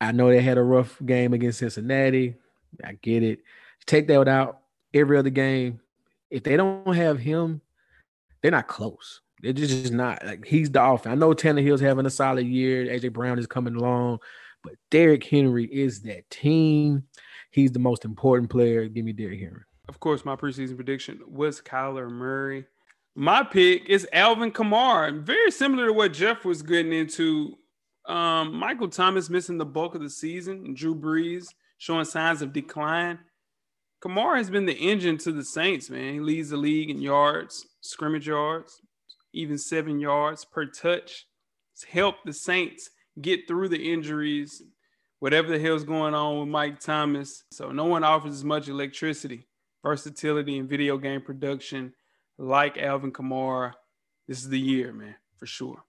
I 0.00 0.12
know 0.12 0.28
they 0.28 0.42
had 0.42 0.58
a 0.58 0.62
rough 0.62 1.00
game 1.04 1.32
against 1.32 1.60
Cincinnati. 1.60 2.34
I 2.84 2.94
get 2.94 3.22
it. 3.22 3.40
Take 3.86 4.08
that 4.08 4.28
out 4.28 4.60
every 4.92 5.16
other 5.16 5.30
game. 5.30 5.80
If 6.32 6.44
they 6.44 6.56
don't 6.56 6.96
have 6.96 7.18
him, 7.18 7.60
they're 8.40 8.50
not 8.50 8.66
close. 8.66 9.20
They're 9.42 9.52
just 9.52 9.92
not 9.92 10.24
like 10.24 10.46
he's 10.46 10.70
the 10.70 10.82
offense. 10.82 11.12
I 11.12 11.14
know 11.14 11.34
Tannehill's 11.34 11.82
having 11.82 12.06
a 12.06 12.10
solid 12.10 12.46
year. 12.46 12.86
AJ 12.86 13.12
Brown 13.12 13.38
is 13.38 13.46
coming 13.46 13.76
along, 13.76 14.20
but 14.64 14.72
Derrick 14.90 15.24
Henry 15.24 15.66
is 15.66 16.00
that 16.02 16.28
team. 16.30 17.04
He's 17.50 17.70
the 17.72 17.78
most 17.78 18.06
important 18.06 18.50
player. 18.50 18.88
Give 18.88 19.04
me 19.04 19.12
Derrick 19.12 19.40
Henry. 19.40 19.60
Of 19.90 20.00
course, 20.00 20.24
my 20.24 20.34
preseason 20.34 20.74
prediction 20.76 21.20
was 21.26 21.60
Kyler 21.60 22.10
Murray. 22.10 22.64
My 23.14 23.42
pick 23.42 23.86
is 23.90 24.08
Alvin 24.10 24.52
Kamara. 24.52 25.20
Very 25.20 25.50
similar 25.50 25.88
to 25.88 25.92
what 25.92 26.14
Jeff 26.14 26.46
was 26.46 26.62
getting 26.62 26.94
into. 26.94 27.58
Um, 28.06 28.54
Michael 28.54 28.88
Thomas 28.88 29.28
missing 29.28 29.58
the 29.58 29.66
bulk 29.66 29.94
of 29.94 30.00
the 30.00 30.08
season. 30.08 30.72
Drew 30.72 30.94
Brees 30.94 31.48
showing 31.76 32.06
signs 32.06 32.40
of 32.40 32.54
decline. 32.54 33.18
Kamara 34.02 34.38
has 34.38 34.50
been 34.50 34.66
the 34.66 34.72
engine 34.72 35.16
to 35.18 35.30
the 35.30 35.44
Saints, 35.44 35.88
man. 35.88 36.14
He 36.14 36.20
leads 36.20 36.50
the 36.50 36.56
league 36.56 36.90
in 36.90 37.00
yards, 37.00 37.66
scrimmage 37.82 38.26
yards, 38.26 38.80
even 39.32 39.56
seven 39.56 40.00
yards 40.00 40.44
per 40.44 40.66
touch. 40.66 41.26
It's 41.72 41.84
helped 41.84 42.26
the 42.26 42.32
Saints 42.32 42.90
get 43.20 43.46
through 43.46 43.68
the 43.68 43.92
injuries, 43.92 44.62
whatever 45.20 45.48
the 45.48 45.58
hell's 45.60 45.84
going 45.84 46.14
on 46.14 46.40
with 46.40 46.48
Mike 46.48 46.80
Thomas. 46.80 47.44
So 47.52 47.70
no 47.70 47.84
one 47.84 48.02
offers 48.02 48.32
as 48.32 48.44
much 48.44 48.68
electricity, 48.68 49.46
versatility, 49.84 50.58
and 50.58 50.68
video 50.68 50.98
game 50.98 51.22
production 51.22 51.92
like 52.38 52.78
Alvin 52.78 53.12
Kamara. 53.12 53.72
This 54.26 54.38
is 54.38 54.48
the 54.48 54.58
year, 54.58 54.92
man, 54.92 55.14
for 55.36 55.46
sure. 55.46 55.84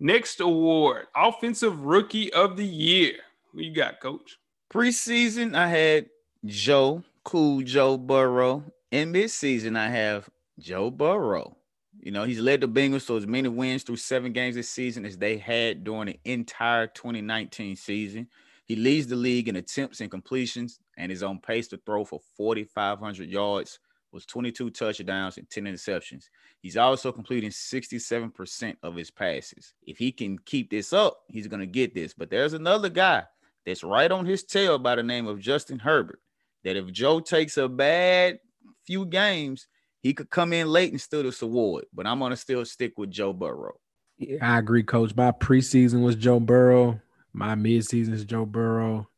Next 0.00 0.40
award, 0.40 1.06
Offensive 1.14 1.80
Rookie 1.80 2.32
of 2.32 2.56
the 2.56 2.64
Year. 2.64 3.14
Who 3.52 3.60
you 3.60 3.74
got, 3.74 4.00
Coach? 4.00 4.38
Preseason, 4.72 5.54
I 5.54 5.68
had 5.68 6.06
Joe, 6.44 7.02
cool 7.24 7.62
Joe 7.62 7.96
Burrow. 7.96 8.64
In 8.90 9.12
midseason, 9.12 9.76
I 9.76 9.88
have 9.88 10.28
Joe 10.58 10.90
Burrow. 10.90 11.56
You 12.00 12.12
know, 12.12 12.24
he's 12.24 12.38
led 12.38 12.60
the 12.60 12.68
Bengals 12.68 13.06
to 13.08 13.16
as 13.16 13.26
many 13.26 13.48
wins 13.48 13.82
through 13.82 13.96
seven 13.96 14.32
games 14.32 14.54
this 14.54 14.70
season 14.70 15.04
as 15.04 15.18
they 15.18 15.36
had 15.36 15.82
during 15.82 16.06
the 16.06 16.20
entire 16.24 16.86
2019 16.86 17.74
season. 17.76 18.28
He 18.66 18.76
leads 18.76 19.08
the 19.08 19.16
league 19.16 19.48
in 19.48 19.56
attempts 19.56 20.00
and 20.00 20.10
completions 20.10 20.78
and 20.96 21.10
is 21.10 21.22
on 21.22 21.40
pace 21.40 21.68
to 21.68 21.76
throw 21.78 22.04
for 22.04 22.20
4,500 22.36 23.28
yards, 23.28 23.80
with 24.12 24.26
22 24.26 24.70
touchdowns 24.70 25.38
and 25.38 25.48
10 25.50 25.64
interceptions. 25.64 26.28
He's 26.60 26.76
also 26.76 27.12
completing 27.12 27.50
67% 27.50 28.76
of 28.82 28.94
his 28.94 29.10
passes. 29.10 29.74
If 29.82 29.98
he 29.98 30.12
can 30.12 30.38
keep 30.38 30.70
this 30.70 30.92
up, 30.92 31.20
he's 31.28 31.46
going 31.46 31.60
to 31.60 31.66
get 31.66 31.94
this. 31.94 32.14
But 32.14 32.30
there's 32.30 32.54
another 32.54 32.88
guy 32.88 33.24
that's 33.66 33.84
right 33.84 34.10
on 34.10 34.24
his 34.24 34.44
tail 34.44 34.78
by 34.78 34.94
the 34.94 35.02
name 35.02 35.26
of 35.26 35.40
Justin 35.40 35.78
Herbert. 35.78 36.20
That 36.64 36.76
if 36.76 36.92
Joe 36.92 37.20
takes 37.20 37.56
a 37.56 37.68
bad 37.68 38.38
few 38.86 39.06
games, 39.06 39.68
he 40.02 40.14
could 40.14 40.30
come 40.30 40.52
in 40.52 40.68
late 40.68 40.92
and 40.92 41.00
steal 41.00 41.22
this 41.22 41.42
award. 41.42 41.86
But 41.92 42.06
I'm 42.06 42.18
gonna 42.18 42.36
still 42.36 42.64
stick 42.64 42.98
with 42.98 43.10
Joe 43.10 43.32
Burrow. 43.32 43.78
Yeah, 44.18 44.38
I 44.54 44.58
agree, 44.58 44.82
Coach. 44.82 45.14
My 45.14 45.32
preseason 45.32 46.02
was 46.02 46.16
Joe 46.16 46.40
Burrow. 46.40 47.00
My 47.32 47.54
midseason 47.54 48.12
is 48.12 48.24
Joe 48.24 48.44
Burrow. 48.44 49.08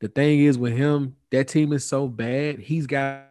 The 0.00 0.08
thing 0.08 0.40
is 0.40 0.56
with 0.56 0.76
him, 0.76 1.16
that 1.32 1.48
team 1.48 1.72
is 1.72 1.84
so 1.84 2.06
bad. 2.06 2.60
He's 2.60 2.86
got 2.86 3.24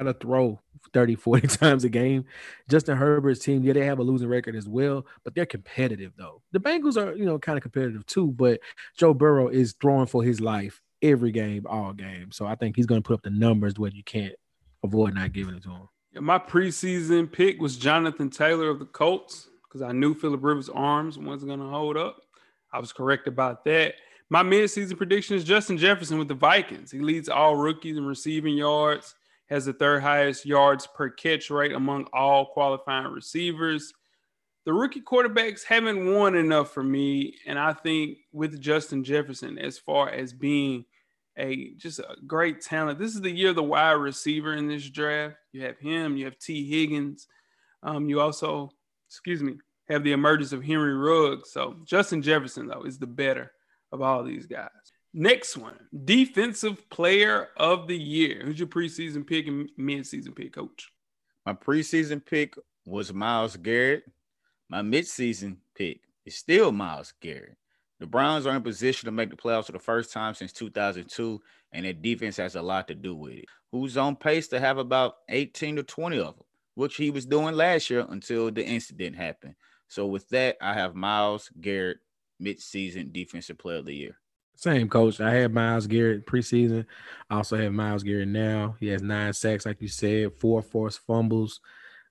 to 0.00 0.12
throw 0.12 0.60
30, 0.92 1.16
40 1.16 1.46
times 1.48 1.84
a 1.84 1.88
game. 1.88 2.24
Justin 2.68 2.96
Herbert's 2.96 3.40
team, 3.40 3.64
yeah, 3.64 3.72
they 3.72 3.84
have 3.84 3.98
a 3.98 4.04
losing 4.04 4.28
record 4.28 4.54
as 4.54 4.68
well, 4.68 5.06
but 5.24 5.34
they're 5.34 5.46
competitive 5.46 6.12
though. 6.16 6.42
The 6.52 6.60
Bengals 6.60 6.96
are, 6.96 7.16
you 7.16 7.24
know, 7.24 7.38
kind 7.38 7.58
of 7.58 7.62
competitive 7.62 8.06
too, 8.06 8.28
but 8.28 8.60
Joe 8.96 9.12
Burrow 9.12 9.48
is 9.48 9.74
throwing 9.80 10.06
for 10.06 10.22
his 10.22 10.40
life 10.40 10.80
every 11.02 11.32
game, 11.32 11.66
all 11.68 11.92
game. 11.92 12.32
So 12.32 12.46
I 12.46 12.54
think 12.54 12.76
he's 12.76 12.86
going 12.86 13.02
to 13.02 13.06
put 13.06 13.14
up 13.14 13.22
the 13.22 13.30
numbers 13.30 13.78
where 13.78 13.90
you 13.90 14.02
can't 14.04 14.34
avoid 14.82 15.14
not 15.14 15.32
giving 15.32 15.54
it 15.54 15.62
to 15.64 15.70
him. 15.70 15.88
Yeah, 16.12 16.20
my 16.20 16.38
preseason 16.38 17.30
pick 17.30 17.60
was 17.60 17.76
Jonathan 17.76 18.30
Taylor 18.30 18.68
of 18.68 18.78
the 18.78 18.86
Colts 18.86 19.48
because 19.64 19.82
I 19.82 19.92
knew 19.92 20.14
Philip 20.14 20.42
Rivers' 20.42 20.68
arms 20.68 21.18
wasn't 21.18 21.50
going 21.50 21.60
to 21.60 21.68
hold 21.68 21.96
up. 21.96 22.18
I 22.72 22.78
was 22.78 22.92
correct 22.92 23.26
about 23.28 23.64
that. 23.64 23.94
My 24.30 24.42
midseason 24.42 24.96
prediction 24.96 25.36
is 25.36 25.44
Justin 25.44 25.78
Jefferson 25.78 26.18
with 26.18 26.28
the 26.28 26.34
Vikings. 26.34 26.90
He 26.90 27.00
leads 27.00 27.28
all 27.28 27.56
rookies 27.56 27.96
in 27.96 28.06
receiving 28.06 28.56
yards 28.56 29.14
has 29.46 29.66
the 29.66 29.72
third 29.72 30.02
highest 30.02 30.46
yards 30.46 30.86
per 30.86 31.10
catch 31.10 31.50
rate 31.50 31.72
among 31.72 32.06
all 32.12 32.46
qualifying 32.46 33.12
receivers. 33.12 33.92
The 34.64 34.72
rookie 34.72 35.02
quarterbacks 35.02 35.64
haven't 35.64 36.12
won 36.12 36.34
enough 36.34 36.72
for 36.72 36.82
me. 36.82 37.36
And 37.46 37.58
I 37.58 37.74
think 37.74 38.18
with 38.32 38.60
Justin 38.60 39.04
Jefferson, 39.04 39.58
as 39.58 39.78
far 39.78 40.08
as 40.08 40.32
being 40.32 40.86
a 41.38 41.74
just 41.74 41.98
a 41.98 42.16
great 42.26 42.60
talent, 42.60 42.98
this 42.98 43.14
is 43.14 43.20
the 43.20 43.30
year 43.30 43.50
of 43.50 43.56
the 43.56 43.62
wide 43.62 43.92
receiver 43.92 44.54
in 44.54 44.68
this 44.68 44.88
draft. 44.88 45.36
You 45.52 45.62
have 45.64 45.78
him, 45.78 46.16
you 46.16 46.24
have 46.26 46.38
Tee 46.38 46.68
Higgins. 46.68 47.26
Um, 47.82 48.08
you 48.08 48.20
also, 48.20 48.70
excuse 49.08 49.42
me, 49.42 49.54
have 49.88 50.04
the 50.04 50.12
emergence 50.12 50.52
of 50.52 50.64
Henry 50.64 50.94
Ruggs. 50.94 51.50
So 51.52 51.76
Justin 51.84 52.22
Jefferson, 52.22 52.66
though, 52.66 52.84
is 52.84 52.98
the 52.98 53.06
better 53.06 53.52
of 53.92 54.00
all 54.00 54.24
these 54.24 54.46
guys. 54.46 54.70
Next 55.12 55.56
one, 55.56 55.78
defensive 56.04 56.90
player 56.90 57.48
of 57.56 57.86
the 57.86 57.96
year. 57.96 58.42
Who's 58.44 58.58
your 58.58 58.66
preseason 58.66 59.24
pick 59.24 59.46
and 59.46 59.68
midseason 59.78 60.34
pick, 60.34 60.54
coach? 60.54 60.90
My 61.46 61.52
preseason 61.52 62.24
pick 62.24 62.56
was 62.84 63.12
Myles 63.12 63.56
Garrett. 63.56 64.04
My 64.68 64.80
midseason 64.80 65.58
pick 65.76 66.00
is 66.24 66.36
still 66.36 66.72
Myles 66.72 67.12
Garrett. 67.20 67.56
The 68.00 68.06
Browns 68.06 68.46
are 68.46 68.56
in 68.56 68.62
position 68.62 69.06
to 69.06 69.12
make 69.12 69.30
the 69.30 69.36
playoffs 69.36 69.66
for 69.66 69.72
the 69.72 69.78
first 69.78 70.12
time 70.12 70.34
since 70.34 70.52
2002, 70.52 71.40
and 71.72 71.84
their 71.84 71.92
defense 71.92 72.36
has 72.38 72.56
a 72.56 72.62
lot 72.62 72.88
to 72.88 72.94
do 72.94 73.14
with 73.14 73.34
it. 73.34 73.44
Who's 73.70 73.96
on 73.96 74.16
pace 74.16 74.48
to 74.48 74.60
have 74.60 74.78
about 74.78 75.16
18 75.28 75.76
to 75.76 75.82
20 75.82 76.18
of 76.18 76.36
them, 76.36 76.44
which 76.74 76.96
he 76.96 77.10
was 77.10 77.26
doing 77.26 77.54
last 77.54 77.90
year 77.90 78.06
until 78.08 78.50
the 78.50 78.64
incident 78.64 79.16
happened. 79.16 79.54
So 79.88 80.06
with 80.06 80.28
that, 80.30 80.56
I 80.60 80.74
have 80.74 80.94
Myles 80.94 81.50
Garrett 81.60 81.98
mid-season 82.40 83.10
defensive 83.12 83.58
player 83.58 83.78
of 83.78 83.86
the 83.86 83.94
year. 83.94 84.16
Same 84.56 84.88
coach. 84.88 85.20
I 85.20 85.32
had 85.32 85.52
Myles 85.52 85.86
Garrett 85.86 86.26
preseason. 86.26 86.86
I 87.28 87.36
also 87.36 87.56
have 87.56 87.72
Myles 87.72 88.02
Garrett 88.02 88.28
now. 88.28 88.76
He 88.78 88.88
has 88.88 89.02
nine 89.02 89.32
sacks, 89.32 89.66
like 89.66 89.80
you 89.80 89.88
said, 89.88 90.32
four 90.38 90.62
forced 90.62 91.00
fumbles. 91.06 91.60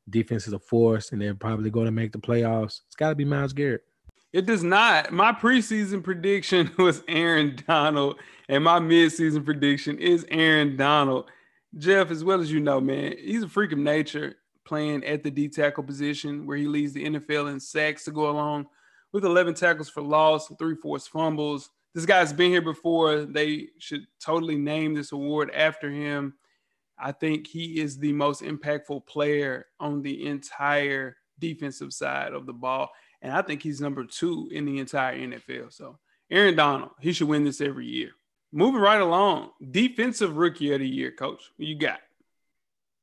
Defense 0.09 0.47
is 0.47 0.53
a 0.53 0.59
force, 0.59 1.11
and 1.11 1.21
they're 1.21 1.35
probably 1.35 1.69
going 1.69 1.85
to 1.85 1.91
make 1.91 2.11
the 2.11 2.19
playoffs. 2.19 2.81
It's 2.87 2.95
got 2.97 3.09
to 3.09 3.15
be 3.15 3.25
Myles 3.25 3.53
Garrett. 3.53 3.83
It 4.33 4.47
does 4.47 4.63
not. 4.63 5.13
My 5.13 5.31
preseason 5.31 6.03
prediction 6.03 6.71
was 6.77 7.03
Aaron 7.07 7.55
Donald, 7.67 8.19
and 8.49 8.63
my 8.63 8.79
midseason 8.79 9.45
prediction 9.45 9.99
is 9.99 10.25
Aaron 10.29 10.75
Donald. 10.75 11.29
Jeff, 11.77 12.09
as 12.09 12.23
well 12.23 12.41
as 12.41 12.51
you 12.51 12.59
know, 12.59 12.81
man, 12.81 13.15
he's 13.17 13.43
a 13.43 13.49
freak 13.49 13.71
of 13.71 13.77
nature 13.77 14.35
playing 14.65 15.03
at 15.05 15.23
the 15.23 15.29
D 15.29 15.47
tackle 15.47 15.83
position 15.83 16.47
where 16.47 16.57
he 16.57 16.65
leads 16.65 16.93
the 16.93 17.05
NFL 17.05 17.51
in 17.51 17.59
sacks 17.59 18.05
to 18.05 18.11
go 18.11 18.29
along 18.29 18.65
with 19.11 19.23
11 19.23 19.53
tackles 19.53 19.89
for 19.89 20.01
loss 20.01 20.49
and 20.49 20.57
three 20.57 20.75
forced 20.75 21.09
fumbles. 21.09 21.69
This 21.93 22.05
guy's 22.05 22.33
been 22.33 22.49
here 22.49 22.61
before. 22.61 23.25
They 23.25 23.67
should 23.77 24.05
totally 24.19 24.55
name 24.55 24.95
this 24.95 25.11
award 25.11 25.51
after 25.53 25.91
him. 25.91 26.33
I 26.97 27.11
think 27.11 27.45
he 27.45 27.79
is 27.79 27.97
the 27.97 28.13
most 28.13 28.41
impactful 28.41 29.05
player 29.05 29.67
on 29.79 30.01
the 30.01 30.25
entire 30.25 31.17
defensive 31.39 31.93
side 31.93 32.33
of 32.33 32.45
the 32.45 32.53
ball. 32.53 32.89
And 33.23 33.31
I 33.31 33.41
think 33.41 33.63
he's 33.63 33.81
number 33.81 34.03
two 34.03 34.49
in 34.51 34.65
the 34.65 34.79
entire 34.79 35.17
NFL. 35.17 35.71
So 35.71 35.97
Aaron 36.29 36.55
Donald, 36.55 36.91
he 36.99 37.13
should 37.13 37.29
win 37.29 37.45
this 37.45 37.61
every 37.61 37.87
year. 37.87 38.11
Moving 38.51 38.81
right 38.81 39.01
along, 39.01 39.51
defensive 39.71 40.35
rookie 40.37 40.73
of 40.73 40.81
the 40.81 40.87
year, 40.87 41.11
coach. 41.11 41.41
What 41.55 41.67
you 41.67 41.75
got? 41.75 42.01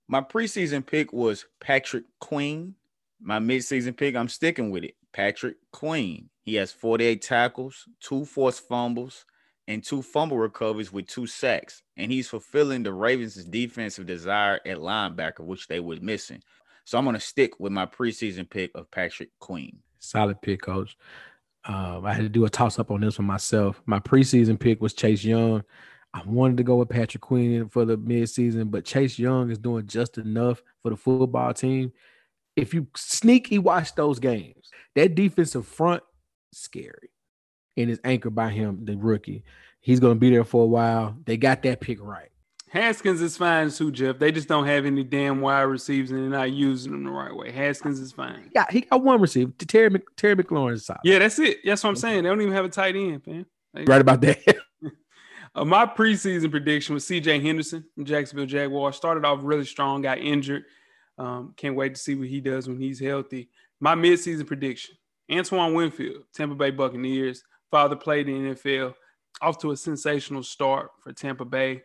My 0.07 0.21
preseason 0.21 0.87
pick 0.87 1.13
was 1.13 1.47
Patrick 1.59 2.05
Queen. 2.21 2.75
My 3.21 3.39
midseason 3.39 3.97
pick, 3.97 4.15
I'm 4.15 4.29
sticking 4.29 4.71
with 4.71 4.85
it. 4.85 4.95
Patrick 5.13 5.57
Queen. 5.73 6.29
He 6.43 6.55
has 6.57 6.71
48 6.71 7.23
tackles, 7.23 7.89
two 8.01 8.25
forced 8.25 8.69
fumbles, 8.69 9.25
and 9.67 9.83
two 9.83 10.03
fumble 10.03 10.39
recoveries 10.39 10.93
with 10.93 11.07
two 11.07 11.27
sacks. 11.27 11.83
And 11.97 12.13
he's 12.13 12.29
fulfilling 12.29 12.83
the 12.83 12.93
Ravens' 12.93 13.43
defensive 13.45 14.07
desire 14.07 14.61
at 14.67 14.79
linebacker, 14.79 15.41
which 15.41 15.67
they 15.67 15.81
were 15.81 15.97
missing. 16.01 16.43
So 16.85 16.99
I'm 16.99 17.05
going 17.05 17.15
to 17.15 17.21
stick 17.21 17.59
with 17.59 17.73
my 17.73 17.87
preseason 17.87 18.49
pick 18.49 18.73
of 18.75 18.91
Patrick 18.91 19.31
Queen. 19.39 19.79
Solid 20.01 20.43
pick, 20.43 20.63
coach. 20.63 20.97
Um, 21.65 22.05
I 22.05 22.13
had 22.15 22.23
to 22.23 22.29
do 22.29 22.47
a 22.47 22.51
toss 22.51 22.79
up 22.79 22.91
on 22.91 23.01
this 23.01 23.19
one 23.19 23.27
myself. 23.27 23.81
My 23.87 24.01
preseason 24.01 24.59
pick 24.59 24.81
was 24.81 24.95
Chase 24.95 25.23
Young. 25.23 25.63
I 26.13 26.23
wanted 26.25 26.57
to 26.57 26.63
go 26.65 26.77
with 26.77 26.89
Patrick 26.89 27.21
Queen 27.21 27.69
for 27.69 27.85
the 27.85 27.97
midseason, 27.97 28.71
but 28.71 28.85
Chase 28.85 29.19
Young 29.19 29.51
is 29.51 29.59
doing 29.59 29.87
just 29.87 30.19
enough 30.19 30.63
for 30.83 30.91
the 30.91 30.97
football 30.97 31.55
team. 31.55 31.93
If 32.57 32.75
you 32.75 32.89
sneaky 32.97 33.59
watch 33.59 33.95
those 33.95 34.19
games, 34.19 34.71
that 34.97 35.15
defensive 35.15 35.67
front, 35.67 36.03
scary. 36.53 37.11
And 37.77 37.89
is 37.89 38.01
anchored 38.05 38.35
by 38.35 38.51
him, 38.51 38.85
the 38.85 38.97
rookie. 38.97 39.45
He's 39.81 40.01
going 40.01 40.17
to 40.17 40.21
be 40.21 40.31
there 40.31 40.45
for 40.45 40.65
a 40.65 40.67
while. 40.67 41.17
They 41.25 41.37
got 41.37 41.63
that 41.63 41.81
pick 41.81 41.99
right. 42.03 42.30
Haskins 42.71 43.21
is 43.21 43.37
fine 43.37 43.69
too, 43.71 43.91
Jeff. 43.91 44.21
They 44.21 44.31
just 44.31 44.47
don't 44.47 44.65
have 44.65 44.87
any 44.87 45.03
damn 45.03 45.41
wide 45.41 45.63
receivers 45.63 46.13
and 46.13 46.21
they're 46.21 46.39
not 46.39 46.53
using 46.53 46.93
them 46.93 47.03
the 47.03 47.11
right 47.11 47.35
way. 47.35 47.51
Haskins 47.51 47.99
is 47.99 48.13
fine. 48.13 48.49
Yeah, 48.55 48.65
he 48.71 48.83
got 48.83 49.03
one 49.03 49.21
receiver. 49.21 49.51
Terry, 49.59 49.91
Mc, 49.91 50.05
Terry 50.17 50.37
McLaurin 50.37 50.75
is 50.75 50.87
solid. 50.87 51.01
Yeah, 51.03 51.19
that's 51.19 51.41
it. 51.41 51.59
That's 51.65 51.83
what 51.83 51.91
I'm 51.91 51.97
saying. 51.97 52.23
They 52.23 52.29
don't 52.29 52.41
even 52.41 52.55
have 52.55 52.65
a 52.65 52.69
tight 52.69 52.95
end, 52.95 53.27
man. 53.27 53.45
They, 53.75 53.85
right 53.85 54.01
about 54.01 54.21
that. 54.21 54.39
uh, 55.57 55.65
my 55.65 55.85
preseason 55.85 56.49
prediction 56.49 56.95
was 56.95 57.05
C.J. 57.05 57.41
Henderson 57.41 57.85
from 57.93 58.05
Jacksonville 58.05 58.47
Jaguars. 58.47 58.95
Started 58.95 59.25
off 59.25 59.41
really 59.43 59.65
strong, 59.65 60.03
got 60.03 60.19
injured. 60.19 60.63
Um, 61.19 61.55
can't 61.57 61.75
wait 61.75 61.97
to 61.97 62.01
see 62.01 62.15
what 62.15 62.29
he 62.29 62.41
does 62.41 62.69
when 62.69 62.79
he's 62.79 63.01
healthy. 63.01 63.51
My 63.81 63.97
midseason 63.97 64.47
prediction: 64.47 64.95
Antoine 65.31 65.75
Winfield, 65.75 66.23
Tampa 66.33 66.55
Bay 66.55 66.71
Buccaneers. 66.71 67.43
Father 67.73 67.97
played 67.97 68.29
in 68.29 68.45
the 68.45 68.55
NFL. 68.55 68.95
Off 69.43 69.59
to 69.59 69.73
a 69.73 69.77
sensational 69.77 70.43
start 70.43 70.91
for 71.03 71.13
Tampa 71.13 71.45
Bay 71.45 71.83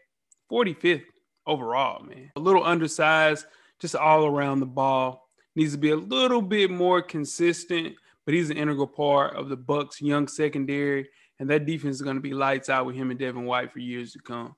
45th 0.51 1.03
overall, 1.47 2.03
man. 2.03 2.31
A 2.35 2.39
little 2.39 2.63
undersized, 2.63 3.45
just 3.79 3.95
all 3.95 4.25
around 4.25 4.59
the 4.59 4.65
ball. 4.65 5.29
Needs 5.55 5.73
to 5.73 5.77
be 5.77 5.91
a 5.91 5.95
little 5.95 6.41
bit 6.41 6.69
more 6.69 7.01
consistent, 7.01 7.95
but 8.25 8.33
he's 8.33 8.49
an 8.49 8.57
integral 8.57 8.87
part 8.87 9.35
of 9.35 9.49
the 9.49 9.57
Bucs' 9.57 10.01
young 10.01 10.27
secondary, 10.27 11.09
and 11.39 11.49
that 11.49 11.65
defense 11.65 11.95
is 11.95 12.01
going 12.01 12.17
to 12.17 12.21
be 12.21 12.33
lights 12.33 12.69
out 12.69 12.85
with 12.85 12.95
him 12.95 13.09
and 13.11 13.19
Devin 13.19 13.45
White 13.45 13.71
for 13.71 13.79
years 13.79 14.13
to 14.13 14.19
come. 14.19 14.55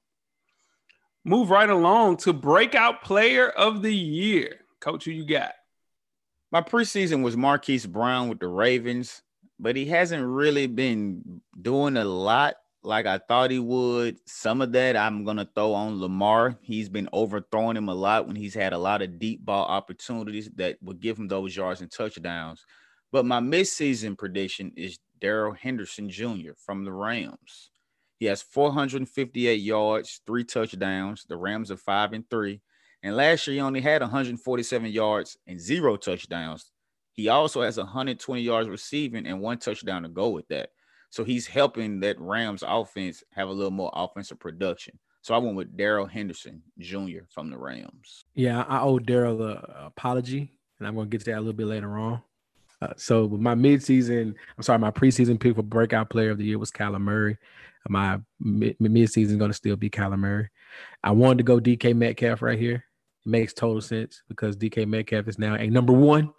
Move 1.23 1.49
right 1.49 1.69
along 1.69 2.17
to 2.17 2.33
breakout 2.33 3.03
player 3.03 3.49
of 3.49 3.81
the 3.81 3.93
year. 3.93 4.61
Coach, 4.79 5.05
who 5.05 5.11
you 5.11 5.25
got? 5.25 5.53
My 6.51 6.61
preseason 6.61 7.23
was 7.23 7.35
Marquise 7.35 7.85
Brown 7.85 8.29
with 8.29 8.39
the 8.39 8.47
Ravens, 8.47 9.21
but 9.59 9.75
he 9.75 9.85
hasn't 9.85 10.23
really 10.25 10.67
been 10.67 11.41
doing 11.61 11.97
a 11.97 12.05
lot 12.05 12.55
like 12.83 13.05
I 13.05 13.17
thought 13.17 13.51
he 13.51 13.59
would. 13.59 14.17
Some 14.25 14.61
of 14.61 14.71
that 14.73 14.95
I'm 14.95 15.23
gonna 15.23 15.49
throw 15.53 15.73
on 15.73 15.99
Lamar. 15.99 16.57
He's 16.61 16.89
been 16.89 17.09
overthrowing 17.11 17.77
him 17.77 17.89
a 17.89 17.93
lot 17.93 18.27
when 18.27 18.35
he's 18.35 18.53
had 18.53 18.73
a 18.73 18.77
lot 18.77 19.01
of 19.01 19.19
deep 19.19 19.43
ball 19.43 19.65
opportunities 19.65 20.49
that 20.55 20.77
would 20.81 20.99
give 20.99 21.17
him 21.17 21.27
those 21.27 21.55
yards 21.55 21.81
and 21.81 21.91
touchdowns. 21.91 22.65
But 23.11 23.25
my 23.25 23.39
midseason 23.39 24.17
prediction 24.17 24.71
is 24.75 24.99
Darrell 25.19 25.53
Henderson 25.53 26.09
Jr. 26.09 26.51
from 26.57 26.83
the 26.83 26.91
Rams. 26.91 27.71
He 28.19 28.25
has 28.25 28.41
458 28.41 29.55
yards, 29.55 30.21
three 30.25 30.43
touchdowns. 30.43 31.25
The 31.27 31.37
Rams 31.37 31.71
are 31.71 31.77
five 31.77 32.13
and 32.13 32.27
three. 32.29 32.61
And 33.03 33.15
last 33.15 33.45
year 33.47 33.55
he 33.55 33.61
only 33.61 33.81
had 33.81 34.01
147 34.01 34.91
yards 34.91 35.37
and 35.45 35.59
zero 35.59 35.97
touchdowns. 35.97 36.71
He 37.13 37.29
also 37.29 37.61
has 37.61 37.77
120 37.77 38.41
yards 38.41 38.69
receiving 38.69 39.25
and 39.27 39.39
one 39.39 39.59
touchdown 39.59 40.03
to 40.03 40.09
go 40.09 40.29
with 40.29 40.47
that. 40.49 40.69
So 41.09 41.23
he's 41.23 41.47
helping 41.47 41.99
that 42.01 42.19
Rams 42.19 42.63
offense 42.65 43.23
have 43.31 43.49
a 43.49 43.51
little 43.51 43.71
more 43.71 43.91
offensive 43.93 44.39
production. 44.39 44.99
So 45.21 45.33
I 45.33 45.39
went 45.39 45.55
with 45.55 45.75
Darrell 45.75 46.05
Henderson 46.05 46.61
Jr. 46.79 47.25
from 47.29 47.49
the 47.49 47.57
Rams. 47.57 48.23
Yeah, 48.33 48.63
I 48.63 48.81
owe 48.81 48.99
Darrell 48.99 49.41
an 49.41 49.57
apology, 49.75 50.53
and 50.79 50.87
I'm 50.87 50.95
going 50.95 51.07
to 51.07 51.09
get 51.09 51.25
to 51.25 51.31
that 51.31 51.37
a 51.37 51.41
little 51.41 51.53
bit 51.53 51.67
later 51.67 51.97
on. 51.97 52.21
Uh, 52.81 52.93
so 52.95 53.27
my 53.27 53.55
midseason, 53.55 54.35
I'm 54.55 54.63
sorry, 54.63 54.79
my 54.79 54.91
preseason 54.91 55.39
pick 55.39 55.55
for 55.55 55.63
breakout 55.63 56.09
player 56.09 56.31
of 56.31 56.37
the 56.37 56.45
year 56.45 56.59
was 56.59 56.71
Kyler 56.71 57.01
Murray. 57.01 57.37
My 57.89 58.19
mid- 58.39 58.77
midseason 58.79 59.31
is 59.31 59.35
going 59.35 59.49
to 59.51 59.57
still 59.57 59.75
be 59.75 59.89
Kyler 59.89 60.19
Murray. 60.19 60.49
I 61.03 61.11
wanted 61.11 61.39
to 61.39 61.43
go 61.43 61.59
DK 61.59 61.95
Metcalf 61.95 62.41
right 62.41 62.59
here. 62.59 62.85
It 63.25 63.29
makes 63.29 63.53
total 63.53 63.81
sense 63.81 64.21
because 64.27 64.55
DK 64.55 64.87
Metcalf 64.87 65.27
is 65.27 65.39
now 65.39 65.55
a 65.55 65.67
number 65.67 65.93
one, 65.93 66.33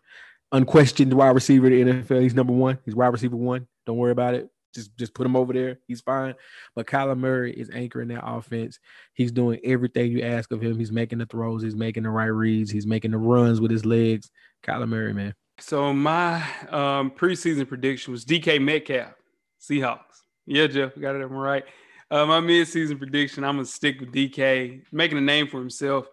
unquestioned 0.52 1.12
wide 1.12 1.34
receiver 1.34 1.66
in 1.66 1.88
the 1.88 1.94
NFL. 1.94 2.22
He's 2.22 2.34
number 2.34 2.52
one. 2.52 2.78
He's 2.84 2.94
wide 2.94 3.08
receiver 3.08 3.36
one. 3.36 3.66
Don't 3.86 3.96
worry 3.96 4.12
about 4.12 4.34
it. 4.34 4.48
Just 4.74 4.96
just 4.96 5.14
put 5.14 5.26
him 5.26 5.36
over 5.36 5.52
there. 5.52 5.78
He's 5.86 6.00
fine. 6.00 6.34
But 6.74 6.86
Kyler 6.86 7.18
Murray 7.18 7.52
is 7.52 7.70
anchoring 7.72 8.08
that 8.08 8.26
offense. 8.26 8.78
He's 9.14 9.32
doing 9.32 9.60
everything 9.64 10.12
you 10.12 10.22
ask 10.22 10.52
of 10.52 10.60
him. 10.60 10.78
He's 10.78 10.92
making 10.92 11.18
the 11.18 11.26
throws. 11.26 11.62
He's 11.62 11.76
making 11.76 12.02
the 12.02 12.10
right 12.10 12.26
reads. 12.26 12.70
He's 12.70 12.86
making 12.86 13.12
the 13.12 13.18
runs 13.18 13.60
with 13.60 13.70
his 13.70 13.84
legs. 13.84 14.30
Kyler 14.62 14.88
Murray, 14.88 15.14
man. 15.14 15.34
So 15.60 15.92
my 15.92 16.36
um, 16.70 17.10
preseason 17.10 17.66
prediction 17.66 18.12
was 18.12 18.24
DK 18.24 18.62
Metcalf, 18.62 19.14
Seahawks. 19.60 20.22
Yeah, 20.46 20.66
Jeff, 20.66 20.98
got 20.98 21.16
it 21.16 21.26
right. 21.26 21.64
Uh, 22.10 22.24
my 22.24 22.40
midseason 22.40 22.96
prediction, 22.96 23.44
I'm 23.44 23.56
gonna 23.56 23.66
stick 23.66 24.00
with 24.00 24.12
DK, 24.12 24.82
making 24.92 25.18
a 25.18 25.22
name 25.22 25.48
for 25.48 25.58
himself. 25.58 26.06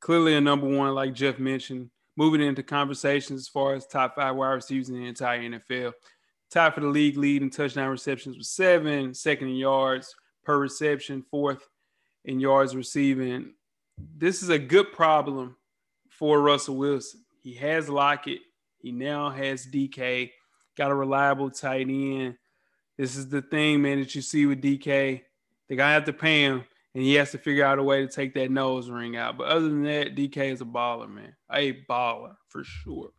Clearly 0.00 0.36
a 0.36 0.40
number 0.40 0.68
one, 0.68 0.94
like 0.94 1.12
Jeff 1.12 1.38
mentioned, 1.38 1.90
moving 2.16 2.40
into 2.40 2.62
conversations 2.62 3.40
as 3.40 3.48
far 3.48 3.74
as 3.74 3.86
top 3.86 4.14
five 4.14 4.36
wide 4.36 4.52
receivers 4.52 4.90
in 4.90 4.96
the 4.96 5.06
entire 5.06 5.40
NFL 5.40 5.92
tied 6.50 6.74
for 6.74 6.80
the 6.80 6.86
league 6.86 7.16
lead 7.16 7.42
in 7.42 7.50
touchdown 7.50 7.88
receptions 7.88 8.36
with 8.36 8.46
seven, 8.46 9.14
second 9.14 9.48
in 9.48 9.56
yards 9.56 10.14
per 10.44 10.58
reception, 10.58 11.24
fourth 11.30 11.68
in 12.24 12.40
yards 12.40 12.74
receiving. 12.74 13.54
This 14.16 14.42
is 14.42 14.48
a 14.48 14.58
good 14.58 14.92
problem 14.92 15.56
for 16.08 16.40
Russell 16.40 16.76
Wilson. 16.76 17.20
He 17.42 17.54
has 17.54 17.88
Lockett. 17.88 18.40
He 18.78 18.92
now 18.92 19.30
has 19.30 19.66
DK. 19.66 20.30
Got 20.76 20.90
a 20.90 20.94
reliable 20.94 21.50
tight 21.50 21.88
end. 21.88 22.36
This 22.96 23.16
is 23.16 23.28
the 23.28 23.42
thing, 23.42 23.82
man, 23.82 24.00
that 24.00 24.14
you 24.14 24.22
see 24.22 24.46
with 24.46 24.62
DK. 24.62 25.22
They 25.68 25.76
gotta 25.76 25.92
have 25.92 26.04
to 26.04 26.12
pay 26.12 26.42
him, 26.42 26.64
and 26.94 27.02
he 27.02 27.14
has 27.14 27.30
to 27.30 27.38
figure 27.38 27.64
out 27.64 27.78
a 27.78 27.82
way 27.82 28.04
to 28.04 28.12
take 28.12 28.34
that 28.34 28.50
nose 28.50 28.90
ring 28.90 29.16
out. 29.16 29.38
But 29.38 29.48
other 29.48 29.68
than 29.68 29.84
that, 29.84 30.16
DK 30.16 30.52
is 30.52 30.60
a 30.60 30.66
baller, 30.66 31.08
man. 31.08 31.34
A 31.50 31.84
baller 31.88 32.34
for 32.48 32.64
sure. 32.64 33.10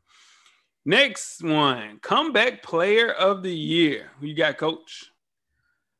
Next 0.85 1.43
one, 1.43 1.99
comeback 2.01 2.63
player 2.63 3.11
of 3.11 3.43
the 3.43 3.55
year. 3.55 4.09
Who 4.19 4.27
you 4.27 4.35
got, 4.35 4.57
coach? 4.57 5.11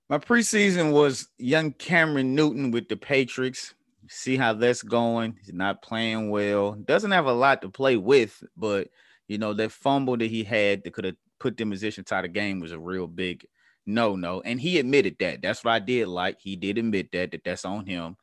My 0.10 0.18
preseason 0.18 0.92
was 0.92 1.30
young 1.38 1.72
Cameron 1.74 2.36
Newton 2.36 2.72
with 2.72 2.90
the 2.90 2.98
Patriots. 2.98 3.74
See 4.10 4.36
how 4.36 4.54
that's 4.54 4.84
going. 4.84 5.38
He's 5.40 5.54
not 5.54 5.82
playing 5.82 6.32
well. 6.32 6.74
Doesn't 6.74 7.12
have 7.12 7.28
a 7.28 7.34
lot 7.34 7.62
to 7.62 7.70
play 7.70 7.96
with, 7.96 8.44
but 8.58 8.90
you 9.28 9.38
know, 9.38 9.54
that 9.54 9.72
fumble 9.72 10.18
that 10.18 10.30
he 10.30 10.44
had 10.44 10.84
that 10.84 10.94
could 10.94 11.06
have 11.06 11.16
put 11.40 11.58
them 11.58 11.70
in 11.70 11.74
position 11.74 12.04
tie 12.04 12.22
the 12.22 12.28
game 12.28 12.60
was 12.60 12.72
a 12.72 12.80
real 12.80 13.08
big 13.08 13.46
no, 13.86 14.16
no. 14.16 14.42
And 14.42 14.60
he 14.60 14.80
admitted 14.80 15.18
that. 15.20 15.42
That's 15.42 15.64
what 15.64 15.72
I 15.72 15.80
did 15.80 16.08
like. 16.08 16.40
He 16.40 16.56
did 16.56 16.78
admit 16.78 17.12
that, 17.12 17.32
that 17.32 17.44
that's 17.44 17.66
on 17.66 17.86
him. 17.86 18.16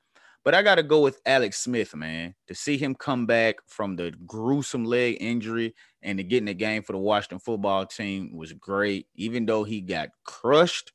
But 0.48 0.54
I 0.54 0.62
got 0.62 0.76
to 0.76 0.82
go 0.82 1.02
with 1.02 1.20
Alex 1.26 1.58
Smith, 1.58 1.94
man. 1.94 2.34
To 2.46 2.54
see 2.54 2.78
him 2.78 2.94
come 2.94 3.26
back 3.26 3.56
from 3.66 3.96
the 3.96 4.14
gruesome 4.24 4.86
leg 4.86 5.18
injury 5.20 5.74
and 6.00 6.16
to 6.16 6.24
get 6.24 6.38
in 6.38 6.46
the 6.46 6.54
game 6.54 6.82
for 6.82 6.92
the 6.92 6.98
Washington 6.98 7.38
football 7.38 7.84
team 7.84 8.34
was 8.34 8.54
great. 8.54 9.08
Even 9.14 9.44
though 9.44 9.62
he 9.62 9.82
got 9.82 10.08
crushed, 10.24 10.92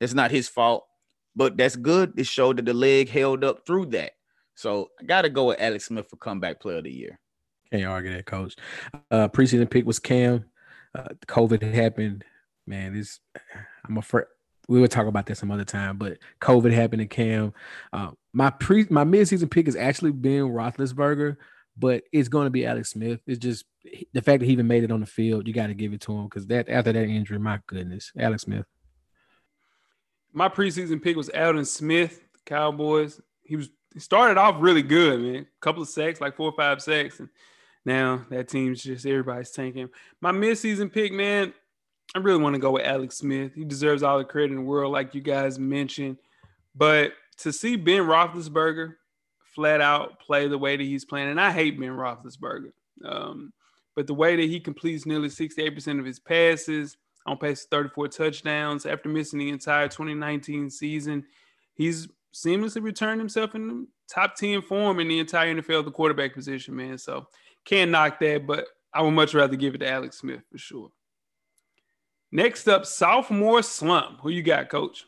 it's 0.00 0.14
not 0.14 0.30
his 0.30 0.48
fault. 0.48 0.86
But 1.34 1.58
that's 1.58 1.76
good. 1.76 2.14
It 2.16 2.26
showed 2.26 2.56
that 2.56 2.64
the 2.64 2.72
leg 2.72 3.10
held 3.10 3.44
up 3.44 3.66
through 3.66 3.84
that. 3.90 4.12
So 4.54 4.88
I 4.98 5.04
got 5.04 5.22
to 5.22 5.28
go 5.28 5.48
with 5.48 5.60
Alex 5.60 5.84
Smith 5.84 6.08
for 6.08 6.16
comeback 6.16 6.58
player 6.58 6.78
of 6.78 6.84
the 6.84 6.90
year. 6.90 7.18
Can't 7.70 7.84
argue 7.84 8.14
that, 8.14 8.24
coach. 8.24 8.56
Uh, 9.10 9.28
preseason 9.28 9.68
pick 9.68 9.84
was 9.84 9.98
Cam. 9.98 10.46
Uh, 10.94 11.08
COVID 11.28 11.60
happened. 11.74 12.24
Man, 12.66 12.94
this 12.94 13.20
I'm 13.86 13.98
afraid 13.98 14.24
we 14.68 14.80
will 14.80 14.88
talk 14.88 15.06
about 15.06 15.26
that 15.26 15.36
some 15.36 15.50
other 15.50 15.64
time, 15.64 15.96
but 15.96 16.18
COVID 16.40 16.72
happened 16.72 17.00
to 17.00 17.06
Cam. 17.06 17.52
Uh, 17.92 18.10
my 18.32 18.50
pre 18.50 18.86
my 18.90 19.04
midseason 19.04 19.50
pick 19.50 19.68
is 19.68 19.76
actually 19.76 20.12
Ben 20.12 20.42
Roethlisberger, 20.42 21.36
but 21.76 22.04
it's 22.12 22.28
going 22.28 22.46
to 22.46 22.50
be 22.50 22.66
Alex 22.66 22.90
Smith. 22.90 23.20
It's 23.26 23.38
just 23.38 23.64
the 24.12 24.22
fact 24.22 24.40
that 24.40 24.46
he 24.46 24.52
even 24.52 24.66
made 24.66 24.84
it 24.84 24.90
on 24.90 25.00
the 25.00 25.06
field. 25.06 25.46
You 25.46 25.54
got 25.54 25.68
to 25.68 25.74
give 25.74 25.92
it 25.92 26.00
to 26.02 26.12
him 26.12 26.24
because 26.24 26.46
that 26.48 26.68
after 26.68 26.92
that 26.92 27.04
injury, 27.04 27.38
my 27.38 27.60
goodness, 27.66 28.12
Alex 28.18 28.42
Smith. 28.42 28.66
My 30.32 30.48
preseason 30.48 31.02
pick 31.02 31.16
was 31.16 31.30
Aldon 31.30 31.64
Smith, 31.64 32.20
Cowboys. 32.44 33.20
He 33.42 33.56
was 33.56 33.70
he 33.94 34.00
started 34.00 34.36
off 34.36 34.56
really 34.58 34.82
good, 34.82 35.20
man. 35.20 35.42
A 35.42 35.60
couple 35.60 35.82
of 35.82 35.88
sacks, 35.88 36.20
like 36.20 36.36
four 36.36 36.50
or 36.50 36.56
five 36.56 36.82
sacks, 36.82 37.20
and 37.20 37.28
now 37.84 38.26
that 38.30 38.48
team's 38.48 38.82
just 38.82 39.06
everybody's 39.06 39.50
tanking. 39.50 39.88
My 40.20 40.32
midseason 40.32 40.92
pick, 40.92 41.12
man, 41.12 41.54
I 42.14 42.18
really 42.18 42.42
want 42.42 42.54
to 42.54 42.60
go 42.60 42.72
with 42.72 42.84
Alex 42.84 43.18
Smith. 43.18 43.54
He 43.54 43.64
deserves 43.64 44.02
all 44.02 44.18
the 44.18 44.24
credit 44.24 44.50
in 44.50 44.56
the 44.56 44.62
world, 44.62 44.92
like 44.92 45.14
you 45.14 45.20
guys 45.20 45.58
mentioned. 45.58 46.18
But 46.74 47.12
to 47.38 47.52
see 47.52 47.76
Ben 47.76 48.02
Roethlisberger 48.02 48.94
flat 49.54 49.80
out 49.80 50.20
play 50.20 50.48
the 50.48 50.58
way 50.58 50.76
that 50.76 50.82
he's 50.82 51.04
playing, 51.04 51.28
and 51.28 51.40
I 51.40 51.50
hate 51.50 51.78
Ben 51.78 51.90
Roethlisberger, 51.90 52.72
um, 53.04 53.52
but 53.94 54.06
the 54.06 54.14
way 54.14 54.36
that 54.36 54.42
he 54.42 54.60
completes 54.60 55.06
nearly 55.06 55.28
68% 55.28 55.98
of 55.98 56.04
his 56.04 56.18
passes, 56.18 56.96
on 57.26 57.36
pace 57.36 57.62
to 57.62 57.68
34 57.68 58.08
touchdowns 58.08 58.86
after 58.86 59.08
missing 59.08 59.40
the 59.40 59.50
entire 59.50 59.88
2019 59.88 60.70
season, 60.70 61.24
he's 61.74 62.08
seamlessly 62.32 62.82
returned 62.82 63.20
himself 63.20 63.54
in 63.54 63.88
top 64.08 64.36
10 64.36 64.62
form 64.62 65.00
in 65.00 65.08
the 65.08 65.18
entire 65.18 65.54
NFL, 65.54 65.84
the 65.84 65.90
quarterback 65.90 66.34
position, 66.34 66.76
man. 66.76 66.98
So 66.98 67.26
can't 67.64 67.90
knock 67.90 68.20
that, 68.20 68.46
but 68.46 68.66
I 68.94 69.02
would 69.02 69.10
much 69.12 69.34
rather 69.34 69.56
give 69.56 69.74
it 69.74 69.78
to 69.78 69.90
Alex 69.90 70.18
Smith 70.18 70.42
for 70.50 70.58
sure. 70.58 70.90
Next 72.36 72.68
up, 72.68 72.84
sophomore 72.84 73.62
slump. 73.62 74.20
Who 74.20 74.28
you 74.28 74.42
got, 74.42 74.68
coach? 74.68 75.06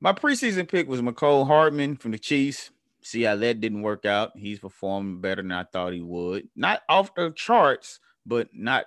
My 0.00 0.12
preseason 0.12 0.66
pick 0.66 0.88
was 0.88 1.00
Mecole 1.00 1.46
Hardman 1.46 1.94
from 1.94 2.10
the 2.10 2.18
Chiefs. 2.18 2.72
See 3.02 3.22
how 3.22 3.36
that 3.36 3.60
didn't 3.60 3.82
work 3.82 4.04
out. 4.04 4.32
He's 4.34 4.58
performing 4.58 5.20
better 5.20 5.42
than 5.42 5.52
I 5.52 5.62
thought 5.62 5.92
he 5.92 6.00
would. 6.00 6.48
Not 6.56 6.82
off 6.88 7.14
the 7.14 7.30
charts, 7.30 8.00
but 8.26 8.48
not 8.52 8.86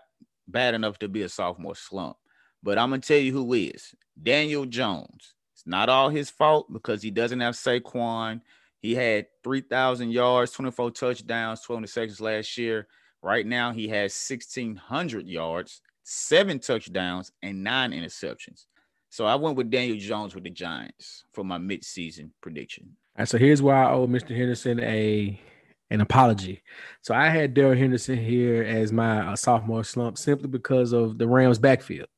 bad 0.49 0.73
enough 0.73 0.99
to 0.99 1.07
be 1.07 1.21
a 1.21 1.29
sophomore 1.29 1.77
slump. 1.77 2.17
But 2.63 2.77
I'm 2.77 2.89
gonna 2.89 3.01
tell 3.01 3.17
you 3.17 3.31
who 3.31 3.53
is 3.53 3.95
Daniel 4.21 4.65
Jones. 4.65 5.33
It's 5.53 5.65
not 5.65 5.87
all 5.87 6.09
his 6.09 6.29
fault 6.29 6.73
because 6.73 7.01
he 7.01 7.11
doesn't 7.11 7.39
have 7.39 7.55
Saquon. 7.55 8.41
He 8.81 8.93
had 8.93 9.27
3,000 9.45 10.11
yards, 10.11 10.51
24 10.51 10.91
touchdowns, 10.91 11.61
12 11.61 11.83
interceptions 11.83 12.19
last 12.19 12.57
year. 12.57 12.89
Right 13.21 13.45
now, 13.45 13.71
he 13.71 13.87
has 13.87 14.13
1,600 14.13 15.25
yards, 15.25 15.81
seven 16.07 16.57
touchdowns, 16.57 17.33
and 17.43 17.63
nine 17.63 17.91
interceptions. 17.91 18.65
So 19.09 19.25
I 19.25 19.35
went 19.35 19.57
with 19.57 19.69
Daniel 19.69 19.97
Jones 19.97 20.33
with 20.33 20.45
the 20.45 20.49
Giants 20.49 21.25
for 21.33 21.43
my 21.43 21.57
midseason 21.57 22.31
prediction. 22.41 22.95
All 23.17 23.21
right, 23.21 23.27
so 23.27 23.37
here's 23.37 23.61
why 23.61 23.83
I 23.83 23.91
owe 23.91 24.07
Mr. 24.07 24.35
Henderson 24.35 24.79
a 24.79 25.39
an 25.89 26.01
apology. 26.01 26.61
So 27.01 27.13
I 27.13 27.29
had 27.29 27.53
Darrell 27.53 27.77
Henderson 27.77 28.17
here 28.17 28.63
as 28.63 28.91
my 28.91 29.31
uh, 29.31 29.35
sophomore 29.35 29.83
slump 29.83 30.17
simply 30.17 30.47
because 30.49 30.91
of 30.91 31.17
the 31.17 31.27
Rams' 31.27 31.59
backfield. 31.59 32.09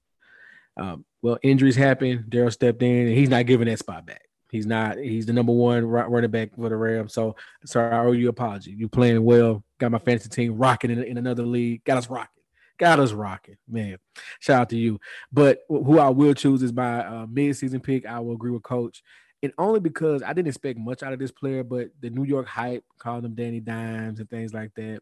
Um, 0.78 1.06
well, 1.22 1.38
injuries 1.44 1.76
happen. 1.76 2.26
Darrell 2.30 2.52
stepped 2.52 2.82
in, 2.82 3.08
and 3.08 3.18
he's 3.18 3.30
not 3.30 3.46
giving 3.46 3.68
that 3.68 3.80
spot 3.80 4.06
back. 4.06 4.22
He's 4.52 4.66
not. 4.66 4.98
He's 4.98 5.26
the 5.26 5.34
number 5.34 5.52
one 5.52 5.86
running 5.86 6.32
back 6.32 6.56
for 6.56 6.70
the 6.70 6.76
Rams. 6.76 7.14
So, 7.14 7.36
sorry, 7.66 7.96
I 7.96 8.00
owe 8.00 8.12
you 8.12 8.30
apology. 8.30 8.72
You 8.72 8.88
playing 8.88 9.24
well. 9.24 9.64
Got 9.80 9.92
my 9.92 10.00
fantasy 10.00 10.30
team 10.30 10.58
rocking 10.58 10.92
in, 10.92 11.04
in 11.04 11.18
another 11.18 11.44
league. 11.44 11.84
Got 11.84 11.98
us 11.98 12.10
rocking 12.10 12.39
got 12.80 13.00
us 13.00 13.12
rocking, 13.12 13.58
man. 13.68 13.98
Shout 14.40 14.62
out 14.62 14.70
to 14.70 14.78
you. 14.78 15.00
But 15.32 15.60
who 15.68 16.00
I 16.00 16.10
will 16.10 16.34
choose 16.34 16.64
is 16.64 16.74
my 16.74 17.06
uh, 17.06 17.28
mid-season 17.30 17.82
pick. 17.82 18.06
I 18.06 18.20
will 18.20 18.34
agree 18.34 18.52
with 18.52 18.64
Coach, 18.64 19.04
and 19.44 19.54
only 19.58 19.80
because 19.80 20.24
I 20.24 20.34
didn't 20.34 20.48
expect 20.48 20.80
much 20.80 21.04
out 21.04 21.14
of 21.14 21.20
this 21.20 21.32
player, 21.32 21.64
but 21.64 21.90
the 22.02 22.10
New 22.10 22.24
York 22.24 22.48
hype 22.48 22.84
called 22.98 23.26
him 23.26 23.36
Danny 23.36 23.60
Dimes 23.60 24.20
and 24.20 24.30
things 24.30 24.54
like 24.54 24.74
that, 24.76 25.02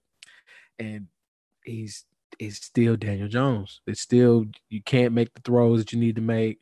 and 0.80 1.08
he's 1.64 2.04
it's 2.40 2.58
still 2.58 2.98
Daniel 2.98 3.28
Jones. 3.28 3.82
It's 3.88 4.02
still 4.02 4.46
you 4.70 4.82
can't 4.84 5.14
make 5.14 5.34
the 5.34 5.42
throws 5.42 5.80
that 5.80 5.94
you 5.94 6.00
need 6.00 6.16
to 6.16 6.22
make. 6.22 6.60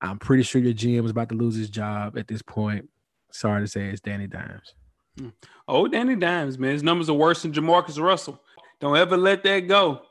I'm 0.00 0.18
pretty 0.18 0.42
sure 0.42 0.60
your 0.60 0.72
GM 0.72 1.04
is 1.04 1.10
about 1.10 1.28
to 1.28 1.36
lose 1.36 1.54
his 1.54 1.70
job 1.70 2.18
at 2.18 2.26
this 2.26 2.42
point. 2.42 2.88
Sorry 3.30 3.62
to 3.62 3.68
say, 3.68 3.86
it's 3.86 4.00
Danny 4.00 4.26
Dimes. 4.26 4.74
Hmm. 5.18 5.28
Oh, 5.68 5.86
Danny 5.86 6.16
Dimes, 6.16 6.58
man. 6.58 6.72
His 6.72 6.82
numbers 6.82 7.08
are 7.08 7.14
worse 7.14 7.42
than 7.42 7.52
JaMarcus 7.52 8.02
Russell. 8.02 8.40
Don't 8.80 8.96
ever 8.96 9.16
let 9.16 9.44
that 9.44 9.60
go. 9.60 10.02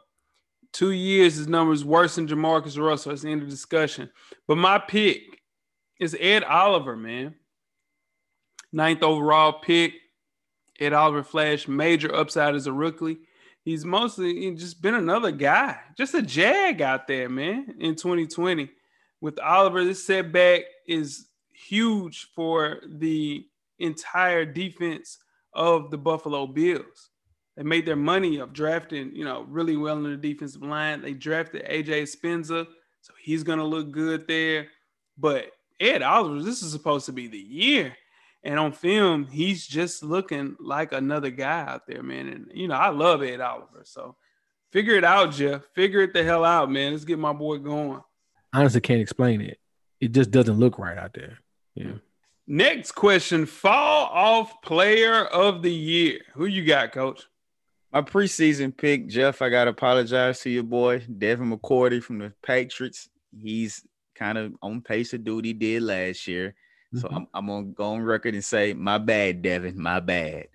Two 0.73 0.91
years, 0.91 1.35
his 1.35 1.47
numbers 1.47 1.83
worse 1.83 2.15
than 2.15 2.27
JaMarcus 2.27 2.81
Russell. 2.81 3.11
That's 3.11 3.23
the 3.23 3.31
end 3.31 3.41
of 3.41 3.49
discussion. 3.49 4.09
But 4.47 4.57
my 4.57 4.79
pick 4.79 5.41
is 5.99 6.15
Ed 6.19 6.43
Oliver, 6.43 6.95
man. 6.95 7.35
Ninth 8.71 9.03
overall 9.03 9.59
pick. 9.59 9.93
Ed 10.79 10.93
Oliver 10.93 11.23
flashed 11.23 11.67
major 11.67 12.13
upside 12.15 12.55
as 12.55 12.67
a 12.67 12.73
rookie. 12.73 13.19
He's 13.63 13.85
mostly 13.85 14.49
just 14.55 14.81
been 14.81 14.95
another 14.95 15.31
guy, 15.31 15.77
just 15.95 16.15
a 16.15 16.21
jag 16.21 16.81
out 16.81 17.07
there, 17.07 17.29
man, 17.29 17.75
in 17.79 17.95
2020. 17.95 18.71
With 19.19 19.39
Oliver, 19.39 19.83
this 19.83 20.03
setback 20.03 20.61
is 20.87 21.27
huge 21.53 22.29
for 22.33 22.81
the 22.87 23.45
entire 23.77 24.45
defense 24.45 25.19
of 25.53 25.91
the 25.91 25.97
Buffalo 25.99 26.47
Bills. 26.47 27.10
They 27.57 27.63
made 27.63 27.85
their 27.85 27.95
money 27.95 28.37
of 28.37 28.53
drafting, 28.53 29.13
you 29.13 29.25
know, 29.25 29.45
really 29.47 29.75
well 29.75 29.97
in 29.97 30.03
the 30.03 30.17
defensive 30.17 30.61
line. 30.61 31.01
They 31.01 31.13
drafted 31.13 31.65
AJ 31.65 32.03
Epenesa, 32.03 32.65
so 33.01 33.13
he's 33.21 33.43
gonna 33.43 33.65
look 33.65 33.91
good 33.91 34.27
there. 34.27 34.67
But 35.17 35.51
Ed 35.79 36.01
Oliver, 36.01 36.41
this 36.41 36.61
is 36.61 36.71
supposed 36.71 37.05
to 37.07 37.11
be 37.11 37.27
the 37.27 37.37
year. 37.37 37.95
And 38.43 38.57
on 38.57 38.71
film, 38.71 39.27
he's 39.27 39.67
just 39.67 40.01
looking 40.01 40.55
like 40.59 40.93
another 40.93 41.29
guy 41.29 41.61
out 41.61 41.85
there, 41.87 42.01
man. 42.01 42.27
And 42.27 42.51
you 42.53 42.67
know, 42.67 42.75
I 42.75 42.89
love 42.89 43.21
Ed 43.21 43.41
Oliver. 43.41 43.81
So 43.83 44.15
figure 44.71 44.95
it 44.95 45.03
out, 45.03 45.33
Jeff. 45.33 45.63
Figure 45.75 46.01
it 46.01 46.13
the 46.13 46.23
hell 46.23 46.45
out, 46.45 46.71
man. 46.71 46.93
Let's 46.93 47.05
get 47.05 47.19
my 47.19 47.33
boy 47.33 47.57
going. 47.57 48.01
Honestly, 48.53 48.81
can't 48.81 49.01
explain 49.01 49.41
it. 49.41 49.59
It 49.99 50.13
just 50.13 50.31
doesn't 50.31 50.57
look 50.57 50.79
right 50.79 50.97
out 50.97 51.13
there. 51.13 51.37
Yeah. 51.75 51.93
Next 52.47 52.93
question: 52.93 53.45
Fall 53.45 54.09
off 54.11 54.61
player 54.61 55.25
of 55.25 55.61
the 55.61 55.71
year. 55.71 56.19
Who 56.33 56.45
you 56.45 56.65
got, 56.65 56.91
Coach? 56.93 57.27
My 57.93 58.01
preseason 58.01 58.75
pick, 58.75 59.07
Jeff. 59.07 59.41
I 59.41 59.49
gotta 59.49 59.71
apologize 59.71 60.39
to 60.41 60.49
your 60.49 60.63
boy 60.63 60.99
Devin 60.99 61.51
McCourty 61.51 62.01
from 62.01 62.19
the 62.19 62.31
Patriots. 62.41 63.09
He's 63.37 63.85
kind 64.15 64.37
of 64.37 64.53
on 64.61 64.81
pace 64.81 65.09
to 65.09 65.17
do 65.17 65.35
what 65.35 65.45
he 65.45 65.53
did 65.53 65.83
last 65.83 66.27
year. 66.27 66.55
So 66.95 67.07
mm-hmm. 67.07 67.17
I'm, 67.17 67.27
I'm 67.33 67.47
gonna 67.47 67.65
go 67.67 67.93
on 67.93 68.01
record 68.01 68.33
and 68.33 68.43
say, 68.43 68.73
my 68.73 68.97
bad, 68.97 69.41
Devin, 69.41 69.81
my 69.81 69.99
bad. 69.99 70.47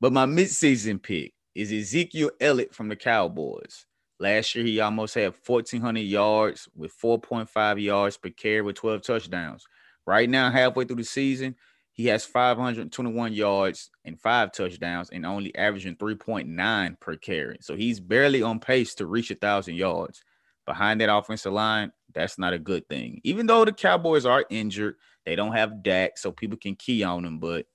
But 0.00 0.12
my 0.12 0.26
midseason 0.26 1.02
pick 1.02 1.32
is 1.54 1.72
Ezekiel 1.72 2.30
Elliott 2.40 2.74
from 2.74 2.88
the 2.88 2.96
Cowboys. 2.96 3.86
Last 4.18 4.54
year, 4.54 4.64
he 4.64 4.80
almost 4.80 5.14
had 5.14 5.34
1,400 5.44 6.00
yards 6.00 6.68
with 6.74 6.96
4.5 6.98 7.82
yards 7.82 8.16
per 8.16 8.30
carry 8.30 8.62
with 8.62 8.76
12 8.76 9.02
touchdowns. 9.02 9.66
Right 10.06 10.28
now, 10.28 10.50
halfway 10.50 10.84
through 10.84 10.96
the 10.96 11.04
season, 11.04 11.56
he 11.96 12.06
has 12.08 12.26
521 12.26 13.32
yards 13.32 13.90
and 14.04 14.20
five 14.20 14.52
touchdowns 14.52 15.08
and 15.08 15.24
only 15.24 15.56
averaging 15.56 15.96
3.9 15.96 17.00
per 17.00 17.16
carry. 17.16 17.56
So 17.62 17.74
he's 17.74 18.00
barely 18.00 18.42
on 18.42 18.60
pace 18.60 18.94
to 18.96 19.06
reach 19.06 19.30
a 19.30 19.34
thousand 19.34 19.76
yards. 19.76 20.22
Behind 20.66 21.00
that 21.00 21.14
offensive 21.14 21.54
line, 21.54 21.92
that's 22.12 22.38
not 22.38 22.52
a 22.52 22.58
good 22.58 22.86
thing. 22.88 23.20
Even 23.24 23.46
though 23.46 23.64
the 23.64 23.72
Cowboys 23.72 24.26
are 24.26 24.44
injured, 24.50 24.96
they 25.24 25.36
don't 25.36 25.54
have 25.54 25.82
Dak, 25.82 26.18
so 26.18 26.30
people 26.32 26.58
can 26.58 26.76
key 26.76 27.02
on 27.02 27.22
them. 27.22 27.38
But 27.38 27.66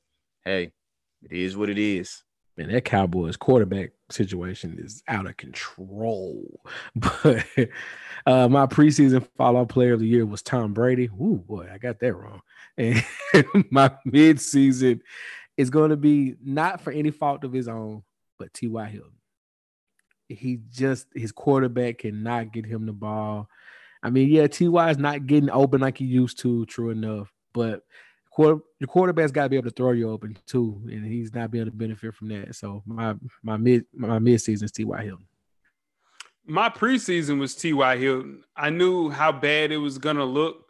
hey, 0.45 0.71
it 1.23 1.31
is 1.31 1.57
what 1.57 1.71
it 1.71 1.79
is. 1.79 2.23
Man, 2.61 2.71
that 2.71 2.85
Cowboys 2.85 3.37
quarterback 3.37 3.91
situation 4.11 4.77
is 4.77 5.01
out 5.07 5.25
of 5.25 5.37
control. 5.37 6.61
But 6.95 7.45
uh, 8.27 8.47
my 8.49 8.67
preseason 8.67 9.27
follow 9.35 9.65
player 9.65 9.93
of 9.93 9.99
the 9.99 10.07
year 10.07 10.27
was 10.27 10.43
Tom 10.43 10.73
Brady. 10.73 11.05
Ooh, 11.05 11.43
boy, 11.47 11.67
I 11.73 11.79
got 11.79 11.99
that 11.99 12.13
wrong. 12.13 12.41
And 12.77 13.03
my 13.71 13.91
midseason 14.07 15.01
is 15.57 15.69
going 15.69 15.89
to 15.89 15.97
be 15.97 16.35
not 16.43 16.81
for 16.81 16.91
any 16.91 17.09
fault 17.09 17.43
of 17.43 17.51
his 17.51 17.67
own, 17.67 18.03
but 18.37 18.53
T.Y. 18.53 18.89
Hilton. 18.89 19.11
He 20.29 20.59
just, 20.69 21.07
his 21.15 21.31
quarterback 21.31 21.99
cannot 21.99 22.53
get 22.53 22.65
him 22.65 22.85
the 22.85 22.93
ball. 22.93 23.49
I 24.03 24.11
mean, 24.11 24.29
yeah, 24.29 24.47
Ty 24.47 24.91
is 24.91 24.97
not 24.97 25.25
getting 25.25 25.49
open 25.49 25.81
like 25.81 25.97
he 25.97 26.05
used 26.05 26.39
to. 26.39 26.65
True 26.67 26.91
enough, 26.91 27.31
but 27.53 27.81
quarter, 28.31 28.61
quarterback's 28.87 29.31
got 29.31 29.43
to 29.43 29.49
be 29.49 29.57
able 29.57 29.69
to 29.69 29.75
throw 29.75 29.91
you 29.91 30.09
open 30.09 30.37
too, 30.47 30.81
and 30.85 31.05
he's 31.05 31.33
not 31.33 31.51
being 31.51 31.63
able 31.63 31.71
to 31.71 31.77
benefit 31.77 32.15
from 32.15 32.29
that. 32.29 32.55
So 32.55 32.81
my 32.85 33.13
my 33.43 33.57
mid 33.57 33.85
my 33.93 34.17
mid 34.17 34.41
season 34.41 34.65
is 34.65 34.71
T.Y. 34.71 35.03
Hilton. 35.03 35.27
My 36.45 36.69
preseason 36.69 37.39
was 37.39 37.53
T.Y. 37.53 37.97
Hilton. 37.97 38.43
I 38.55 38.71
knew 38.71 39.09
how 39.09 39.31
bad 39.31 39.71
it 39.71 39.77
was 39.77 39.97
gonna 39.97 40.25
look 40.25 40.65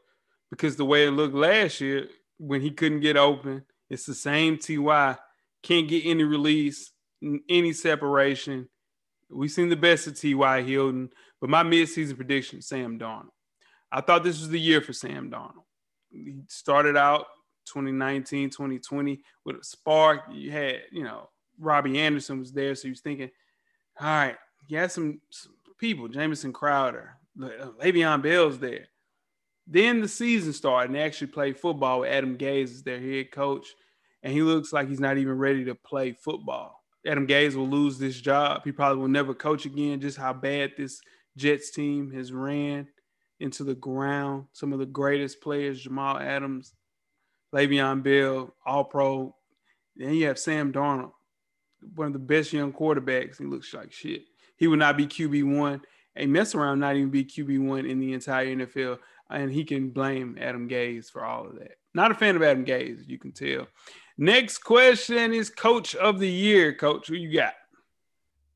because 0.49 0.75
the 0.75 0.85
way 0.85 1.07
it 1.07 1.11
looked 1.11 1.35
last 1.35 1.79
year 1.79 2.09
when 2.37 2.59
he 2.61 2.71
couldn't 2.71 2.99
get 2.99 3.15
open, 3.15 3.63
it's 3.89 4.05
the 4.05 4.15
same 4.15 4.57
Ty. 4.57 5.17
Can't 5.63 5.87
get 5.87 6.05
any 6.05 6.23
release, 6.23 6.91
any 7.47 7.71
separation. 7.71 8.67
We've 9.29 9.51
seen 9.51 9.69
the 9.69 9.75
best 9.75 10.07
of 10.07 10.19
T.Y. 10.19 10.61
Hilton, 10.63 11.09
but 11.39 11.49
my 11.49 11.63
midseason 11.63 12.15
prediction, 12.15 12.61
Sam 12.61 12.99
Darnold. 12.99 13.29
I 13.91 14.01
thought 14.01 14.23
this 14.23 14.39
was 14.39 14.49
the 14.49 14.59
year 14.59 14.81
for 14.81 14.91
Sam 14.91 15.29
Darnold. 15.29 15.63
He 16.11 16.41
started 16.47 16.97
out 16.97 17.27
2019, 17.65 18.49
2020 18.49 19.21
with 19.45 19.55
a 19.57 19.63
spark. 19.63 20.21
You 20.31 20.51
had, 20.51 20.81
you 20.91 21.03
know, 21.03 21.29
Robby 21.59 21.99
Anderson 21.99 22.39
was 22.39 22.51
there. 22.51 22.75
So 22.75 22.83
he 22.83 22.89
was 22.89 23.01
thinking, 23.01 23.29
all 23.99 24.07
right, 24.07 24.37
he 24.67 24.75
had 24.75 24.91
some, 24.91 25.21
some 25.29 25.53
people, 25.77 26.07
Jamison 26.07 26.53
Crowder, 26.53 27.17
uh, 27.41 27.69
Le'Veon 27.81 28.21
Bell's 28.21 28.59
there. 28.59 28.87
Then 29.67 30.01
the 30.01 30.07
season 30.07 30.53
started 30.53 30.89
and 30.89 30.95
they 30.95 31.03
actually 31.03 31.27
played 31.27 31.57
football 31.57 32.01
with 32.01 32.11
Adam 32.11 32.37
Gase 32.37 32.63
as 32.63 32.83
their 32.83 32.99
head 32.99 33.31
coach. 33.31 33.67
And 34.23 34.33
he 34.33 34.41
looks 34.41 34.73
like 34.73 34.87
he's 34.87 34.99
not 34.99 35.17
even 35.17 35.37
ready 35.37 35.65
to 35.65 35.75
play 35.75 36.11
football. 36.13 36.83
Adam 37.05 37.25
Gase 37.25 37.55
will 37.55 37.69
lose 37.69 37.97
this 37.97 38.19
job. 38.19 38.61
He 38.63 38.71
probably 38.71 39.01
will 39.01 39.07
never 39.07 39.33
coach 39.33 39.65
again, 39.65 40.01
just 40.01 40.17
how 40.17 40.33
bad 40.33 40.73
this 40.77 41.01
Jets 41.37 41.71
team 41.71 42.11
has 42.11 42.31
ran 42.31 42.87
into 43.39 43.63
the 43.63 43.73
ground. 43.73 44.45
Some 44.53 44.73
of 44.73 44.79
the 44.79 44.85
greatest 44.85 45.41
players, 45.41 45.81
Jamal 45.81 46.19
Adams, 46.19 46.73
Le'Veon 47.53 48.03
Bell, 48.03 48.53
All 48.65 48.83
Pro. 48.85 49.35
Then 49.95 50.13
you 50.13 50.27
have 50.27 50.39
Sam 50.39 50.71
Darnold, 50.71 51.11
one 51.95 52.07
of 52.07 52.13
the 52.13 52.19
best 52.19 52.53
young 52.53 52.71
quarterbacks. 52.71 53.37
He 53.37 53.45
looks 53.45 53.73
like 53.73 53.91
shit. 53.91 54.23
He 54.57 54.67
would 54.67 54.79
not 54.79 54.97
be 54.97 55.07
QB 55.07 55.57
one. 55.57 55.81
A 56.15 56.25
mess 56.25 56.55
around, 56.55 56.79
not 56.79 56.95
even 56.95 57.09
be 57.09 57.23
QB 57.23 57.65
one 57.65 57.85
in 57.85 57.99
the 57.99 58.13
entire 58.13 58.47
NFL, 58.47 58.99
and 59.29 59.51
he 59.51 59.63
can 59.63 59.89
blame 59.89 60.37
Adam 60.39 60.67
Gase 60.67 61.09
for 61.09 61.23
all 61.23 61.47
of 61.47 61.59
that. 61.59 61.77
Not 61.93 62.11
a 62.11 62.15
fan 62.15 62.35
of 62.35 62.43
Adam 62.43 62.65
Gase, 62.65 63.07
you 63.07 63.17
can 63.17 63.31
tell. 63.31 63.67
Next 64.17 64.59
question 64.59 65.33
is 65.33 65.49
Coach 65.49 65.95
of 65.95 66.19
the 66.19 66.29
Year. 66.29 66.73
Coach, 66.73 67.07
who 67.07 67.15
you 67.15 67.33
got? 67.33 67.53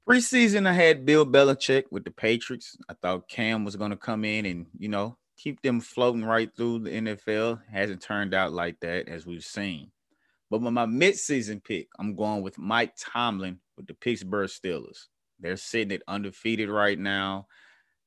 Preseason, 0.07 0.67
I 0.67 0.73
had 0.73 1.05
Bill 1.05 1.25
Belichick 1.25 1.85
with 1.91 2.03
the 2.03 2.11
Patriots. 2.11 2.77
I 2.87 2.93
thought 2.93 3.27
Cam 3.27 3.65
was 3.65 3.75
going 3.75 3.91
to 3.91 3.97
come 3.97 4.23
in 4.23 4.45
and 4.45 4.67
you 4.77 4.89
know 4.89 5.17
keep 5.37 5.61
them 5.61 5.79
floating 5.79 6.23
right 6.23 6.49
through 6.55 6.79
the 6.79 6.91
NFL. 6.91 7.61
Hasn't 7.71 8.01
turned 8.01 8.33
out 8.33 8.53
like 8.53 8.79
that 8.81 9.07
as 9.07 9.25
we've 9.25 9.43
seen. 9.43 9.91
But 10.49 10.61
with 10.61 10.73
my 10.73 10.85
midseason 10.85 11.63
pick, 11.63 11.87
I'm 11.99 12.15
going 12.15 12.41
with 12.41 12.57
Mike 12.57 12.93
Tomlin 12.97 13.59
with 13.77 13.87
the 13.87 13.93
Pittsburgh 13.93 14.49
Steelers. 14.49 15.07
They're 15.39 15.57
sitting 15.57 15.91
at 15.91 16.03
undefeated 16.07 16.69
right 16.69 16.97
now. 16.97 17.47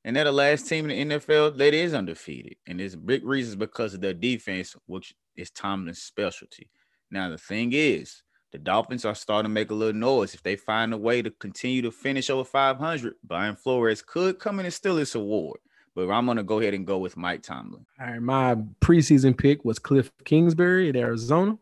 And 0.05 0.15
they're 0.15 0.23
the 0.23 0.31
last 0.31 0.67
team 0.67 0.89
in 0.89 1.09
the 1.09 1.15
NFL 1.15 1.57
that 1.57 1.73
is 1.73 1.93
undefeated. 1.93 2.55
And 2.65 2.79
there's 2.79 2.95
big 2.95 3.25
reasons 3.25 3.57
because 3.57 3.93
of 3.93 4.01
their 4.01 4.13
defense, 4.13 4.75
which 4.85 5.13
is 5.35 5.51
Tomlin's 5.51 6.01
specialty. 6.01 6.69
Now, 7.11 7.29
the 7.29 7.37
thing 7.37 7.73
is, 7.73 8.23
the 8.51 8.57
Dolphins 8.57 9.05
are 9.05 9.13
starting 9.13 9.49
to 9.49 9.53
make 9.53 9.71
a 9.71 9.75
little 9.75 9.99
noise. 9.99 10.33
If 10.33 10.41
they 10.41 10.55
find 10.55 10.93
a 10.93 10.97
way 10.97 11.21
to 11.21 11.29
continue 11.29 11.81
to 11.83 11.91
finish 11.91 12.29
over 12.29 12.43
500, 12.43 13.15
Brian 13.23 13.55
Flores 13.55 14.01
could 14.01 14.39
come 14.39 14.59
in 14.59 14.65
and 14.65 14.73
steal 14.73 14.95
this 14.95 15.15
award. 15.15 15.59
But 16.07 16.13
I'm 16.13 16.25
going 16.25 16.37
to 16.37 16.43
go 16.43 16.59
ahead 16.59 16.73
and 16.73 16.87
go 16.87 16.97
with 16.97 17.17
Mike 17.17 17.43
Tomlin. 17.43 17.85
All 17.99 18.07
right, 18.07 18.21
my 18.21 18.55
preseason 18.79 19.37
pick 19.37 19.65
was 19.65 19.79
Cliff 19.79 20.11
Kingsbury 20.23 20.89
at 20.89 20.95
Arizona. 20.95 21.57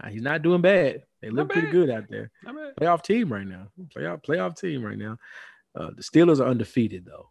Uh, 0.00 0.08
he's 0.08 0.22
not 0.22 0.42
doing 0.42 0.60
bad. 0.60 1.02
They 1.20 1.30
look 1.30 1.50
pretty 1.50 1.70
good 1.70 1.88
out 1.88 2.04
there. 2.08 2.30
Playoff 2.80 3.02
team 3.02 3.32
right 3.32 3.46
now. 3.46 3.68
Playoff 3.94 4.24
playoff 4.24 4.58
team 4.58 4.82
right 4.84 4.98
now. 4.98 5.16
Uh, 5.76 5.90
the 5.94 6.02
Steelers 6.02 6.40
are 6.40 6.48
undefeated 6.48 7.04
though. 7.04 7.28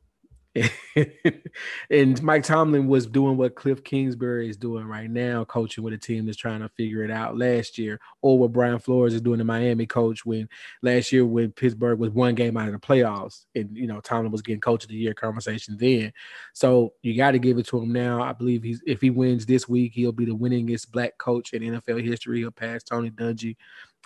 and 1.90 2.22
Mike 2.22 2.44
Tomlin 2.44 2.88
was 2.88 3.06
doing 3.06 3.38
what 3.38 3.56
Cliff 3.56 3.84
Kingsbury 3.84 4.50
is 4.50 4.58
doing 4.58 4.86
right 4.86 5.10
now, 5.10 5.46
coaching 5.46 5.84
with 5.84 5.94
a 5.94 5.98
team 5.98 6.26
that's 6.26 6.38
trying 6.38 6.60
to 6.60 6.70
figure 6.70 7.04
it 7.04 7.12
out 7.12 7.38
last 7.38 7.78
year, 7.78 8.00
or 8.22 8.38
what 8.38 8.52
Brian 8.52 8.80
Flores 8.80 9.14
is 9.14 9.22
doing 9.22 9.38
the 9.38 9.46
Miami 9.46 9.86
coach 9.86 10.26
when 10.26 10.50
last 10.82 11.12
year 11.12 11.26
when 11.26 11.52
Pittsburgh 11.52 12.00
was 12.00 12.10
one 12.10 12.36
game 12.36 12.58
out 12.58 12.68
of 12.68 12.74
the 12.74 12.80
playoffs, 12.80 13.46
and 13.56 13.76
you 13.76 13.88
know 13.88 14.02
Tomlin 14.02 14.32
was 14.32 14.42
getting 14.42 14.60
coach 14.62 14.84
of 14.84 14.90
the 14.90 14.96
year 14.96 15.14
conversation 15.14 15.78
then. 15.80 16.12
So 16.54 16.94
you 17.02 17.16
got 17.16 17.32
to 17.32 17.40
give 17.40 17.58
it 17.58 17.68
to 17.68 17.80
him 17.80 17.94
now. 17.94 18.22
I 18.22 18.34
believe 18.34 18.64
he's 18.64 18.82
if 18.86 19.00
he 19.00 19.10
wins 19.10 19.46
this 19.46 19.70
week, 19.70 19.94
he'll 19.94 20.12
be 20.12 20.26
the 20.26 20.36
winningest 20.36 20.92
black 20.92 21.18
coach 21.18 21.54
in 21.54 21.62
NFL 21.62 22.04
history. 22.04 22.40
He'll 22.40 22.52
pass 22.52 22.84
Tony 22.84 23.10
Dungy. 23.10 23.56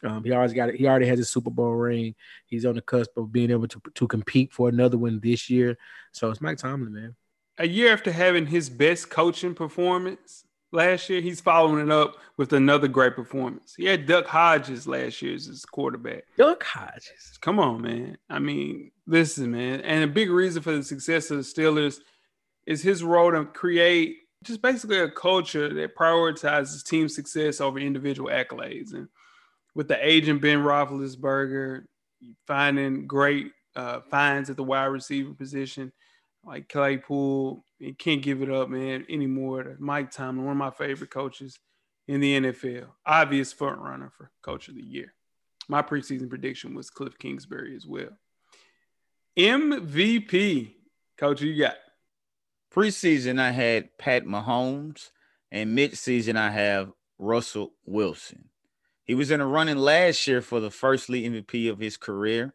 Um, 0.03 0.23
he 0.23 0.31
always 0.31 0.53
got 0.53 0.69
it. 0.69 0.75
He 0.75 0.87
already 0.87 1.07
has 1.07 1.19
a 1.19 1.25
Super 1.25 1.49
Bowl 1.49 1.71
ring. 1.71 2.15
He's 2.45 2.65
on 2.65 2.75
the 2.75 2.81
cusp 2.81 3.17
of 3.17 3.31
being 3.31 3.51
able 3.51 3.67
to 3.67 3.81
to 3.95 4.07
compete 4.07 4.53
for 4.53 4.69
another 4.69 4.97
one 4.97 5.19
this 5.21 5.49
year. 5.49 5.77
So 6.11 6.29
it's 6.29 6.41
Mike 6.41 6.57
Tomlin, 6.57 6.93
man. 6.93 7.15
A 7.57 7.67
year 7.67 7.93
after 7.93 8.11
having 8.11 8.45
his 8.45 8.69
best 8.69 9.09
coaching 9.09 9.55
performance 9.55 10.43
last 10.73 11.09
year, 11.09 11.21
he's 11.21 11.39
following 11.39 11.85
it 11.85 11.91
up 11.91 12.17
with 12.35 12.51
another 12.51 12.89
great 12.89 13.15
performance. 13.15 13.73
He 13.75 13.85
had 13.85 14.05
Duck 14.05 14.25
Hodges 14.25 14.85
last 14.85 15.21
year 15.21 15.35
as 15.35 15.45
his 15.45 15.63
quarterback. 15.63 16.25
Duck 16.37 16.61
Hodges. 16.63 17.37
Come 17.39 17.59
on, 17.59 17.81
man. 17.81 18.17
I 18.29 18.39
mean, 18.39 18.91
listen, 19.07 19.51
man. 19.51 19.79
And 19.81 20.03
a 20.03 20.07
big 20.07 20.29
reason 20.29 20.61
for 20.61 20.75
the 20.75 20.83
success 20.83 21.31
of 21.31 21.37
the 21.37 21.43
Steelers 21.43 21.99
is 22.65 22.81
his 22.81 23.03
role 23.03 23.31
to 23.31 23.45
create 23.45 24.17
just 24.43 24.61
basically 24.61 24.99
a 24.99 25.09
culture 25.09 25.73
that 25.73 25.95
prioritizes 25.95 26.83
team 26.83 27.09
success 27.09 27.61
over 27.61 27.79
individual 27.79 28.29
accolades. 28.29 28.93
And 28.93 29.07
with 29.75 29.87
the 29.89 30.07
agent 30.07 30.41
Ben 30.41 30.59
Roethlisberger, 30.59 31.83
finding 32.47 33.05
great 33.05 33.51
uh, 33.75 33.99
finds 34.09 34.49
at 34.49 34.55
the 34.55 34.63
wide 34.63 34.85
receiver 34.85 35.33
position, 35.33 35.91
like 36.43 36.69
Claypool. 36.69 37.63
You 37.79 37.93
can't 37.93 38.21
give 38.21 38.41
it 38.41 38.49
up, 38.49 38.69
man, 38.69 39.05
anymore. 39.09 39.75
Mike 39.79 40.11
Tomlin, 40.11 40.45
one 40.45 40.53
of 40.53 40.57
my 40.57 40.71
favorite 40.71 41.11
coaches 41.11 41.59
in 42.07 42.21
the 42.21 42.39
NFL. 42.39 42.87
Obvious 43.05 43.51
front 43.51 43.79
runner 43.79 44.11
for 44.17 44.31
coach 44.41 44.69
of 44.69 44.75
the 44.75 44.81
year. 44.81 45.13
My 45.67 45.81
preseason 45.81 46.29
prediction 46.29 46.73
was 46.73 46.89
Cliff 46.89 47.17
Kingsbury 47.17 47.75
as 47.75 47.85
well. 47.85 48.17
MVP, 49.37 50.75
coach, 51.17 51.41
you 51.41 51.59
got? 51.59 51.75
Preseason, 52.73 53.39
I 53.39 53.51
had 53.51 53.97
Pat 53.97 54.25
Mahomes, 54.25 55.09
and 55.51 55.77
midseason, 55.77 56.35
I 56.37 56.51
have 56.51 56.91
Russell 57.17 57.73
Wilson. 57.85 58.49
He 59.05 59.13
was 59.13 59.31
in 59.31 59.39
a 59.39 59.47
running 59.47 59.77
last 59.77 60.25
year 60.27 60.41
for 60.41 60.59
the 60.59 60.71
first 60.71 61.09
league 61.09 61.31
MVP 61.31 61.69
of 61.69 61.79
his 61.79 61.95
career, 61.95 62.53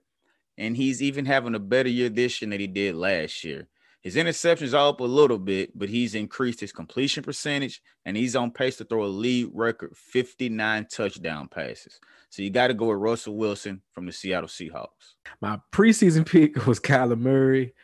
and 0.58 0.76
he's 0.76 1.00
even 1.00 1.24
having 1.24 1.54
a 1.54 1.60
better 1.60 1.88
year 1.88 2.08
this 2.08 2.42
year 2.42 2.50
than 2.50 2.60
he 2.60 2.66
did 2.66 2.96
last 2.96 3.44
year. 3.44 3.68
His 4.02 4.16
interceptions 4.16 4.72
are 4.72 4.88
up 4.88 5.00
a 5.00 5.04
little 5.04 5.38
bit, 5.38 5.78
but 5.78 5.90
he's 5.90 6.14
increased 6.14 6.60
his 6.60 6.72
completion 6.72 7.22
percentage, 7.22 7.82
and 8.04 8.16
he's 8.16 8.34
on 8.34 8.50
pace 8.50 8.78
to 8.78 8.84
throw 8.84 9.04
a 9.04 9.06
league 9.06 9.50
record 9.52 9.96
59 9.96 10.86
touchdown 10.90 11.48
passes. 11.48 12.00
So 12.30 12.42
you 12.42 12.50
got 12.50 12.68
to 12.68 12.74
go 12.74 12.86
with 12.86 12.98
Russell 12.98 13.36
Wilson 13.36 13.82
from 13.92 14.06
the 14.06 14.12
Seattle 14.12 14.48
Seahawks. 14.48 15.14
My 15.40 15.60
preseason 15.70 16.26
pick 16.26 16.66
was 16.66 16.80
Kyler 16.80 17.18
Murray. 17.18 17.74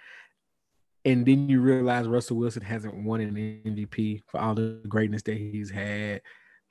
And 1.04 1.24
then 1.24 1.48
you 1.48 1.60
realize 1.60 2.08
Russell 2.08 2.38
Wilson 2.38 2.62
hasn't 2.62 2.94
won 2.94 3.20
an 3.20 3.36
MVP 3.64 4.22
for 4.26 4.40
all 4.40 4.54
the 4.56 4.82
greatness 4.88 5.22
that 5.22 5.36
he's 5.36 5.70
had 5.70 6.20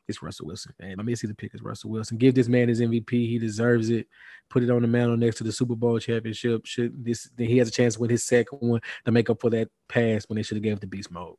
it's 0.08 0.22
Russell 0.22 0.47
Wilson. 0.47 0.74
Man, 0.80 0.97
my 0.97 1.14
see 1.14 1.28
the 1.28 1.34
pick 1.34 1.53
is 1.56 1.62
Russell 1.62 1.89
Wilson. 1.89 2.18
Give 2.18 2.34
this 2.34 2.47
man 2.47 2.70
his 2.70 2.82
MVP. 2.82 3.10
He 3.10 3.39
deserves 3.39 3.89
it. 3.89 4.08
Put 4.49 4.64
it 4.64 4.70
on 4.70 4.82
the 4.82 4.88
mantle 4.88 5.18
next 5.18 5.38
to 5.38 5.43
the 5.43 5.51
Super 5.51 5.76
Bowl 5.76 5.97
championship. 5.99 6.66
Should 6.66 7.03
this 7.03 7.30
then 7.36 7.47
he 7.47 7.58
has 7.58 7.68
a 7.68 7.72
chance 7.72 7.95
to 7.95 8.01
win 8.01 8.10
his 8.10 8.24
second 8.24 8.60
one 8.60 8.82
to 9.06 9.12
make 9.12 9.30
up 9.30 9.41
for 9.41 9.49
that 9.51 9.70
pass 9.89 10.28
when 10.28 10.36
they 10.36 10.43
should 10.43 10.58
have 10.58 10.64
gave 10.64 10.80
to 10.80 10.88
beast 10.88 11.12
mode. 11.12 11.36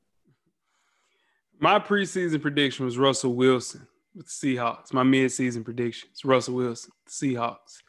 My 1.59 1.79
preseason 1.79 2.43
prediction 2.43 2.85
was 2.85 2.99
Russell 2.99 3.35
Wilson 3.35 3.87
with 4.15 4.27
the 4.27 4.57
Seahawks. 4.57 4.93
My 4.93 5.05
midseason 5.05 5.65
prediction 5.65 6.09
is 6.15 6.25
Russell 6.25 6.55
Wilson, 6.55 6.91
the 7.07 7.13
Seahawks. 7.13 7.83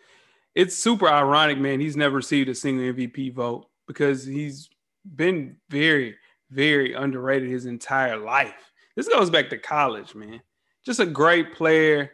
It's 0.56 0.76
super 0.76 1.08
ironic, 1.08 1.58
man. 1.58 1.80
He's 1.80 1.98
never 1.98 2.18
received 2.18 2.50
a 2.50 2.56
single 2.56 2.86
MVP 2.86 3.34
vote 3.34 3.68
because 3.88 4.26
he's 4.26 4.70
been 5.16 5.58
very, 5.70 6.16
very 6.50 6.94
underrated 6.94 7.50
his 7.50 7.66
entire 7.66 8.18
life. 8.18 8.72
This 8.96 9.08
goes 9.08 9.30
back 9.30 9.50
to 9.50 9.58
college, 9.58 10.16
man 10.16 10.42
just 10.88 11.02
a 11.02 11.06
great 11.06 11.54
player. 11.54 12.12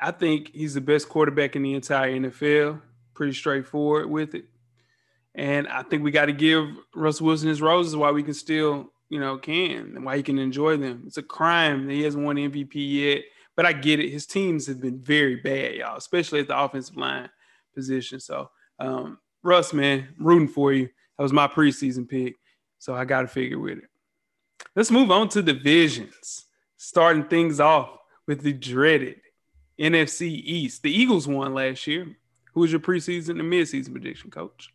I 0.00 0.12
think 0.12 0.52
he's 0.54 0.74
the 0.74 0.80
best 0.80 1.08
quarterback 1.08 1.56
in 1.56 1.62
the 1.62 1.74
entire 1.74 2.12
NFL. 2.12 2.80
Pretty 3.12 3.32
straightforward 3.32 4.08
with 4.08 4.36
it. 4.36 4.44
And 5.34 5.66
I 5.66 5.82
think 5.82 6.04
we 6.04 6.12
got 6.12 6.26
to 6.26 6.32
give 6.32 6.68
Russell 6.94 7.26
Wilson 7.26 7.48
his 7.48 7.60
roses 7.60 7.96
while 7.96 8.12
we 8.12 8.22
can 8.22 8.34
still, 8.34 8.92
you 9.08 9.18
know, 9.18 9.36
can 9.36 9.96
and 9.96 10.04
why 10.04 10.16
he 10.16 10.22
can 10.22 10.38
enjoy 10.38 10.76
them. 10.76 11.02
It's 11.08 11.16
a 11.16 11.24
crime 11.24 11.88
that 11.88 11.92
he 11.92 12.02
hasn't 12.02 12.24
won 12.24 12.36
MVP 12.36 12.70
yet. 12.74 13.24
But 13.56 13.66
I 13.66 13.72
get 13.72 13.98
it. 13.98 14.10
His 14.10 14.26
teams 14.26 14.68
have 14.68 14.80
been 14.80 15.00
very 15.00 15.36
bad, 15.36 15.74
y'all, 15.74 15.96
especially 15.96 16.38
at 16.38 16.46
the 16.46 16.58
offensive 16.58 16.96
line 16.96 17.28
position. 17.74 18.20
So, 18.20 18.48
um, 18.78 19.18
Russ, 19.42 19.72
man, 19.72 20.14
rooting 20.18 20.48
for 20.48 20.72
you. 20.72 20.88
That 21.18 21.22
was 21.24 21.32
my 21.32 21.48
preseason 21.48 22.08
pick. 22.08 22.36
So 22.78 22.94
I 22.94 23.04
got 23.04 23.22
to 23.22 23.28
figure 23.28 23.58
with 23.58 23.78
it. 23.78 23.88
Let's 24.76 24.92
move 24.92 25.10
on 25.10 25.28
to 25.30 25.42
divisions. 25.42 26.46
Starting 26.84 27.22
things 27.22 27.60
off 27.60 27.96
with 28.26 28.40
the 28.40 28.52
dreaded 28.52 29.20
NFC 29.78 30.22
East. 30.22 30.82
The 30.82 30.90
Eagles 30.90 31.28
won 31.28 31.54
last 31.54 31.86
year. 31.86 32.08
Who 32.54 32.60
was 32.62 32.72
your 32.72 32.80
preseason 32.80 33.38
and 33.38 33.42
midseason 33.42 33.92
prediction, 33.92 34.32
coach? 34.32 34.68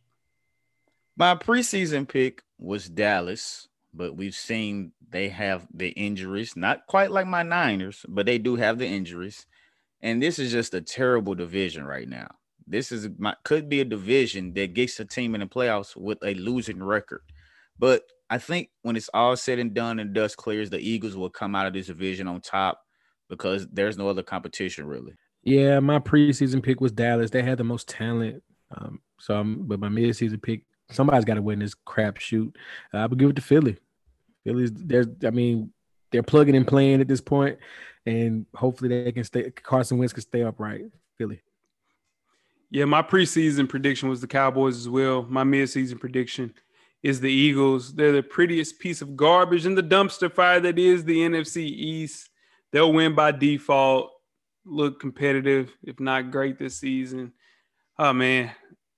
My 1.17 1.35
preseason 1.35 2.07
pick 2.07 2.43
was 2.57 2.87
Dallas, 2.87 3.67
but 3.93 4.15
we've 4.15 4.33
seen 4.33 4.93
they 5.09 5.27
have 5.27 5.67
the 5.73 5.89
injuries, 5.89 6.55
not 6.55 6.87
quite 6.87 7.11
like 7.11 7.27
my 7.27 7.43
Niners, 7.43 8.05
but 8.07 8.25
they 8.25 8.37
do 8.37 8.55
have 8.55 8.79
the 8.79 8.87
injuries. 8.87 9.45
And 10.01 10.23
this 10.23 10.39
is 10.39 10.49
just 10.49 10.73
a 10.73 10.79
terrible 10.79 11.35
division 11.35 11.83
right 11.83 12.07
now. 12.07 12.29
This 12.65 12.93
is 12.93 13.09
my 13.17 13.35
could 13.43 13.67
be 13.67 13.81
a 13.81 13.85
division 13.85 14.53
that 14.53 14.73
gets 14.73 14.97
a 15.01 15.05
team 15.05 15.35
in 15.35 15.41
the 15.41 15.47
playoffs 15.47 15.93
with 15.93 16.19
a 16.23 16.35
losing 16.35 16.81
record. 16.81 17.23
But 17.77 18.03
I 18.29 18.37
think 18.37 18.69
when 18.81 18.95
it's 18.95 19.09
all 19.13 19.35
said 19.35 19.59
and 19.59 19.73
done 19.73 19.99
and 19.99 20.13
dust 20.13 20.37
clears, 20.37 20.69
the 20.69 20.79
Eagles 20.79 21.15
will 21.15 21.29
come 21.29 21.55
out 21.55 21.65
of 21.65 21.73
this 21.73 21.87
division 21.87 22.27
on 22.27 22.41
top 22.41 22.81
because 23.29 23.67
there's 23.67 23.97
no 23.97 24.09
other 24.09 24.23
competition 24.23 24.85
really. 24.85 25.13
Yeah, 25.43 25.79
my 25.79 25.99
preseason 25.99 26.61
pick 26.61 26.81
was 26.81 26.91
Dallas. 26.91 27.31
They 27.31 27.41
had 27.41 27.57
the 27.57 27.63
most 27.63 27.87
talent. 27.87 28.43
Um, 28.75 28.99
so 29.19 29.35
I'm, 29.35 29.65
but 29.65 29.79
my 29.79 29.87
midseason 29.87 30.41
pick, 30.41 30.63
somebody's 30.91 31.25
got 31.25 31.35
to 31.35 31.41
win 31.41 31.59
this 31.59 31.73
crap 31.73 32.17
shoot. 32.17 32.53
Uh, 32.93 32.97
I 32.97 33.05
would 33.05 33.17
give 33.17 33.29
it 33.29 33.35
to 33.37 33.41
Philly. 33.41 33.77
Philly's 34.43 34.71
there's, 34.73 35.07
I 35.25 35.29
mean, 35.29 35.71
they're 36.11 36.23
plugging 36.23 36.55
and 36.55 36.67
playing 36.67 37.01
at 37.01 37.07
this 37.07 37.21
point, 37.21 37.57
and 38.05 38.45
hopefully 38.55 39.03
they 39.03 39.11
can 39.11 39.23
stay. 39.23 39.49
Carson 39.51 39.97
Wentz 39.97 40.13
can 40.13 40.21
stay 40.21 40.43
upright. 40.43 40.85
Philly. 41.17 41.41
Yeah, 42.69 42.85
my 42.85 43.01
preseason 43.01 43.69
prediction 43.69 44.09
was 44.09 44.19
the 44.19 44.27
Cowboys 44.27 44.77
as 44.77 44.89
well. 44.89 45.25
My 45.29 45.43
midseason 45.43 45.99
prediction 45.99 46.53
is 47.03 47.19
the 47.19 47.31
Eagles. 47.31 47.93
They're 47.93 48.11
the 48.11 48.23
prettiest 48.23 48.79
piece 48.79 49.01
of 49.01 49.15
garbage 49.15 49.65
in 49.65 49.75
the 49.75 49.83
dumpster 49.83 50.31
fire 50.31 50.59
that 50.59 50.79
is 50.79 51.03
the 51.03 51.19
NFC 51.19 51.57
East. 51.57 52.29
They'll 52.71 52.93
win 52.93 53.15
by 53.15 53.31
default, 53.31 54.11
look 54.65 54.99
competitive, 54.99 55.71
if 55.83 55.99
not 55.99 56.31
great 56.31 56.59
this 56.59 56.79
season. 56.79 57.33
Oh 57.97 58.13
man, 58.13 58.51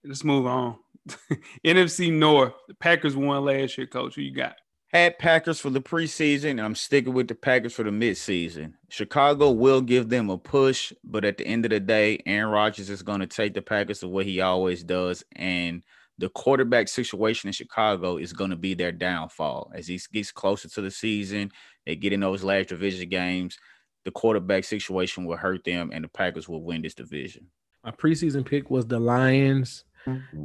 let's 0.04 0.24
move 0.24 0.46
on. 0.46 0.78
NFC 1.66 2.12
North. 2.12 2.54
The 2.68 2.74
Packers 2.76 3.16
won 3.16 3.46
last 3.46 3.78
year, 3.78 3.88
coach. 3.88 4.16
Who 4.16 4.22
you 4.22 4.34
got? 4.34 4.56
Had 4.92 5.20
Packers 5.20 5.60
for 5.60 5.70
the 5.70 5.82
preseason, 5.82 6.52
and 6.52 6.62
I'm 6.62 6.74
sticking 6.74 7.14
with 7.14 7.28
the 7.28 7.36
Packers 7.36 7.74
for 7.74 7.84
the 7.84 7.92
midseason. 7.92 8.74
Chicago 8.90 9.52
will 9.52 9.82
give 9.82 10.10
them 10.10 10.32
a 10.32 10.38
push, 10.38 10.92
but 11.04 11.24
at 11.24 11.38
the 11.38 11.46
end 11.46 11.66
of 11.66 11.70
the 11.70 11.80
day, 11.80 12.24
Aaron 12.26 12.52
Rodgers 12.52 12.90
is 12.90 13.04
going 13.04 13.20
to 13.20 13.28
take 13.28 13.54
the 13.54 13.62
Packers 13.62 14.00
to 14.00 14.08
what 14.08 14.26
he 14.26 14.42
always 14.42 14.84
does. 14.84 15.24
And 15.36 15.84
the 16.20 16.30
quarterback 16.30 16.90
situation 16.90 17.48
in 17.48 17.54
Chicago 17.54 18.18
is 18.18 18.34
going 18.34 18.50
to 18.50 18.58
be 18.58 18.74
their 18.74 18.92
downfall 18.92 19.72
as 19.74 19.88
he 19.88 20.00
gets 20.12 20.32
closer 20.32 20.68
to 20.68 20.82
the 20.82 20.92
season. 20.92 21.50
They 21.86 21.96
get 21.96 22.12
in 22.12 22.20
those 22.20 22.44
last 22.44 22.70
division 22.70 23.08
games. 23.08 23.58
The 24.04 24.12
quarterback 24.12 24.66
situation 24.66 25.26
will 25.26 25.38
hurt 25.38 25.64
them, 25.64 25.92
and 25.94 26.04
the 26.04 26.10
Packers 26.10 26.50
will 26.50 26.62
win 26.62 26.82
this 26.82 26.94
division. 26.94 27.48
My 27.86 27.92
preseason 27.92 28.46
pick 28.46 28.70
was 28.70 28.86
the 28.86 29.00
Lions. 29.00 29.86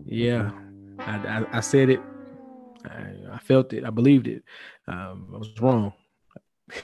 Yeah, 0.07 0.53
I, 1.01 1.17
I, 1.17 1.59
I 1.59 1.61
said 1.61 1.91
it. 1.91 2.01
I, 2.85 3.15
I, 3.33 3.39
felt 3.39 3.73
it. 3.73 3.85
I 3.85 3.91
believed 3.91 4.29
it. 4.29 4.45
Um, 4.87 5.31
I 5.35 5.39
was 5.39 5.53
wrong. 5.61 5.93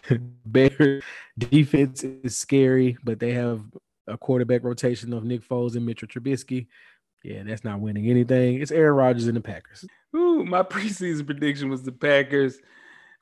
Bear 0.47 1.01
defense 1.39 2.03
is 2.03 2.37
scary, 2.37 2.97
but 3.05 3.21
they 3.21 3.33
have 3.33 3.63
a 4.07 4.19
quarterback 4.19 4.65
rotation 4.65 5.13
of 5.13 5.25
Nick 5.25 5.47
Foles 5.47 5.77
and 5.77 5.87
Mitchell 5.87 6.09
Trubisky. 6.09 6.67
Yeah, 7.23 7.43
that's 7.45 7.65
not 7.65 7.81
winning 7.81 8.09
anything. 8.09 8.61
It's 8.61 8.71
Aaron 8.71 8.97
Rodgers 8.97 9.27
and 9.27 9.37
the 9.37 9.41
Packers. 9.41 9.85
Ooh, 10.17 10.45
my 10.45 10.63
preseason 10.65 11.27
prediction 11.27 11.69
was 11.69 11.83
the 11.83 11.93
Packers. 11.93 12.59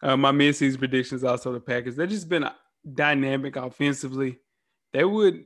Uh, 0.03 0.17
my 0.17 0.31
midseason 0.31 0.79
prediction 0.79 1.17
is 1.17 1.25
also 1.25 1.53
the 1.53 1.61
Packers. 1.61 1.97
They've 1.97 2.09
just 2.09 2.29
been 2.29 2.49
dynamic 2.95 3.57
offensively. 3.57 4.39
They 4.93 5.05
would 5.05 5.45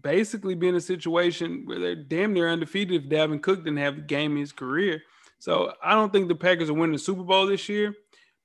basically 0.00 0.54
be 0.54 0.68
in 0.68 0.74
a 0.74 0.80
situation 0.80 1.64
where 1.66 1.78
they're 1.78 1.94
damn 1.94 2.32
near 2.32 2.48
undefeated 2.48 3.04
if 3.04 3.10
Dalvin 3.10 3.42
Cook 3.42 3.64
didn't 3.64 3.78
have 3.78 3.96
the 3.96 4.02
game 4.02 4.32
in 4.32 4.38
his 4.38 4.52
career. 4.52 5.02
So 5.38 5.72
I 5.82 5.92
don't 5.94 6.12
think 6.12 6.28
the 6.28 6.34
Packers 6.34 6.70
are 6.70 6.74
winning 6.74 6.94
the 6.94 6.98
Super 6.98 7.22
Bowl 7.22 7.46
this 7.46 7.68
year 7.68 7.94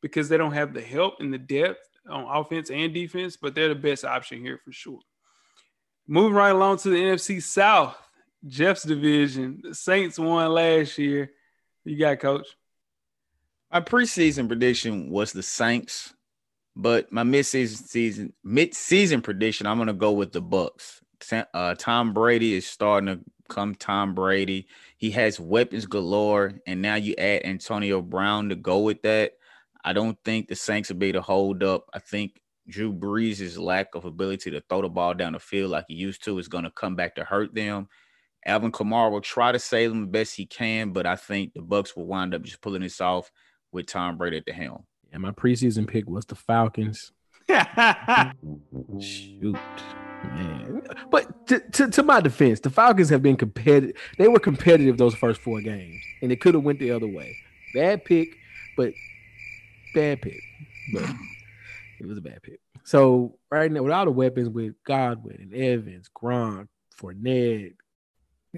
because 0.02 0.28
they 0.28 0.38
don't 0.38 0.54
have 0.54 0.74
the 0.74 0.82
help 0.82 1.16
and 1.20 1.34
the 1.34 1.38
depth 1.38 1.80
on 2.10 2.24
offense 2.24 2.70
and 2.70 2.94
defense, 2.94 3.38
but 3.38 3.56
they're 3.56 3.70
the 3.70 3.76
best 3.76 4.04
option 4.04 4.42
here 4.42 4.60
for 4.64 4.72
sure. 4.72 5.00
Moving 6.08 6.34
right 6.34 6.50
along 6.50 6.78
to 6.80 6.90
the 6.90 6.98
NFC 6.98 7.42
South. 7.42 7.98
Jeff's 8.46 8.84
division. 8.84 9.62
The 9.64 9.76
Saints 9.76 10.18
won 10.18 10.52
last 10.52 10.98
year. 10.98 11.32
You 11.86 11.98
got 11.98 12.20
coach. 12.20 12.48
My 13.72 13.82
preseason 13.82 14.48
prediction 14.48 15.10
was 15.10 15.32
the 15.32 15.44
Saints, 15.44 16.14
but 16.76 17.12
my 17.12 17.24
midseason 17.24 17.88
season 17.88 18.34
mid-season 18.44 19.22
prediction, 19.22 19.68
I'm 19.68 19.78
gonna 19.78 19.94
go 19.94 20.12
with 20.12 20.32
the 20.32 20.42
Bucs. 20.42 21.00
Uh, 21.54 21.76
Tom 21.76 22.14
Brady 22.14 22.56
is 22.56 22.68
starting 22.68 23.08
to 23.08 23.20
come 23.48 23.76
Tom 23.76 24.16
Brady. 24.16 24.68
He 24.98 25.12
has 25.12 25.40
weapons 25.40 25.86
galore, 25.86 26.54
and 26.66 26.82
now 26.82 26.96
you 26.96 27.16
add 27.18 27.46
Antonio 27.46 28.02
Brown 28.02 28.50
to 28.50 28.56
go 28.56 28.80
with 28.80 29.04
that. 29.04 29.34
I 29.84 29.94
don't 29.94 30.18
think 30.26 30.48
the 30.48 30.56
Saints 30.56 30.90
will 30.90 30.98
be 30.98 31.12
to 31.12 31.22
hold 31.22 31.64
up. 31.64 31.90
I 31.94 32.00
think 32.00 32.42
Drew 32.68 32.94
Brees' 32.94 33.60
lack 33.60 33.96
of 33.96 34.06
ability 34.06 34.52
to 34.52 34.62
throw 34.62 34.82
the 34.82 34.90
ball 34.90 35.14
down 35.14 35.34
the 35.34 35.40
field 35.40 35.72
like 35.72 35.86
he 35.88 35.96
used 35.96 36.24
to 36.26 36.38
is 36.40 36.48
going 36.48 36.64
to 36.64 36.72
come 36.72 36.96
back 36.96 37.16
to 37.16 37.24
hurt 37.24 37.54
them. 37.54 37.88
Alvin 38.46 38.72
Kamara 38.72 39.12
will 39.12 39.22
try 39.22 39.52
to 39.52 39.60
save 39.60 39.92
them 39.92 40.02
the 40.02 40.08
best 40.08 40.36
he 40.36 40.46
can, 40.46 40.92
but 40.92 41.06
I 41.06 41.16
think 41.16 41.54
the 41.54 41.62
Bucs 41.62 41.96
will 41.96 42.06
wind 42.06 42.34
up 42.34 42.42
just 42.42 42.62
pulling 42.62 42.82
this 42.82 43.00
off 43.00 43.32
with 43.72 43.86
Tom 43.86 44.18
Brady 44.18 44.38
at 44.38 44.46
the 44.46 44.54
helm. 44.54 44.86
And 45.12 45.22
my 45.22 45.32
preseason 45.32 45.88
pick 45.88 46.10
was 46.10 46.26
the 46.26 46.36
Falcons. 46.36 47.12
Shoot, 49.00 49.58
man. 50.24 50.82
But 51.10 51.48
to, 51.48 51.60
to, 51.60 51.90
to, 51.90 52.04
my 52.04 52.22
defense, 52.22 52.62
the 52.62 52.70
Falcons 52.70 53.10
have 53.10 53.22
been 53.22 53.36
competitive. 53.36 53.96
They 54.18 54.28
were 54.28 54.40
competitive 54.40 54.98
those 54.98 55.16
first 55.16 55.42
four 55.42 55.62
games, 55.62 56.02
and 56.22 56.32
it 56.32 56.40
could 56.40 56.54
have 56.54 56.64
went 56.64 56.80
the 56.80 56.92
other 56.92 57.08
way. 57.08 57.36
Bad 57.74 58.06
pick, 58.06 58.30
but 58.78 58.94
bad 59.94 60.22
pick. 60.22 60.42
But 60.94 61.10
it 62.00 62.08
was 62.08 62.18
a 62.18 62.22
bad 62.22 62.42
pick. 62.42 62.60
So 62.84 63.38
right 63.52 63.72
now, 63.72 63.84
with 63.84 63.92
all 63.92 64.06
the 64.06 64.12
weapons 64.12 64.50
with 64.50 64.74
Godwin 64.86 65.38
and 65.40 65.54
Evans, 65.54 66.10
Gronk, 66.10 66.68
Fournette, 66.98 67.74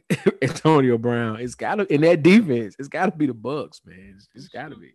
Antonio 0.42 0.98
Brown. 0.98 1.40
It's 1.40 1.56
got 1.56 1.76
to 1.76 1.94
in 1.94 2.02
that 2.02 2.24
defense. 2.24 2.76
It's 2.80 2.88
got 2.88 3.06
to 3.08 3.12
be 3.12 3.28
the 3.28 3.34
Bucs, 3.34 3.86
man. 3.86 4.16
it's, 4.16 4.28
it's 4.34 4.48
got 4.48 4.70
to 4.70 4.76
be. 4.76 4.92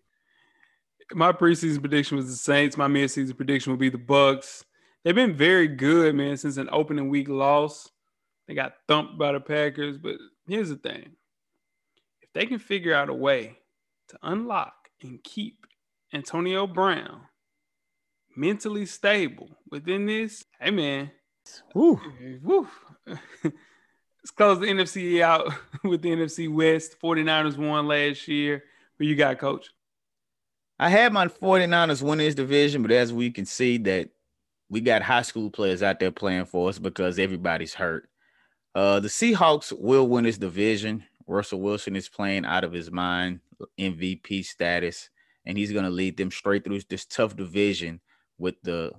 My 1.13 1.33
preseason 1.33 1.81
prediction 1.81 2.17
was 2.17 2.27
the 2.27 2.37
Saints. 2.37 2.77
My 2.77 2.89
midseason 2.89 3.37
prediction 3.37 3.73
would 3.73 3.81
be 3.81 3.89
the 3.89 3.99
Bucks. 3.99 4.65
They've 5.05 5.15
been 5.15 5.37
very 5.37 5.69
good, 5.69 6.15
man, 6.15 6.37
since 6.37 6.57
an 6.57 6.69
opening 6.71 7.09
week 7.09 7.29
loss. 7.29 7.89
They 8.47 8.55
got 8.55 8.75
thumped 8.89 9.19
by 9.19 9.33
the 9.33 9.41
Packers, 9.41 9.99
but 9.99 10.17
here's 10.47 10.71
the 10.71 10.77
thing: 10.77 11.13
if 12.21 12.33
they 12.35 12.47
can 12.47 12.59
figure 12.59 12.95
out 12.95 13.09
a 13.09 13.15
way 13.15 13.59
to 14.09 14.19
unlock 14.23 14.75
and 15.03 15.23
keep 15.23 15.67
Antonio 16.13 16.67
Brown 16.67 17.23
mentally 18.37 18.87
stable 18.87 19.51
within 19.71 20.07
this, 20.07 20.45
hey 20.61 20.71
man, 20.71 21.11
woo, 21.75 22.01
woo. 22.43 22.69
Let's 24.29 24.37
close 24.37 24.61
the 24.61 24.67
NFC 24.67 25.23
out 25.23 25.51
with 25.85 26.03
the 26.03 26.11
NFC 26.11 26.53
West. 26.53 26.97
49ers 27.03 27.57
won 27.57 27.89
last 27.89 28.29
year. 28.29 28.63
Who 28.99 29.07
you 29.07 29.17
got, 29.17 29.39
coach? 29.39 29.71
I 30.79 30.91
had 30.91 31.15
my 31.15 31.29
49ers 31.29 32.03
win 32.03 32.19
this 32.19 32.35
division, 32.35 32.83
but 32.83 32.91
as 32.91 33.11
we 33.11 33.31
can 33.31 33.47
see 33.47 33.79
that 33.79 34.11
we 34.69 34.83
got 34.83 35.01
high 35.01 35.23
school 35.23 35.49
players 35.51 35.83
out 35.83 35.99
there 35.99 36.11
playing 36.11 36.45
for 36.45 36.69
us 36.69 36.79
because 36.79 37.19
everybody's 37.19 37.73
hurt. 37.73 38.11
Uh, 38.75 39.01
the 39.01 39.09
Seahawks 39.09 39.73
will 39.73 40.07
win 40.07 40.25
this 40.25 40.37
division. 40.37 41.05
Russell 41.27 41.63
Wilson 41.63 41.97
is 41.97 42.11
playing 42.11 42.45
out 42.45 42.65
of 42.65 42.73
his 42.73 42.91
mind, 42.91 43.41
MVP 43.81 44.45
status, 44.45 45.09
and 45.47 45.57
he's 45.57 45.73
going 45.73 45.87
to 45.87 45.91
lead 45.91 46.19
them 46.19 46.31
straight 46.31 46.65
through 46.65 46.83
this 46.91 47.07
tough 47.07 47.35
division 47.35 47.99
with 48.37 48.57
the 48.63 48.93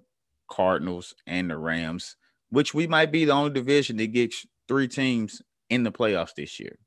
Cardinals 0.49 1.13
and 1.27 1.51
the 1.51 1.57
Rams, 1.57 2.15
which 2.49 2.73
we 2.73 2.87
might 2.87 3.11
be 3.11 3.25
the 3.25 3.33
only 3.33 3.51
division 3.51 3.97
that 3.97 4.07
gets 4.07 4.47
three 4.69 4.87
teams 4.87 5.41
in 5.69 5.83
the 5.83 5.91
playoffs 5.91 6.33
this 6.37 6.59
year. 6.59 6.77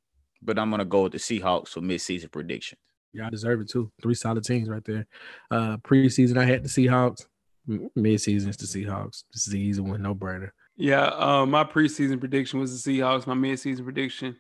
But 0.41 0.59
I'm 0.59 0.71
gonna 0.71 0.87
go 0.87 1.03
with 1.03 1.13
the 1.13 1.19
Seahawks 1.19 1.69
for 1.69 1.81
midseason 1.81 2.33
predictions. 2.33 2.81
Yeah, 3.13 3.27
I 3.27 3.31
deserve 3.31 3.61
it 3.61 3.69
too. 3.69 3.93
Three 4.01 4.15
solid 4.15 4.45
teams 4.45 4.71
right 4.71 4.85
there. 4.85 5.07
Uh 5.51 5.77
preseason 5.79 6.39
I 6.39 6.47
had 6.47 6.65
the 6.65 6.69
Seahawks. 6.69 7.27
Midseason 7.69 8.49
it's 8.49 8.57
the 8.57 8.67
Seahawks. 8.67 9.25
This 9.35 9.47
is 9.47 9.53
the 9.53 9.61
easy 9.61 9.83
one, 9.83 10.01
no 10.01 10.15
brainer. 10.15 10.51
Yeah, 10.77 11.05
uh, 11.05 11.45
my 11.45 11.65
preseason 11.65 12.19
prediction 12.19 12.59
was 12.59 12.83
the 12.83 12.99
Seahawks. 12.99 13.27
My 13.27 13.35
midseason 13.35 13.85
prediction, 13.85 14.37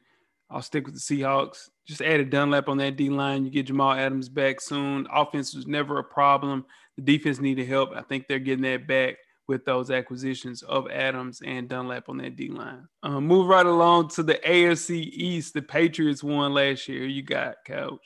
I'll 0.51 0.62
stick 0.62 0.86
with 0.86 0.95
the 0.95 1.01
Seahawks. 1.01 1.68
Just 1.86 2.01
added 2.01 2.30
Dunlap 2.30 2.68
on 2.68 2.78
that 2.78 2.97
D 2.97 3.11
line. 3.11 3.45
You 3.45 3.51
get 3.51 3.66
Jamal 3.66 3.93
Adams 3.93 4.28
back 4.28 4.61
soon. 4.61 5.07
Offense 5.12 5.55
was 5.55 5.66
never 5.66 5.99
a 5.99 6.05
problem. 6.05 6.64
The 6.97 7.03
defense 7.03 7.38
needed 7.38 7.68
help. 7.68 7.90
I 7.95 8.03
think 8.03 8.26
they're 8.26 8.38
getting 8.38 8.64
that 8.64 8.86
back 8.86 9.16
with 9.49 9.64
those 9.64 9.90
acquisitions 9.90 10.62
of 10.62 10.90
Adams 10.90 11.43
and 11.45 11.68
Dunlap 11.68 12.09
on 12.09 12.18
that 12.18 12.36
D 12.36 12.49
line. 12.49 12.88
Um, 13.03 13.26
move 13.26 13.49
right 13.49 13.66
along 13.66 14.09
to 14.11 14.22
the 14.22 14.34
AFC 14.34 15.11
East. 15.12 15.55
The 15.55 15.62
Patriots 15.62 16.22
won 16.22 16.55
last 16.55 16.88
year. 16.88 17.07
You 17.07 17.22
got 17.22 17.57
coach. 17.66 18.01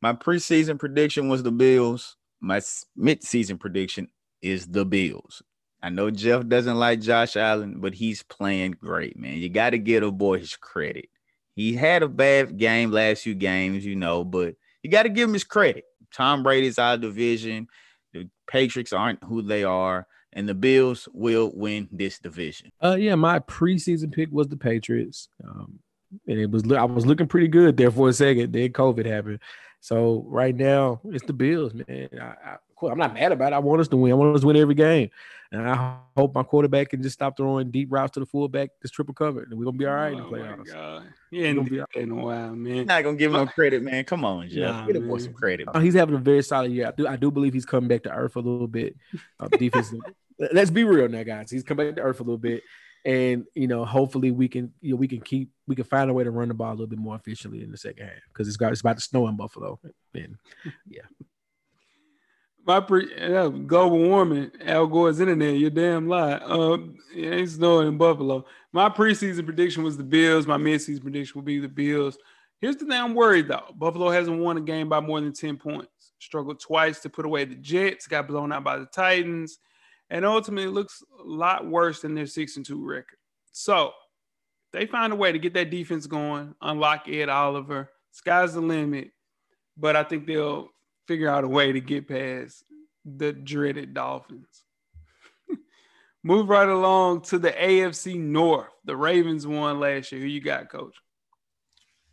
My 0.00 0.12
preseason 0.12 0.78
prediction 0.78 1.28
was 1.28 1.42
the 1.42 1.52
Bills. 1.52 2.16
My 2.40 2.60
mid-season 2.96 3.58
prediction 3.58 4.08
is 4.42 4.66
the 4.66 4.84
Bills. 4.84 5.42
I 5.82 5.90
know 5.90 6.10
Jeff 6.10 6.46
doesn't 6.46 6.76
like 6.76 7.00
Josh 7.00 7.36
Allen, 7.36 7.80
but 7.80 7.94
he's 7.94 8.22
playing 8.22 8.76
great, 8.80 9.16
man. 9.16 9.34
You 9.34 9.48
got 9.48 9.70
to 9.70 9.78
give 9.78 10.02
a 10.02 10.10
boy 10.10 10.38
his 10.38 10.56
credit. 10.56 11.08
He 11.54 11.74
had 11.74 12.02
a 12.02 12.08
bad 12.08 12.56
game 12.56 12.90
last 12.90 13.22
few 13.22 13.34
games, 13.34 13.84
you 13.84 13.96
know, 13.96 14.24
but 14.24 14.54
you 14.82 14.90
got 14.90 15.04
to 15.04 15.08
give 15.08 15.28
him 15.28 15.34
his 15.34 15.44
credit. 15.44 15.84
Tom 16.12 16.42
Brady's 16.42 16.78
of 16.78 17.00
division. 17.00 17.68
Patriots 18.48 18.92
aren't 18.92 19.22
who 19.24 19.42
they 19.42 19.64
are, 19.64 20.06
and 20.32 20.48
the 20.48 20.54
Bills 20.54 21.08
will 21.12 21.52
win 21.54 21.88
this 21.92 22.18
division. 22.18 22.70
Uh, 22.82 22.96
yeah, 22.98 23.14
my 23.14 23.38
preseason 23.40 24.12
pick 24.12 24.30
was 24.32 24.48
the 24.48 24.56
Patriots. 24.56 25.28
Um, 25.44 25.78
and 26.26 26.38
it 26.38 26.50
was 26.50 26.70
I 26.72 26.84
was 26.84 27.06
looking 27.06 27.26
pretty 27.26 27.48
good 27.48 27.76
there 27.76 27.90
for 27.90 28.08
a 28.08 28.12
second. 28.12 28.52
Then 28.52 28.70
COVID 28.70 29.06
happened. 29.06 29.40
So 29.80 30.24
right 30.26 30.54
now 30.54 31.00
it's 31.04 31.26
the 31.26 31.32
Bills, 31.32 31.74
man. 31.74 32.08
I, 32.20 32.24
I, 32.24 32.56
I'm 32.82 32.98
not 32.98 33.14
mad 33.14 33.32
about 33.32 33.52
it. 33.52 33.56
I 33.56 33.58
want 33.58 33.80
us 33.80 33.88
to 33.88 33.96
win. 33.96 34.12
I 34.12 34.14
want 34.14 34.34
us 34.34 34.42
to 34.42 34.46
win 34.46 34.56
every 34.56 34.74
game, 34.74 35.10
and 35.50 35.68
I 35.68 35.96
hope 36.16 36.34
my 36.34 36.42
quarterback 36.42 36.90
can 36.90 37.02
just 37.02 37.14
stop 37.14 37.36
throwing 37.36 37.70
deep 37.70 37.90
routes 37.90 38.12
to 38.12 38.20
the 38.20 38.26
fullback. 38.26 38.70
This 38.80 38.90
triple 38.90 39.14
cover, 39.14 39.42
and 39.42 39.58
we're 39.58 39.64
gonna 39.64 39.76
be 39.76 39.86
all 39.86 39.94
right 39.94 40.14
oh 40.14 40.16
in 40.16 40.18
the 40.18 40.24
oh 40.24 40.30
playoffs. 40.30 40.72
God. 40.72 41.02
Yeah, 41.30 42.00
in 42.00 42.10
a 42.10 42.14
while, 42.14 42.54
man. 42.54 42.86
Not 42.86 43.02
gonna 43.02 43.16
give 43.16 43.34
him 43.34 43.44
no 43.44 43.46
credit, 43.46 43.82
man. 43.82 44.04
Come 44.04 44.24
on, 44.24 44.48
Jeff. 44.48 44.74
Nah, 44.74 44.86
Get 44.86 44.96
him 44.96 45.18
some 45.18 45.32
credit. 45.32 45.68
Oh, 45.72 45.80
he's 45.80 45.94
having 45.94 46.14
a 46.14 46.18
very 46.18 46.42
solid 46.42 46.72
year. 46.72 46.88
I 46.88 46.90
do, 46.92 47.06
I 47.06 47.16
do 47.16 47.30
believe 47.30 47.54
he's 47.54 47.66
coming 47.66 47.88
back 47.88 48.02
to 48.04 48.10
earth 48.10 48.36
a 48.36 48.40
little 48.40 48.68
bit. 48.68 48.96
Uh, 49.40 49.48
defense. 49.58 49.92
Let's 50.52 50.70
be 50.70 50.84
real 50.84 51.08
now, 51.08 51.24
guys. 51.24 51.50
He's 51.50 51.64
coming 51.64 51.88
back 51.88 51.96
to 51.96 52.02
earth 52.02 52.20
a 52.20 52.22
little 52.22 52.38
bit 52.38 52.62
and 53.04 53.44
you 53.54 53.66
know, 53.66 53.84
hopefully 53.84 54.30
we 54.30 54.48
can 54.48 54.72
you 54.80 54.90
know 54.90 54.96
we 54.96 55.08
can 55.08 55.20
keep 55.20 55.50
we 55.66 55.74
can 55.74 55.84
find 55.84 56.10
a 56.10 56.12
way 56.12 56.24
to 56.24 56.30
run 56.30 56.48
the 56.48 56.54
ball 56.54 56.70
a 56.70 56.72
little 56.72 56.86
bit 56.86 56.98
more 56.98 57.16
efficiently 57.16 57.62
in 57.62 57.70
the 57.70 57.76
second 57.76 58.06
half 58.06 58.22
because 58.32 58.48
it's 58.48 58.56
got 58.56 58.72
it's 58.72 58.80
about 58.80 58.96
to 58.96 59.02
snow 59.02 59.28
in 59.28 59.36
Buffalo. 59.36 59.78
And 60.14 60.36
yeah. 60.88 61.02
My 62.68 62.80
pre 62.80 63.10
yeah, 63.16 63.48
global 63.66 63.98
warming, 63.98 64.50
Al 64.60 64.86
Gore's 64.86 65.20
internet, 65.20 65.56
you're 65.56 65.70
damn 65.70 66.06
lie. 66.06 66.34
Um, 66.34 66.98
it 67.16 67.32
ain't 67.32 67.48
snowing 67.48 67.88
in 67.88 67.96
Buffalo. 67.96 68.44
My 68.72 68.90
preseason 68.90 69.46
prediction 69.46 69.82
was 69.82 69.96
the 69.96 70.04
Bills. 70.04 70.46
My 70.46 70.58
midseason 70.58 71.00
prediction 71.00 71.38
will 71.38 71.46
be 71.46 71.60
the 71.60 71.68
Bills. 71.68 72.18
Here's 72.60 72.76
the 72.76 72.84
thing 72.84 72.92
I'm 72.92 73.14
worried 73.14 73.48
though. 73.48 73.72
Buffalo 73.74 74.10
hasn't 74.10 74.38
won 74.38 74.58
a 74.58 74.60
game 74.60 74.90
by 74.90 75.00
more 75.00 75.18
than 75.18 75.32
10 75.32 75.56
points. 75.56 76.12
Struggled 76.18 76.60
twice 76.60 77.00
to 77.00 77.08
put 77.08 77.24
away 77.24 77.46
the 77.46 77.54
Jets, 77.54 78.06
got 78.06 78.28
blown 78.28 78.52
out 78.52 78.64
by 78.64 78.76
the 78.76 78.86
Titans 78.86 79.60
and 80.10 80.26
ultimately 80.26 80.70
looks 80.70 81.02
a 81.20 81.22
lot 81.22 81.66
worse 81.66 82.02
than 82.02 82.14
their 82.14 82.26
six 82.26 82.58
and 82.58 82.66
two 82.66 82.84
record. 82.84 83.16
So 83.50 83.92
they 84.74 84.84
find 84.84 85.14
a 85.14 85.16
way 85.16 85.32
to 85.32 85.38
get 85.38 85.54
that 85.54 85.70
defense 85.70 86.06
going, 86.06 86.54
unlock 86.60 87.08
Ed 87.08 87.30
Oliver. 87.30 87.90
Sky's 88.10 88.52
the 88.52 88.60
limit, 88.60 89.12
but 89.78 89.96
I 89.96 90.02
think 90.02 90.26
they'll 90.26 90.68
figure 91.08 91.28
out 91.28 91.42
a 91.42 91.48
way 91.48 91.72
to 91.72 91.80
get 91.80 92.06
past 92.06 92.62
the 93.04 93.32
dreaded 93.32 93.94
Dolphins. 93.94 94.62
Move 96.22 96.48
right 96.48 96.68
along 96.68 97.22
to 97.22 97.38
the 97.38 97.50
AFC 97.50 98.20
North. 98.20 98.68
The 98.84 98.96
Ravens 98.96 99.46
won 99.46 99.80
last 99.80 100.12
year. 100.12 100.20
Who 100.20 100.26
you 100.26 100.42
got, 100.42 100.68
coach? 100.68 100.94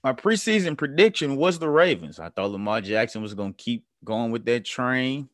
My 0.04 0.14
preseason 0.14 0.78
prediction 0.78 1.36
was 1.36 1.60
the 1.60 1.70
Ravens. 1.70 2.20
I 2.20 2.30
thought 2.30 2.52
Lamar 2.52 2.80
Jackson 2.80 3.22
was 3.22 3.34
going 3.34 3.54
to 3.54 3.64
keep 3.64 3.86
going 4.04 4.32
with 4.32 4.46
that 4.46 4.64
train, 4.64 5.30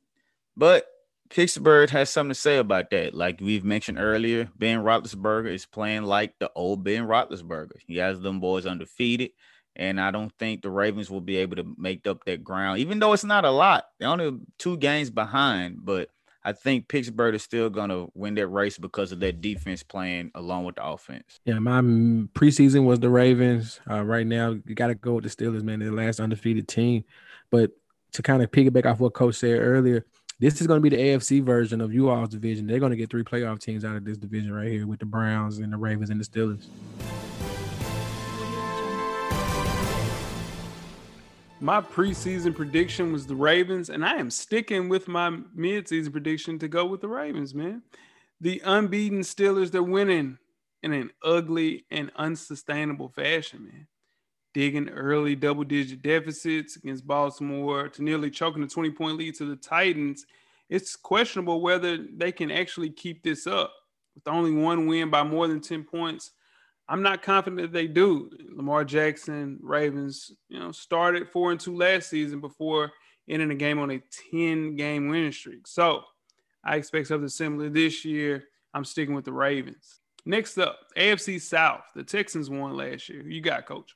but 0.58 0.88
Pittsburgh 1.30 1.90
has 1.92 2.10
something 2.10 2.32
to 2.32 2.36
say 2.36 2.58
about 2.58 2.90
that. 2.92 3.14
Like 3.14 3.40
we've 3.42 3.66
mentioned 3.66 4.00
earlier, 4.00 4.50
Ben 4.58 4.80
Roethlisberger 4.80 5.54
is 5.54 5.66
playing 5.66 6.04
like 6.04 6.34
the 6.40 6.50
old 6.56 6.84
Ben 6.84 7.06
Roethlisberger. 7.06 7.78
He 7.86 7.98
has 7.98 8.20
them 8.22 8.40
boys 8.40 8.66
undefeated, 8.66 9.32
and 9.82 10.00
I 10.00 10.12
don't 10.12 10.32
think 10.38 10.62
the 10.62 10.70
Ravens 10.70 11.10
will 11.10 11.22
be 11.22 11.38
able 11.38 11.56
to 11.56 11.66
make 11.76 12.06
up 12.06 12.24
that 12.26 12.44
ground, 12.44 12.78
even 12.78 13.00
though 13.00 13.14
it's 13.14 13.24
not 13.24 13.46
a 13.46 13.50
lot. 13.50 13.86
They're 14.00 14.10
only 14.10 14.40
two 14.60 14.78
games 14.78 15.10
behind, 15.10 15.84
but 15.84 16.10
I 16.44 16.54
think 16.54 16.88
Pittsburgh 16.88 17.34
is 17.34 17.42
still 17.42 17.68
gonna 17.72 18.06
win 18.14 18.36
that 18.36 18.46
race 18.48 18.78
because 18.78 19.12
of 19.12 19.20
that 19.22 19.42
defense 19.42 19.82
playing 19.82 20.30
along 20.36 20.66
with 20.66 20.76
the 20.76 20.86
offense. 20.86 21.40
Yeah, 21.46 21.58
my 21.58 21.82
preseason 21.82 22.86
was 22.86 23.00
the 23.00 23.10
Ravens. 23.10 23.82
Uh, 23.90 24.04
right 24.04 24.26
now, 24.26 24.52
you 24.52 24.76
got 24.76 24.88
to 24.88 24.96
go 24.96 25.14
with 25.14 25.24
the 25.24 25.30
Steelers, 25.32 25.64
man. 25.64 25.80
They're 25.80 25.90
the 25.90 25.96
last 25.96 26.20
undefeated 26.20 26.68
team. 26.68 27.04
But 27.50 27.72
to 28.14 28.22
kind 28.22 28.44
of 28.44 28.52
piggyback 28.52 28.86
off 28.86 29.00
what 29.00 29.14
Coach 29.14 29.36
said 29.36 29.60
earlier, 29.60 30.06
this 30.40 30.62
is 30.62 30.68
going 30.68 30.78
to 30.78 30.90
be 30.90 30.96
the 30.96 31.02
AFC 31.02 31.44
version 31.44 31.82
of 31.82 31.94
you 31.94 32.10
all's 32.10 32.30
division. 32.30 32.68
They're 32.68 32.80
going 32.80 32.92
to 32.92 32.98
get 32.98 33.10
three 33.10 33.24
playoff 33.24 33.60
teams 33.60 33.84
out 33.84 33.96
of 33.96 34.06
this 34.06 34.18
division 34.18 34.54
right 34.54 34.72
here 34.72 34.86
with 34.86 35.00
the 35.00 35.06
Browns 35.06 35.58
and 35.58 35.74
the 35.74 35.78
Ravens 35.78 36.10
and 36.10 36.20
the 36.20 36.26
Steelers. 36.26 36.68
My 41.62 41.80
preseason 41.80 42.56
prediction 42.56 43.14
was 43.14 43.28
the 43.28 43.36
Ravens, 43.36 43.90
and 43.90 44.04
I 44.04 44.16
am 44.16 44.30
sticking 44.30 44.90
with 44.90 45.08
my 45.08 45.30
midseason 45.56 46.12
prediction 46.12 46.60
to 46.60 46.68
go 46.68 46.86
with 46.86 47.02
the 47.02 47.08
Ravens, 47.08 47.54
man. 47.54 47.84
The 48.42 48.62
unbeaten 48.66 49.20
Steelers, 49.20 49.72
they're 49.72 49.84
winning 49.84 50.40
in 50.82 50.92
an 50.92 51.12
ugly 51.24 51.86
and 51.92 52.12
unsustainable 52.16 53.10
fashion, 53.10 53.66
man 53.66 53.88
digging 54.54 54.90
early 54.90 55.36
double 55.36 55.64
digit 55.64 56.02
deficits 56.02 56.76
against 56.76 57.08
Baltimore 57.08 57.88
to 57.90 58.04
nearly 58.04 58.30
choking 58.30 58.64
a 58.64 58.68
20 58.68 58.92
point 58.92 59.18
lead 59.18 59.36
to 59.36 59.46
the 59.46 59.56
Titans, 59.56 60.26
it's 60.70 60.96
questionable 60.96 61.62
whether 61.62 61.98
they 61.98 62.32
can 62.32 62.52
actually 62.52 62.90
keep 62.90 63.24
this 63.24 63.48
up. 63.48 63.74
With 64.16 64.28
only 64.28 64.52
one 64.52 64.88
win 64.88 65.10
by 65.10 65.24
more 65.24 65.48
than 65.48 65.62
10 65.62 65.86
points, 65.86 66.32
I'm 66.92 67.02
not 67.02 67.22
confident 67.22 67.62
that 67.62 67.72
they 67.72 67.88
do. 67.88 68.30
Lamar 68.54 68.84
Jackson, 68.84 69.58
Ravens, 69.62 70.34
you 70.50 70.60
know, 70.60 70.74
started 70.74 71.30
four 71.30 71.52
and 71.52 71.60
two 71.60 71.74
last 71.74 72.10
season 72.10 72.42
before 72.42 72.92
ending 73.30 73.48
the 73.48 73.56
game 73.56 73.80
on 73.80 73.92
a 73.92 74.04
10 74.32 74.76
game 74.76 75.08
winning 75.08 75.32
streak. 75.32 75.68
So 75.68 76.04
I 76.66 76.76
expect 76.76 77.08
something 77.08 77.30
similar 77.30 77.70
this 77.70 78.04
year. 78.04 78.44
I'm 78.74 78.84
sticking 78.84 79.16
with 79.16 79.24
the 79.24 79.32
Ravens. 79.32 80.02
Next 80.26 80.58
up, 80.58 80.80
AFC 80.98 81.40
South. 81.40 81.86
The 81.96 82.04
Texans 82.04 82.50
won 82.50 82.76
last 82.76 83.08
year. 83.08 83.24
Who 83.24 83.30
you 83.30 83.42
got, 83.42 83.66
coach? 83.66 83.94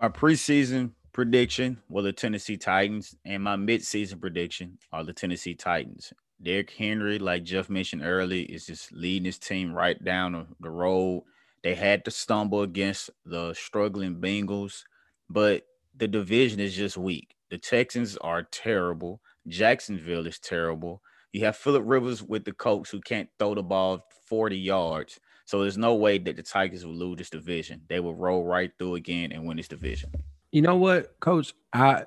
My 0.00 0.08
preseason 0.08 0.90
prediction 1.12 1.80
were 1.88 2.02
the 2.02 2.12
Tennessee 2.12 2.56
Titans, 2.56 3.14
and 3.26 3.44
my 3.44 3.54
midseason 3.54 4.20
prediction 4.20 4.76
are 4.92 5.04
the 5.04 5.12
Tennessee 5.12 5.54
Titans. 5.54 6.12
Derrick 6.42 6.72
Henry, 6.72 7.20
like 7.20 7.44
Jeff 7.44 7.70
mentioned 7.70 8.02
earlier, 8.02 8.44
is 8.48 8.66
just 8.66 8.90
leading 8.90 9.24
his 9.24 9.38
team 9.38 9.72
right 9.72 10.02
down 10.04 10.48
the 10.58 10.70
road. 10.70 11.22
They 11.62 11.74
had 11.74 12.04
to 12.04 12.10
stumble 12.10 12.62
against 12.62 13.10
the 13.24 13.54
struggling 13.54 14.16
Bengals, 14.16 14.82
but 15.28 15.64
the 15.96 16.08
division 16.08 16.60
is 16.60 16.74
just 16.74 16.96
weak. 16.96 17.34
The 17.50 17.58
Texans 17.58 18.16
are 18.18 18.42
terrible. 18.44 19.20
Jacksonville 19.46 20.26
is 20.26 20.38
terrible. 20.38 21.02
You 21.32 21.44
have 21.44 21.56
Philip 21.56 21.82
Rivers 21.86 22.22
with 22.22 22.44
the 22.44 22.52
Colts 22.52 22.90
who 22.90 23.00
can't 23.00 23.28
throw 23.38 23.54
the 23.54 23.62
ball 23.62 24.06
40 24.28 24.56
yards. 24.56 25.18
So 25.44 25.62
there's 25.62 25.78
no 25.78 25.94
way 25.94 26.18
that 26.18 26.36
the 26.36 26.42
Tigers 26.42 26.84
will 26.84 26.94
lose 26.94 27.16
this 27.18 27.30
division. 27.30 27.82
They 27.88 28.00
will 28.00 28.14
roll 28.14 28.44
right 28.44 28.70
through 28.78 28.96
again 28.96 29.32
and 29.32 29.46
win 29.46 29.56
this 29.56 29.68
division. 29.68 30.10
You 30.52 30.62
know 30.62 30.76
what, 30.76 31.18
Coach? 31.20 31.54
I 31.72 32.04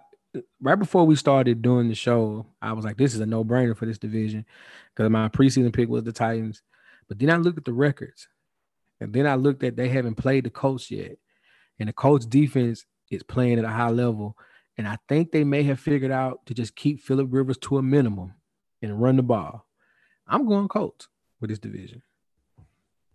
right 0.61 0.79
before 0.79 1.05
we 1.05 1.15
started 1.15 1.61
doing 1.61 1.89
the 1.89 1.95
show, 1.95 2.45
I 2.61 2.73
was 2.73 2.85
like, 2.85 2.97
this 2.97 3.13
is 3.13 3.19
a 3.19 3.25
no-brainer 3.25 3.75
for 3.75 3.85
this 3.85 3.97
division 3.97 4.45
because 4.95 5.09
my 5.09 5.27
preseason 5.27 5.73
pick 5.73 5.89
was 5.89 6.03
the 6.03 6.11
Titans. 6.11 6.61
But 7.07 7.19
then 7.19 7.29
I 7.29 7.35
looked 7.35 7.57
at 7.57 7.65
the 7.65 7.73
records, 7.73 8.27
and 9.01 9.11
then 9.11 9.25
I 9.25 9.35
looked 9.35 9.63
at 9.63 9.75
they 9.75 9.89
haven't 9.89 10.15
played 10.15 10.45
the 10.45 10.51
Colts 10.51 10.91
yet, 10.91 11.17
and 11.79 11.89
the 11.89 11.93
Colts 11.93 12.25
defense 12.25 12.85
is 13.09 13.23
playing 13.23 13.57
at 13.57 13.65
a 13.65 13.69
high 13.69 13.89
level. 13.89 14.37
And 14.77 14.87
I 14.87 14.97
think 15.09 15.31
they 15.31 15.43
may 15.43 15.63
have 15.63 15.79
figured 15.79 16.11
out 16.11 16.45
to 16.45 16.53
just 16.53 16.75
keep 16.75 17.01
Philip 17.01 17.27
Rivers 17.29 17.57
to 17.63 17.77
a 17.77 17.83
minimum 17.83 18.35
and 18.81 19.01
run 19.01 19.17
the 19.17 19.23
ball. 19.23 19.67
I'm 20.27 20.47
going 20.47 20.67
Colts 20.67 21.07
with 21.41 21.49
this 21.49 21.59
division. 21.59 22.03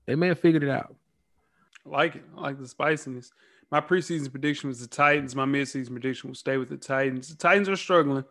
They 0.06 0.16
may 0.16 0.28
have 0.28 0.40
figured 0.40 0.64
it 0.64 0.70
out. 0.70 0.94
I 1.86 1.88
like 1.88 2.16
it. 2.16 2.24
I 2.36 2.42
like 2.42 2.58
the 2.58 2.68
spiciness. 2.68 3.32
My 3.70 3.80
preseason 3.80 4.30
prediction 4.30 4.68
was 4.68 4.80
the 4.80 4.88
Titans. 4.88 5.34
My 5.34 5.44
midseason 5.44 5.90
prediction 5.90 6.28
will 6.28 6.34
stay 6.34 6.56
with 6.56 6.68
the 6.68 6.76
Titans. 6.76 7.28
The 7.28 7.36
Titans 7.36 7.68
are 7.68 7.76
struggling, 7.76 8.24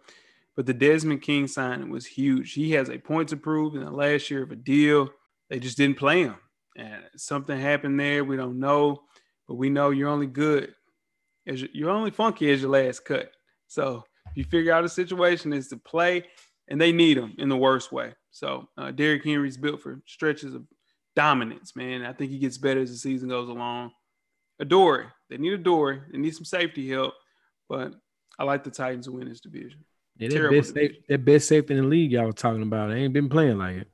but 0.56 0.66
the 0.66 0.74
Desmond 0.74 1.22
King 1.22 1.48
signing 1.48 1.90
was 1.90 2.06
huge. 2.06 2.54
He 2.54 2.72
has 2.72 2.90
a 2.90 2.98
point 2.98 3.30
to 3.30 3.38
prove 3.38 3.76
in 3.76 3.84
the 3.84 3.92
last 3.92 4.30
year 4.30 4.44
of 4.44 4.52
a 4.52 4.56
deal. 4.56 5.10
They 5.50 5.60
just 5.60 5.78
didn't 5.78 5.98
play 5.98 6.24
him. 6.24 6.36
And 6.76 7.04
something 7.16 7.58
happened 7.58 8.00
there. 8.00 8.24
We 8.24 8.38
don't 8.38 8.60
know, 8.60 9.04
but 9.48 9.56
we 9.56 9.70
know 9.70 9.92
you're 9.92 10.10
only 10.10 10.28
good 10.28 10.74
as 11.48 11.64
you're 11.74 11.90
only 11.90 12.12
funky 12.12 12.52
as 12.52 12.62
your 12.62 12.72
last 12.72 13.06
cut. 13.06 13.32
So 13.68 14.04
if 14.32 14.38
you 14.38 14.44
figure 14.44 14.74
out 14.74 14.84
a 14.84 14.90
situation 14.90 15.54
is 15.54 15.70
to 15.70 15.78
play, 15.78 16.26
and 16.68 16.82
they 16.82 16.92
need 16.92 17.18
him 17.18 17.34
in 17.38 17.50
the 17.50 17.58
worst 17.58 17.92
way. 17.92 18.14
So 18.32 18.68
uh, 18.78 18.92
Derrick 18.92 19.24
Henry's 19.24 19.58
built 19.58 19.82
for 19.82 20.02
stretches 20.06 20.56
of 20.56 20.66
dominance, 21.16 21.76
man. 21.76 22.04
I 22.04 22.14
think 22.14 22.32
he 22.32 22.40
gets 22.40 22.58
better 22.58 22.82
as 22.82 22.92
the 22.92 22.98
season 22.98 23.30
goes 23.30 23.50
along. 23.50 23.92
Adoree', 24.60 25.08
they 25.30 25.38
need 25.38 25.54
Adoree'. 25.54 26.02
They 26.12 26.18
need 26.18 26.36
some 26.36 26.46
safety 26.46 26.90
help, 26.90 27.14
but 27.70 27.94
I 28.40 28.44
like 28.44 28.64
the 28.64 28.72
Titans 28.72 29.06
to 29.06 29.12
win 29.12 29.30
this 29.30 29.42
division. 29.42 29.86
Yeah, 30.18 30.30
that 30.30 30.50
best, 30.50 30.74
safe, 30.74 30.92
that 31.10 31.26
best 31.26 31.48
safety 31.48 31.74
in 31.76 31.84
the 31.84 31.88
league 31.88 32.12
y'all 32.12 32.26
were 32.26 32.34
talking 32.34 32.62
about. 32.62 32.92
I 32.92 32.96
ain't 32.96 33.14
been 33.14 33.30
playing 33.30 33.58
like 33.58 33.78
it. 33.78 33.88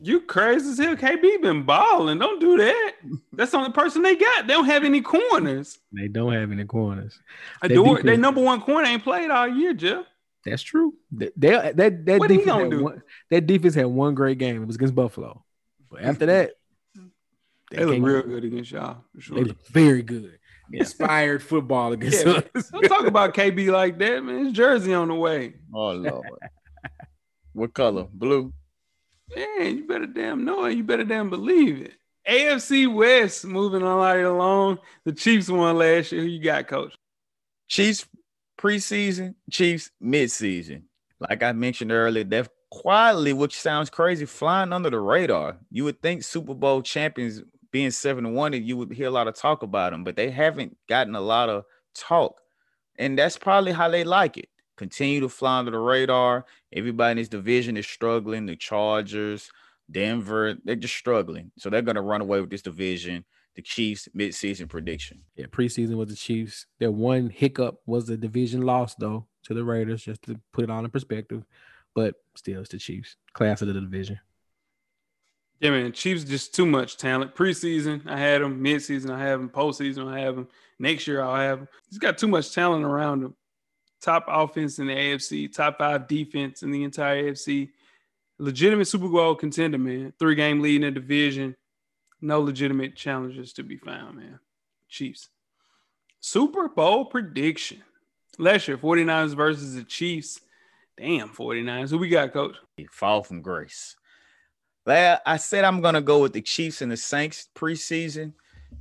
You 0.00 0.20
crazy 0.20 0.70
as 0.70 0.78
hell. 0.78 0.96
KB 0.96 1.42
been 1.42 1.64
balling. 1.64 2.18
Don't 2.18 2.40
do 2.40 2.56
that. 2.58 2.92
That's 3.32 3.50
the 3.50 3.58
only 3.58 3.72
person 3.72 4.02
they 4.02 4.16
got. 4.16 4.46
They 4.46 4.52
don't 4.54 4.66
have 4.66 4.84
any 4.84 5.00
corners. 5.00 5.78
They 5.92 6.08
don't 6.08 6.32
have 6.32 6.52
any 6.52 6.64
corners. 6.64 7.18
They, 7.62 7.68
do, 7.68 7.84
defense- 7.84 8.04
they 8.04 8.16
number 8.16 8.40
one 8.42 8.60
corner 8.60 8.86
ain't 8.86 9.02
played 9.02 9.30
all 9.30 9.48
year, 9.48 9.74
Jeff. 9.74 10.04
That's 10.44 10.62
true. 10.62 10.94
That 11.12 11.32
that 11.40 11.76
that, 11.76 12.06
that 12.06 12.20
defense 12.28 12.46
had 12.50 12.70
do? 12.70 12.84
one, 12.84 13.02
that 13.30 13.46
defense 13.46 13.74
had 13.74 13.86
one 13.86 14.14
great 14.14 14.38
game. 14.38 14.62
It 14.62 14.66
was 14.66 14.76
against 14.76 14.94
Buffalo. 14.94 15.44
But 15.90 16.02
after 16.02 16.26
that, 16.26 16.52
They 17.70 17.84
look 17.84 18.02
real 18.02 18.22
good 18.22 18.44
against 18.44 18.70
y'all. 18.70 19.04
For 19.14 19.20
sure. 19.20 19.36
They 19.36 19.44
look 19.44 19.66
very 19.68 20.02
good. 20.02 20.38
Yeah. 20.70 20.80
Inspired 20.80 21.42
football 21.42 21.92
against 21.92 22.24
Yeah, 22.26 22.40
us. 22.54 22.68
Don't 22.70 22.84
talk 22.88 23.06
about 23.06 23.34
KB 23.34 23.70
like 23.72 23.98
that, 23.98 24.22
man. 24.22 24.44
His 24.44 24.52
jersey 24.52 24.94
on 24.94 25.08
the 25.08 25.14
way. 25.14 25.54
Oh 25.74 25.92
Lord. 25.92 26.26
what 27.52 27.74
color? 27.74 28.06
Blue. 28.12 28.52
Man, 29.34 29.76
you 29.78 29.86
better 29.86 30.06
damn 30.06 30.44
know 30.44 30.64
it. 30.64 30.76
You 30.76 30.84
better 30.84 31.04
damn 31.04 31.30
believe 31.30 31.80
it. 31.82 31.92
AFC 32.28 32.92
West 32.92 33.44
moving 33.44 33.82
on 33.82 33.98
right 33.98 34.20
along. 34.20 34.78
The 35.04 35.12
Chiefs 35.12 35.48
won 35.48 35.78
last 35.78 36.12
year. 36.12 36.22
Who 36.22 36.28
you 36.28 36.42
got, 36.42 36.68
coach? 36.68 36.94
Chiefs 37.68 38.06
preseason, 38.58 39.34
Chiefs 39.50 39.90
midseason. 40.02 40.82
Like 41.20 41.42
I 41.42 41.52
mentioned 41.52 41.92
earlier, 41.92 42.24
they're 42.24 42.46
quietly, 42.70 43.32
which 43.32 43.58
sounds 43.58 43.90
crazy, 43.90 44.26
flying 44.26 44.72
under 44.72 44.90
the 44.90 45.00
radar. 45.00 45.56
You 45.70 45.84
would 45.84 46.00
think 46.02 46.22
Super 46.22 46.54
Bowl 46.54 46.82
champions 46.82 47.42
being 47.70 47.90
7 47.90 48.24
and 48.24 48.34
1, 48.34 48.54
and 48.54 48.66
you 48.66 48.76
would 48.76 48.92
hear 48.92 49.08
a 49.08 49.10
lot 49.10 49.28
of 49.28 49.34
talk 49.34 49.62
about 49.62 49.92
them, 49.92 50.04
but 50.04 50.16
they 50.16 50.30
haven't 50.30 50.76
gotten 50.88 51.14
a 51.14 51.20
lot 51.20 51.48
of 51.48 51.64
talk. 51.94 52.40
And 52.98 53.18
that's 53.18 53.38
probably 53.38 53.72
how 53.72 53.88
they 53.88 54.04
like 54.04 54.36
it. 54.36 54.48
Continue 54.78 55.20
to 55.20 55.28
fly 55.28 55.58
under 55.58 55.72
the 55.72 55.78
radar. 55.78 56.46
Everybody 56.72 57.10
in 57.10 57.16
this 57.18 57.28
division 57.28 57.76
is 57.76 57.86
struggling. 57.86 58.46
The 58.46 58.54
Chargers, 58.54 59.50
Denver, 59.90 60.54
they're 60.64 60.76
just 60.76 60.94
struggling. 60.94 61.50
So 61.58 61.68
they're 61.68 61.82
going 61.82 61.96
to 61.96 62.00
run 62.00 62.20
away 62.20 62.40
with 62.40 62.48
this 62.48 62.62
division. 62.62 63.24
The 63.56 63.62
Chiefs 63.62 64.08
midseason 64.16 64.68
prediction. 64.68 65.22
Yeah, 65.34 65.46
preseason 65.46 65.96
was 65.96 66.10
the 66.10 66.14
Chiefs. 66.14 66.66
Their 66.78 66.92
one 66.92 67.28
hiccup 67.28 67.80
was 67.86 68.06
the 68.06 68.16
division 68.16 68.62
loss, 68.62 68.94
though, 68.94 69.26
to 69.46 69.54
the 69.54 69.64
Raiders, 69.64 70.04
just 70.04 70.22
to 70.22 70.40
put 70.52 70.62
it 70.62 70.70
all 70.70 70.84
in 70.84 70.90
perspective. 70.90 71.42
But 71.92 72.14
still, 72.36 72.60
it's 72.60 72.70
the 72.70 72.78
Chiefs, 72.78 73.16
class 73.32 73.60
of 73.60 73.66
the 73.66 73.74
division. 73.74 74.20
Yeah, 75.58 75.70
man. 75.70 75.90
Chiefs 75.90 76.22
just 76.22 76.54
too 76.54 76.66
much 76.66 76.98
talent. 76.98 77.34
Preseason, 77.34 78.06
I 78.06 78.16
had 78.16 78.42
them. 78.42 78.62
Midseason, 78.62 79.10
I 79.10 79.18
have 79.24 79.40
them. 79.40 79.48
Postseason, 79.48 80.06
I 80.06 80.20
have 80.20 80.36
them. 80.36 80.46
Next 80.78 81.08
year, 81.08 81.20
I'll 81.20 81.34
have 81.34 81.58
them. 81.58 81.68
He's 81.90 81.98
got 81.98 82.16
too 82.16 82.28
much 82.28 82.54
talent 82.54 82.84
around 82.84 83.24
him. 83.24 83.34
Top 84.00 84.26
offense 84.28 84.78
in 84.78 84.86
the 84.86 84.94
AFC, 84.94 85.52
top 85.52 85.78
five 85.78 86.06
defense 86.06 86.62
in 86.62 86.70
the 86.70 86.84
entire 86.84 87.24
AFC. 87.24 87.70
Legitimate 88.38 88.86
Super 88.86 89.08
Bowl 89.08 89.34
contender, 89.34 89.78
man. 89.78 90.12
Three 90.18 90.36
game 90.36 90.60
lead 90.60 90.76
in 90.76 90.94
the 90.94 91.00
division. 91.00 91.56
No 92.20 92.40
legitimate 92.40 92.94
challenges 92.94 93.52
to 93.54 93.62
be 93.62 93.76
found, 93.76 94.16
man. 94.16 94.38
Chiefs. 94.88 95.28
Super 96.20 96.68
Bowl 96.68 97.04
prediction. 97.06 97.82
Last 98.38 98.68
year, 98.68 98.78
49ers 98.78 99.34
versus 99.34 99.74
the 99.74 99.82
Chiefs. 99.82 100.40
Damn, 100.96 101.28
49ers. 101.28 101.90
Who 101.90 101.98
we 101.98 102.08
got, 102.08 102.32
coach? 102.32 102.56
fall 102.90 103.22
from 103.22 103.42
grace. 103.42 103.96
I 104.86 105.36
said 105.36 105.64
I'm 105.64 105.80
gonna 105.80 106.00
go 106.00 106.20
with 106.20 106.32
the 106.32 106.40
Chiefs 106.40 106.80
and 106.80 106.90
the 106.90 106.96
Saints 106.96 107.48
preseason, 107.54 108.32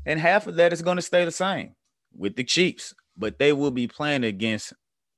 and 0.05 0.19
half 0.19 0.47
of 0.47 0.55
that 0.55 0.71
is 0.71 0.81
gonna 0.81 1.01
stay 1.01 1.25
the 1.25 1.31
same 1.31 1.75
with 2.15 2.35
the 2.35 2.43
Chiefs, 2.43 2.93
but 3.17 3.39
they 3.39 3.51
will 3.51 3.71
be 3.71 3.87
playing 3.87 4.23
against 4.23 4.73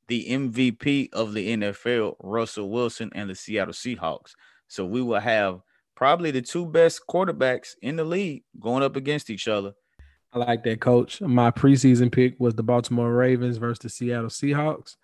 the 0.10 0.28
MVP 0.28 1.14
of 1.14 1.34
the 1.34 1.56
NFL, 1.56 2.16
Russell 2.20 2.70
Wilson, 2.70 3.10
and 3.16 3.30
the 3.30 3.36
Seattle 3.36 3.74
Seahawks. 3.74 4.34
So 4.68 4.86
we 4.86 5.02
will 5.02 5.20
have 5.20 5.62
probably 5.96 6.32
the 6.32 6.42
two 6.42 6.66
best 6.66 7.02
quarterbacks 7.10 7.76
in 7.82 7.96
the 7.96 8.04
league 8.04 8.44
going 8.60 8.84
up 8.84 8.96
against 8.96 9.30
each 9.30 9.48
other. 9.48 9.74
I 10.32 10.40
like 10.40 10.64
that, 10.64 10.80
coach. 10.80 11.22
My 11.22 11.50
preseason 11.50 12.12
pick 12.12 12.40
was 12.40 12.54
the 12.54 12.64
Baltimore 12.64 13.14
Ravens 13.14 13.58
versus 13.58 13.80
the 13.80 13.90
Seattle 13.90 14.30
Seahawks. 14.30 14.96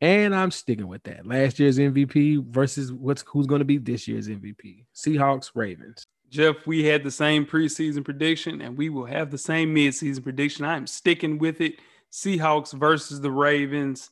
And 0.00 0.34
I'm 0.34 0.50
sticking 0.50 0.88
with 0.88 1.02
that. 1.04 1.26
Last 1.26 1.58
year's 1.58 1.78
MVP 1.78 2.46
versus 2.46 2.92
what's 2.92 3.22
who's 3.26 3.46
going 3.46 3.60
to 3.60 3.64
be 3.64 3.78
this 3.78 4.08
year's 4.08 4.28
MVP. 4.28 4.84
Seahawks, 4.94 5.50
Ravens. 5.54 6.06
Jeff, 6.28 6.66
we 6.66 6.84
had 6.84 7.04
the 7.04 7.10
same 7.10 7.44
preseason 7.44 8.04
prediction, 8.04 8.62
and 8.62 8.76
we 8.76 8.88
will 8.88 9.04
have 9.04 9.30
the 9.30 9.38
same 9.38 9.74
midseason 9.74 10.22
prediction. 10.22 10.64
I'm 10.64 10.86
sticking 10.86 11.38
with 11.38 11.60
it. 11.60 11.76
Seahawks 12.10 12.72
versus 12.72 13.20
the 13.20 13.30
Ravens. 13.30 14.10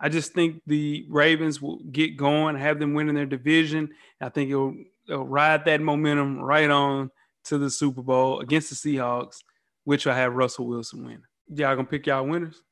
I 0.00 0.08
just 0.08 0.32
think 0.32 0.62
the 0.66 1.04
Ravens 1.08 1.60
will 1.60 1.78
get 1.92 2.16
going, 2.16 2.56
have 2.56 2.78
them 2.78 2.94
winning 2.94 3.14
their 3.14 3.26
division. 3.26 3.90
I 4.20 4.30
think 4.30 4.50
it'll, 4.50 4.74
it'll 5.06 5.26
ride 5.26 5.66
that 5.66 5.80
momentum 5.82 6.38
right 6.38 6.70
on 6.70 7.10
to 7.44 7.58
the 7.58 7.70
Super 7.70 8.02
Bowl 8.02 8.40
against 8.40 8.70
the 8.70 8.76
Seahawks, 8.76 9.38
which 9.84 10.06
I 10.06 10.16
have 10.16 10.34
Russell 10.34 10.66
Wilson 10.66 11.04
win. 11.04 11.22
Y'all 11.48 11.74
gonna 11.76 11.86
pick 11.86 12.06
y'all 12.06 12.26
winners? 12.26 12.62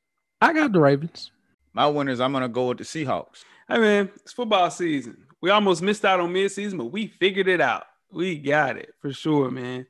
I 0.41 0.53
got 0.53 0.71
the 0.71 0.79
Ravens. 0.79 1.31
My 1.73 1.87
winners, 1.87 2.19
I'm 2.19 2.33
gonna 2.33 2.49
go 2.49 2.69
with 2.69 2.79
the 2.79 2.83
Seahawks. 2.83 3.43
Hey 3.67 3.77
man, 3.77 4.09
it's 4.15 4.33
football 4.33 4.71
season. 4.71 5.25
We 5.41 5.51
almost 5.51 5.81
missed 5.81 6.05
out 6.05 6.19
on 6.19 6.33
midseason, 6.33 6.77
but 6.77 6.85
we 6.85 7.07
figured 7.07 7.47
it 7.47 7.61
out. 7.61 7.85
We 8.11 8.37
got 8.37 8.77
it 8.77 8.93
for 8.99 9.13
sure, 9.13 9.51
man. 9.51 9.85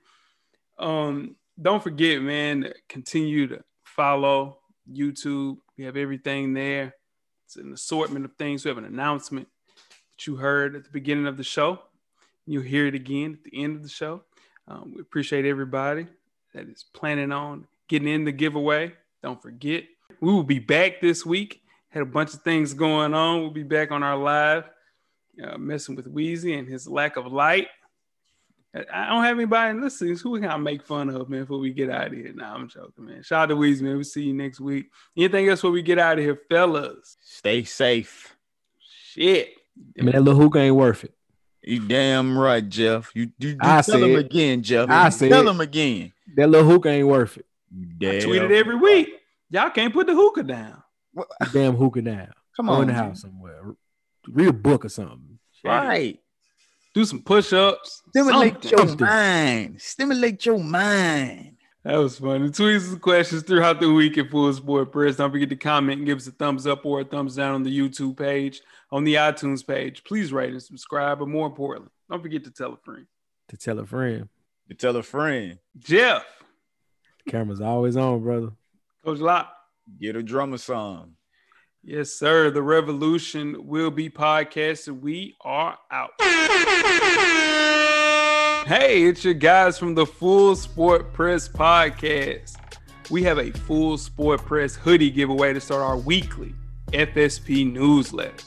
Um, 0.78 1.36
don't 1.62 1.82
forget, 1.82 2.22
man, 2.22 2.72
continue 2.88 3.48
to 3.48 3.64
follow 3.84 4.60
YouTube. 4.92 5.58
We 5.78 5.86
have 5.86 5.98
everything 5.98 6.54
there. 6.54 6.94
It's 7.50 7.56
an 7.56 7.74
assortment 7.74 8.26
of 8.26 8.34
things. 8.34 8.64
We 8.64 8.70
have 8.70 8.78
an 8.78 8.86
announcement 8.86 9.48
that 9.74 10.28
you 10.28 10.36
heard 10.36 10.76
at 10.76 10.84
the 10.84 10.92
beginning 10.92 11.26
of 11.26 11.36
the 11.36 11.44
show. 11.44 11.80
You'll 12.46 12.62
hear 12.62 12.86
it 12.86 12.94
again 12.94 13.40
at 13.40 13.52
the 13.52 13.64
end 13.64 13.76
of 13.76 13.82
the 13.82 13.90
show. 13.90 14.22
Um, 14.68 14.94
we 14.96 15.02
appreciate 15.02 15.46
everybody 15.46 16.06
that 16.54 16.70
is 16.70 16.86
planning 16.94 17.32
on 17.32 17.66
getting 17.88 18.08
in 18.08 18.24
the 18.24 18.32
giveaway. 18.32 18.94
Don't 19.24 19.42
forget, 19.42 19.86
we 20.22 20.32
will 20.32 20.44
be 20.44 20.60
back 20.60 21.02
this 21.02 21.26
week. 21.26 21.64
Had 21.90 22.04
a 22.04 22.06
bunch 22.06 22.36
of 22.36 22.44
things 22.44 22.76
going 22.76 23.16
on. 23.16 23.42
We'll 23.42 23.50
be 23.50 23.64
back 23.64 23.90
on 23.90 24.04
our 24.04 24.16
live, 24.16 24.70
uh, 25.44 25.58
messing 25.58 25.96
with 25.96 26.14
Weezy 26.14 26.56
and 26.56 26.68
his 26.68 26.88
lack 26.88 27.18
of 27.18 27.26
light. 27.26 27.66
I- 28.76 28.86
I 28.94 29.08
don't 29.10 29.24
have 29.24 29.38
anybody 29.38 29.80
listening. 29.80 30.16
Who 30.18 30.32
we 30.32 30.40
gonna 30.42 30.60
make 30.60 30.84
fun 30.84 31.10
of, 31.10 31.28
man, 31.30 31.42
before 31.42 31.60
we 31.60 31.72
get 31.74 31.90
out 31.90 32.08
of 32.08 32.14
here? 32.14 32.32
Nah, 32.34 32.54
I'm 32.56 32.68
joking, 32.68 33.06
man. 33.06 33.24
Shout 33.24 33.44
out 33.44 33.46
to 33.48 33.56
Weezy, 33.56 33.82
man. 33.82 33.96
We'll 33.96 34.04
see 34.04 34.24
you 34.24 34.34
next 34.34 34.60
week. 34.60 34.90
Anything 35.18 35.48
else 35.50 35.60
before 35.60 35.72
we 35.72 35.82
get 35.82 35.98
out 36.00 36.18
of 36.20 36.24
here, 36.24 36.40
fellas? 36.50 37.18
Stay 37.22 37.64
safe. 37.64 38.36
Shit. 38.80 39.50
I 40.00 40.04
mean, 40.04 40.12
that 40.14 40.22
little 40.22 40.40
hook 40.42 40.56
ain't 40.56 40.76
worth 40.76 41.04
it. 41.04 41.14
You 41.64 41.80
damn 41.88 42.38
right, 42.38 42.68
Jeff. 42.68 43.12
You, 43.16 43.32
you, 43.40 43.50
you 43.50 43.58
I 43.60 43.82
tell 43.82 44.00
them 44.00 44.14
said- 44.16 44.26
again, 44.26 44.62
Jeff. 44.64 44.90
I 44.90 45.06
You 45.06 45.12
said- 45.12 45.30
tell 45.30 45.44
them 45.44 45.62
again. 45.62 46.14
That 46.36 46.50
little 46.50 46.70
hook 46.70 46.86
ain't 46.86 47.08
worth 47.08 47.38
it. 47.38 47.46
You 47.76 47.86
I 47.86 47.94
damn 47.98 48.22
tweet 48.22 48.42
it 48.44 48.52
every 48.52 48.76
week. 48.76 49.10
Y'all 49.50 49.70
can't 49.72 49.94
put 49.94 50.06
the 50.08 50.14
hookah 50.14 50.44
down. 50.44 50.84
Damn 51.52 51.76
hookah 51.76 52.02
down. 52.04 52.34
Come 52.56 52.70
Or 52.70 52.76
on, 52.78 52.82
in 52.84 52.88
the 52.90 52.94
house 52.94 53.22
somewhere. 53.22 53.62
Read 54.28 54.48
a 54.48 54.54
book 54.54 54.86
or 54.86 54.90
something. 54.90 55.40
Right. 55.64 56.20
Do 57.00 57.06
some 57.06 57.22
push-ups. 57.22 58.04
Stimulate 58.10 58.62
something. 58.62 59.00
your 59.00 59.08
mind. 59.08 59.82
Stimulate 59.82 60.46
your 60.46 60.60
mind. 60.60 61.56
That 61.86 61.96
was 61.96 62.20
funny. 62.20 62.50
Tweet 62.52 62.76
us 62.76 62.94
questions 62.96 63.44
throughout 63.44 63.80
the 63.80 63.90
week 63.90 64.18
at 64.18 64.30
Full 64.30 64.52
Sport 64.52 64.92
Press. 64.92 65.16
Don't 65.16 65.32
forget 65.32 65.48
to 65.48 65.56
comment 65.56 66.00
and 66.00 66.06
give 66.06 66.18
us 66.18 66.28
a 66.28 66.32
thumbs 66.32 66.68
up 66.68 66.86
or 66.86 67.00
a 67.00 67.06
thumbs 67.06 67.38
down 67.38 67.56
on 67.56 67.64
the 67.64 67.72
YouTube 67.80 68.18
page, 68.18 68.60
on 68.92 69.06
the 69.06 69.14
iTunes 69.14 69.66
page. 69.66 70.04
Please 70.04 70.34
rate 70.34 70.50
and 70.52 70.62
subscribe. 70.62 71.20
But 71.20 71.30
more 71.30 71.48
importantly, 71.48 71.90
don't 72.10 72.22
forget 72.22 72.44
to 72.44 72.52
tell 72.52 72.74
a 72.74 72.78
friend. 72.84 73.06
To 73.48 73.56
tell 73.56 73.80
a 73.80 73.86
friend. 73.86 74.28
To 74.68 74.76
tell 74.76 74.98
a 74.98 75.02
friend. 75.02 75.58
Jeff, 75.78 76.26
The 77.24 77.32
camera's 77.32 77.62
always 77.62 77.96
on, 77.96 78.22
brother. 78.24 78.50
Coach 79.06 79.20
Lock. 79.20 79.50
Get 80.02 80.18
a 80.18 80.22
drummer 80.22 80.58
song. 80.58 81.14
Yes, 81.84 82.12
sir. 82.12 82.52
The 82.52 82.62
revolution 82.62 83.56
will 83.66 83.90
be 83.90 84.10
podcasted. 84.10 85.00
We 85.00 85.38
are 85.42 85.78
out. 85.90 86.12
Hey, 88.68 89.04
it's 89.04 89.24
your 89.24 89.34
guys 89.34 89.80
from 89.80 89.96
the 89.96 90.06
Full 90.06 90.56
Sport 90.56 91.14
Press 91.14 91.48
podcast. 91.48 92.58
We 93.10 93.24
have 93.24 93.40
a 93.40 93.52
Full 93.52 93.98
Sport 93.98 94.42
Press 94.46 94.76
hoodie 94.76 95.10
giveaway 95.10 95.54
to 95.54 95.62
start 95.62 95.82
our 95.82 95.98
weekly 95.98 96.54
FSP 96.88 97.72
newsletter. 97.72 98.44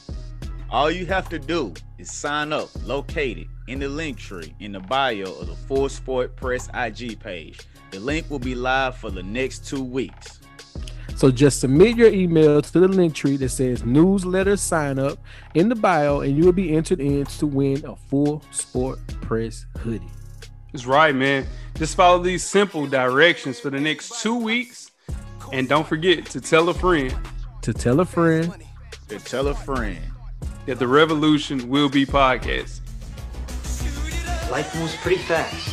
All 0.69 0.91
you 0.91 1.05
have 1.07 1.27
to 1.29 1.39
do 1.39 1.73
is 1.97 2.11
sign 2.11 2.53
up 2.53 2.69
located 2.85 3.47
in 3.67 3.79
the 3.79 3.89
link 3.89 4.17
tree 4.17 4.53
in 4.59 4.73
the 4.73 4.79
bio 4.79 5.23
of 5.23 5.47
the 5.47 5.55
Full 5.55 5.89
Sport 5.89 6.35
Press 6.35 6.69
IG 6.75 7.19
page. 7.19 7.59
The 7.89 7.99
link 7.99 8.29
will 8.29 8.39
be 8.39 8.55
live 8.55 8.95
for 8.97 9.09
the 9.09 9.23
next 9.23 9.65
two 9.67 9.83
weeks. 9.83 10.39
So 11.15 11.31
just 11.31 11.59
submit 11.61 11.95
your 11.95 12.09
email 12.11 12.61
to 12.61 12.79
the 12.79 12.87
link 12.87 13.13
tree 13.15 13.37
that 13.37 13.49
says 13.49 13.85
newsletter 13.85 14.57
sign 14.57 14.99
up 14.99 15.19
in 15.53 15.69
the 15.69 15.75
bio, 15.75 16.21
and 16.21 16.35
you 16.37 16.43
will 16.43 16.51
be 16.53 16.75
entered 16.75 16.99
in 16.99 17.25
to 17.25 17.47
win 17.47 17.85
a 17.85 17.95
full 17.95 18.43
sport 18.51 18.99
press 19.21 19.65
hoodie. 19.79 20.01
That's 20.73 20.85
right, 20.85 21.13
man. 21.15 21.45
Just 21.75 21.95
follow 21.95 22.21
these 22.21 22.43
simple 22.43 22.87
directions 22.87 23.59
for 23.59 23.69
the 23.69 23.79
next 23.79 24.21
two 24.21 24.35
weeks. 24.35 24.91
And 25.51 25.69
don't 25.69 25.87
forget 25.87 26.25
to 26.27 26.41
tell 26.41 26.69
a 26.69 26.73
friend 26.73 27.13
To 27.61 27.73
tell 27.73 27.99
a 27.99 28.05
friend, 28.05 28.51
To 29.09 29.19
tell 29.19 29.47
a 29.49 29.53
friend. 29.53 29.99
that 30.65 30.79
the 30.79 30.87
revolution 30.87 31.69
will 31.69 31.89
be 31.89 32.05
podcast. 32.05 32.79
Life 34.49 34.75
moves 34.79 34.95
pretty 34.97 35.21
fast. 35.23 35.72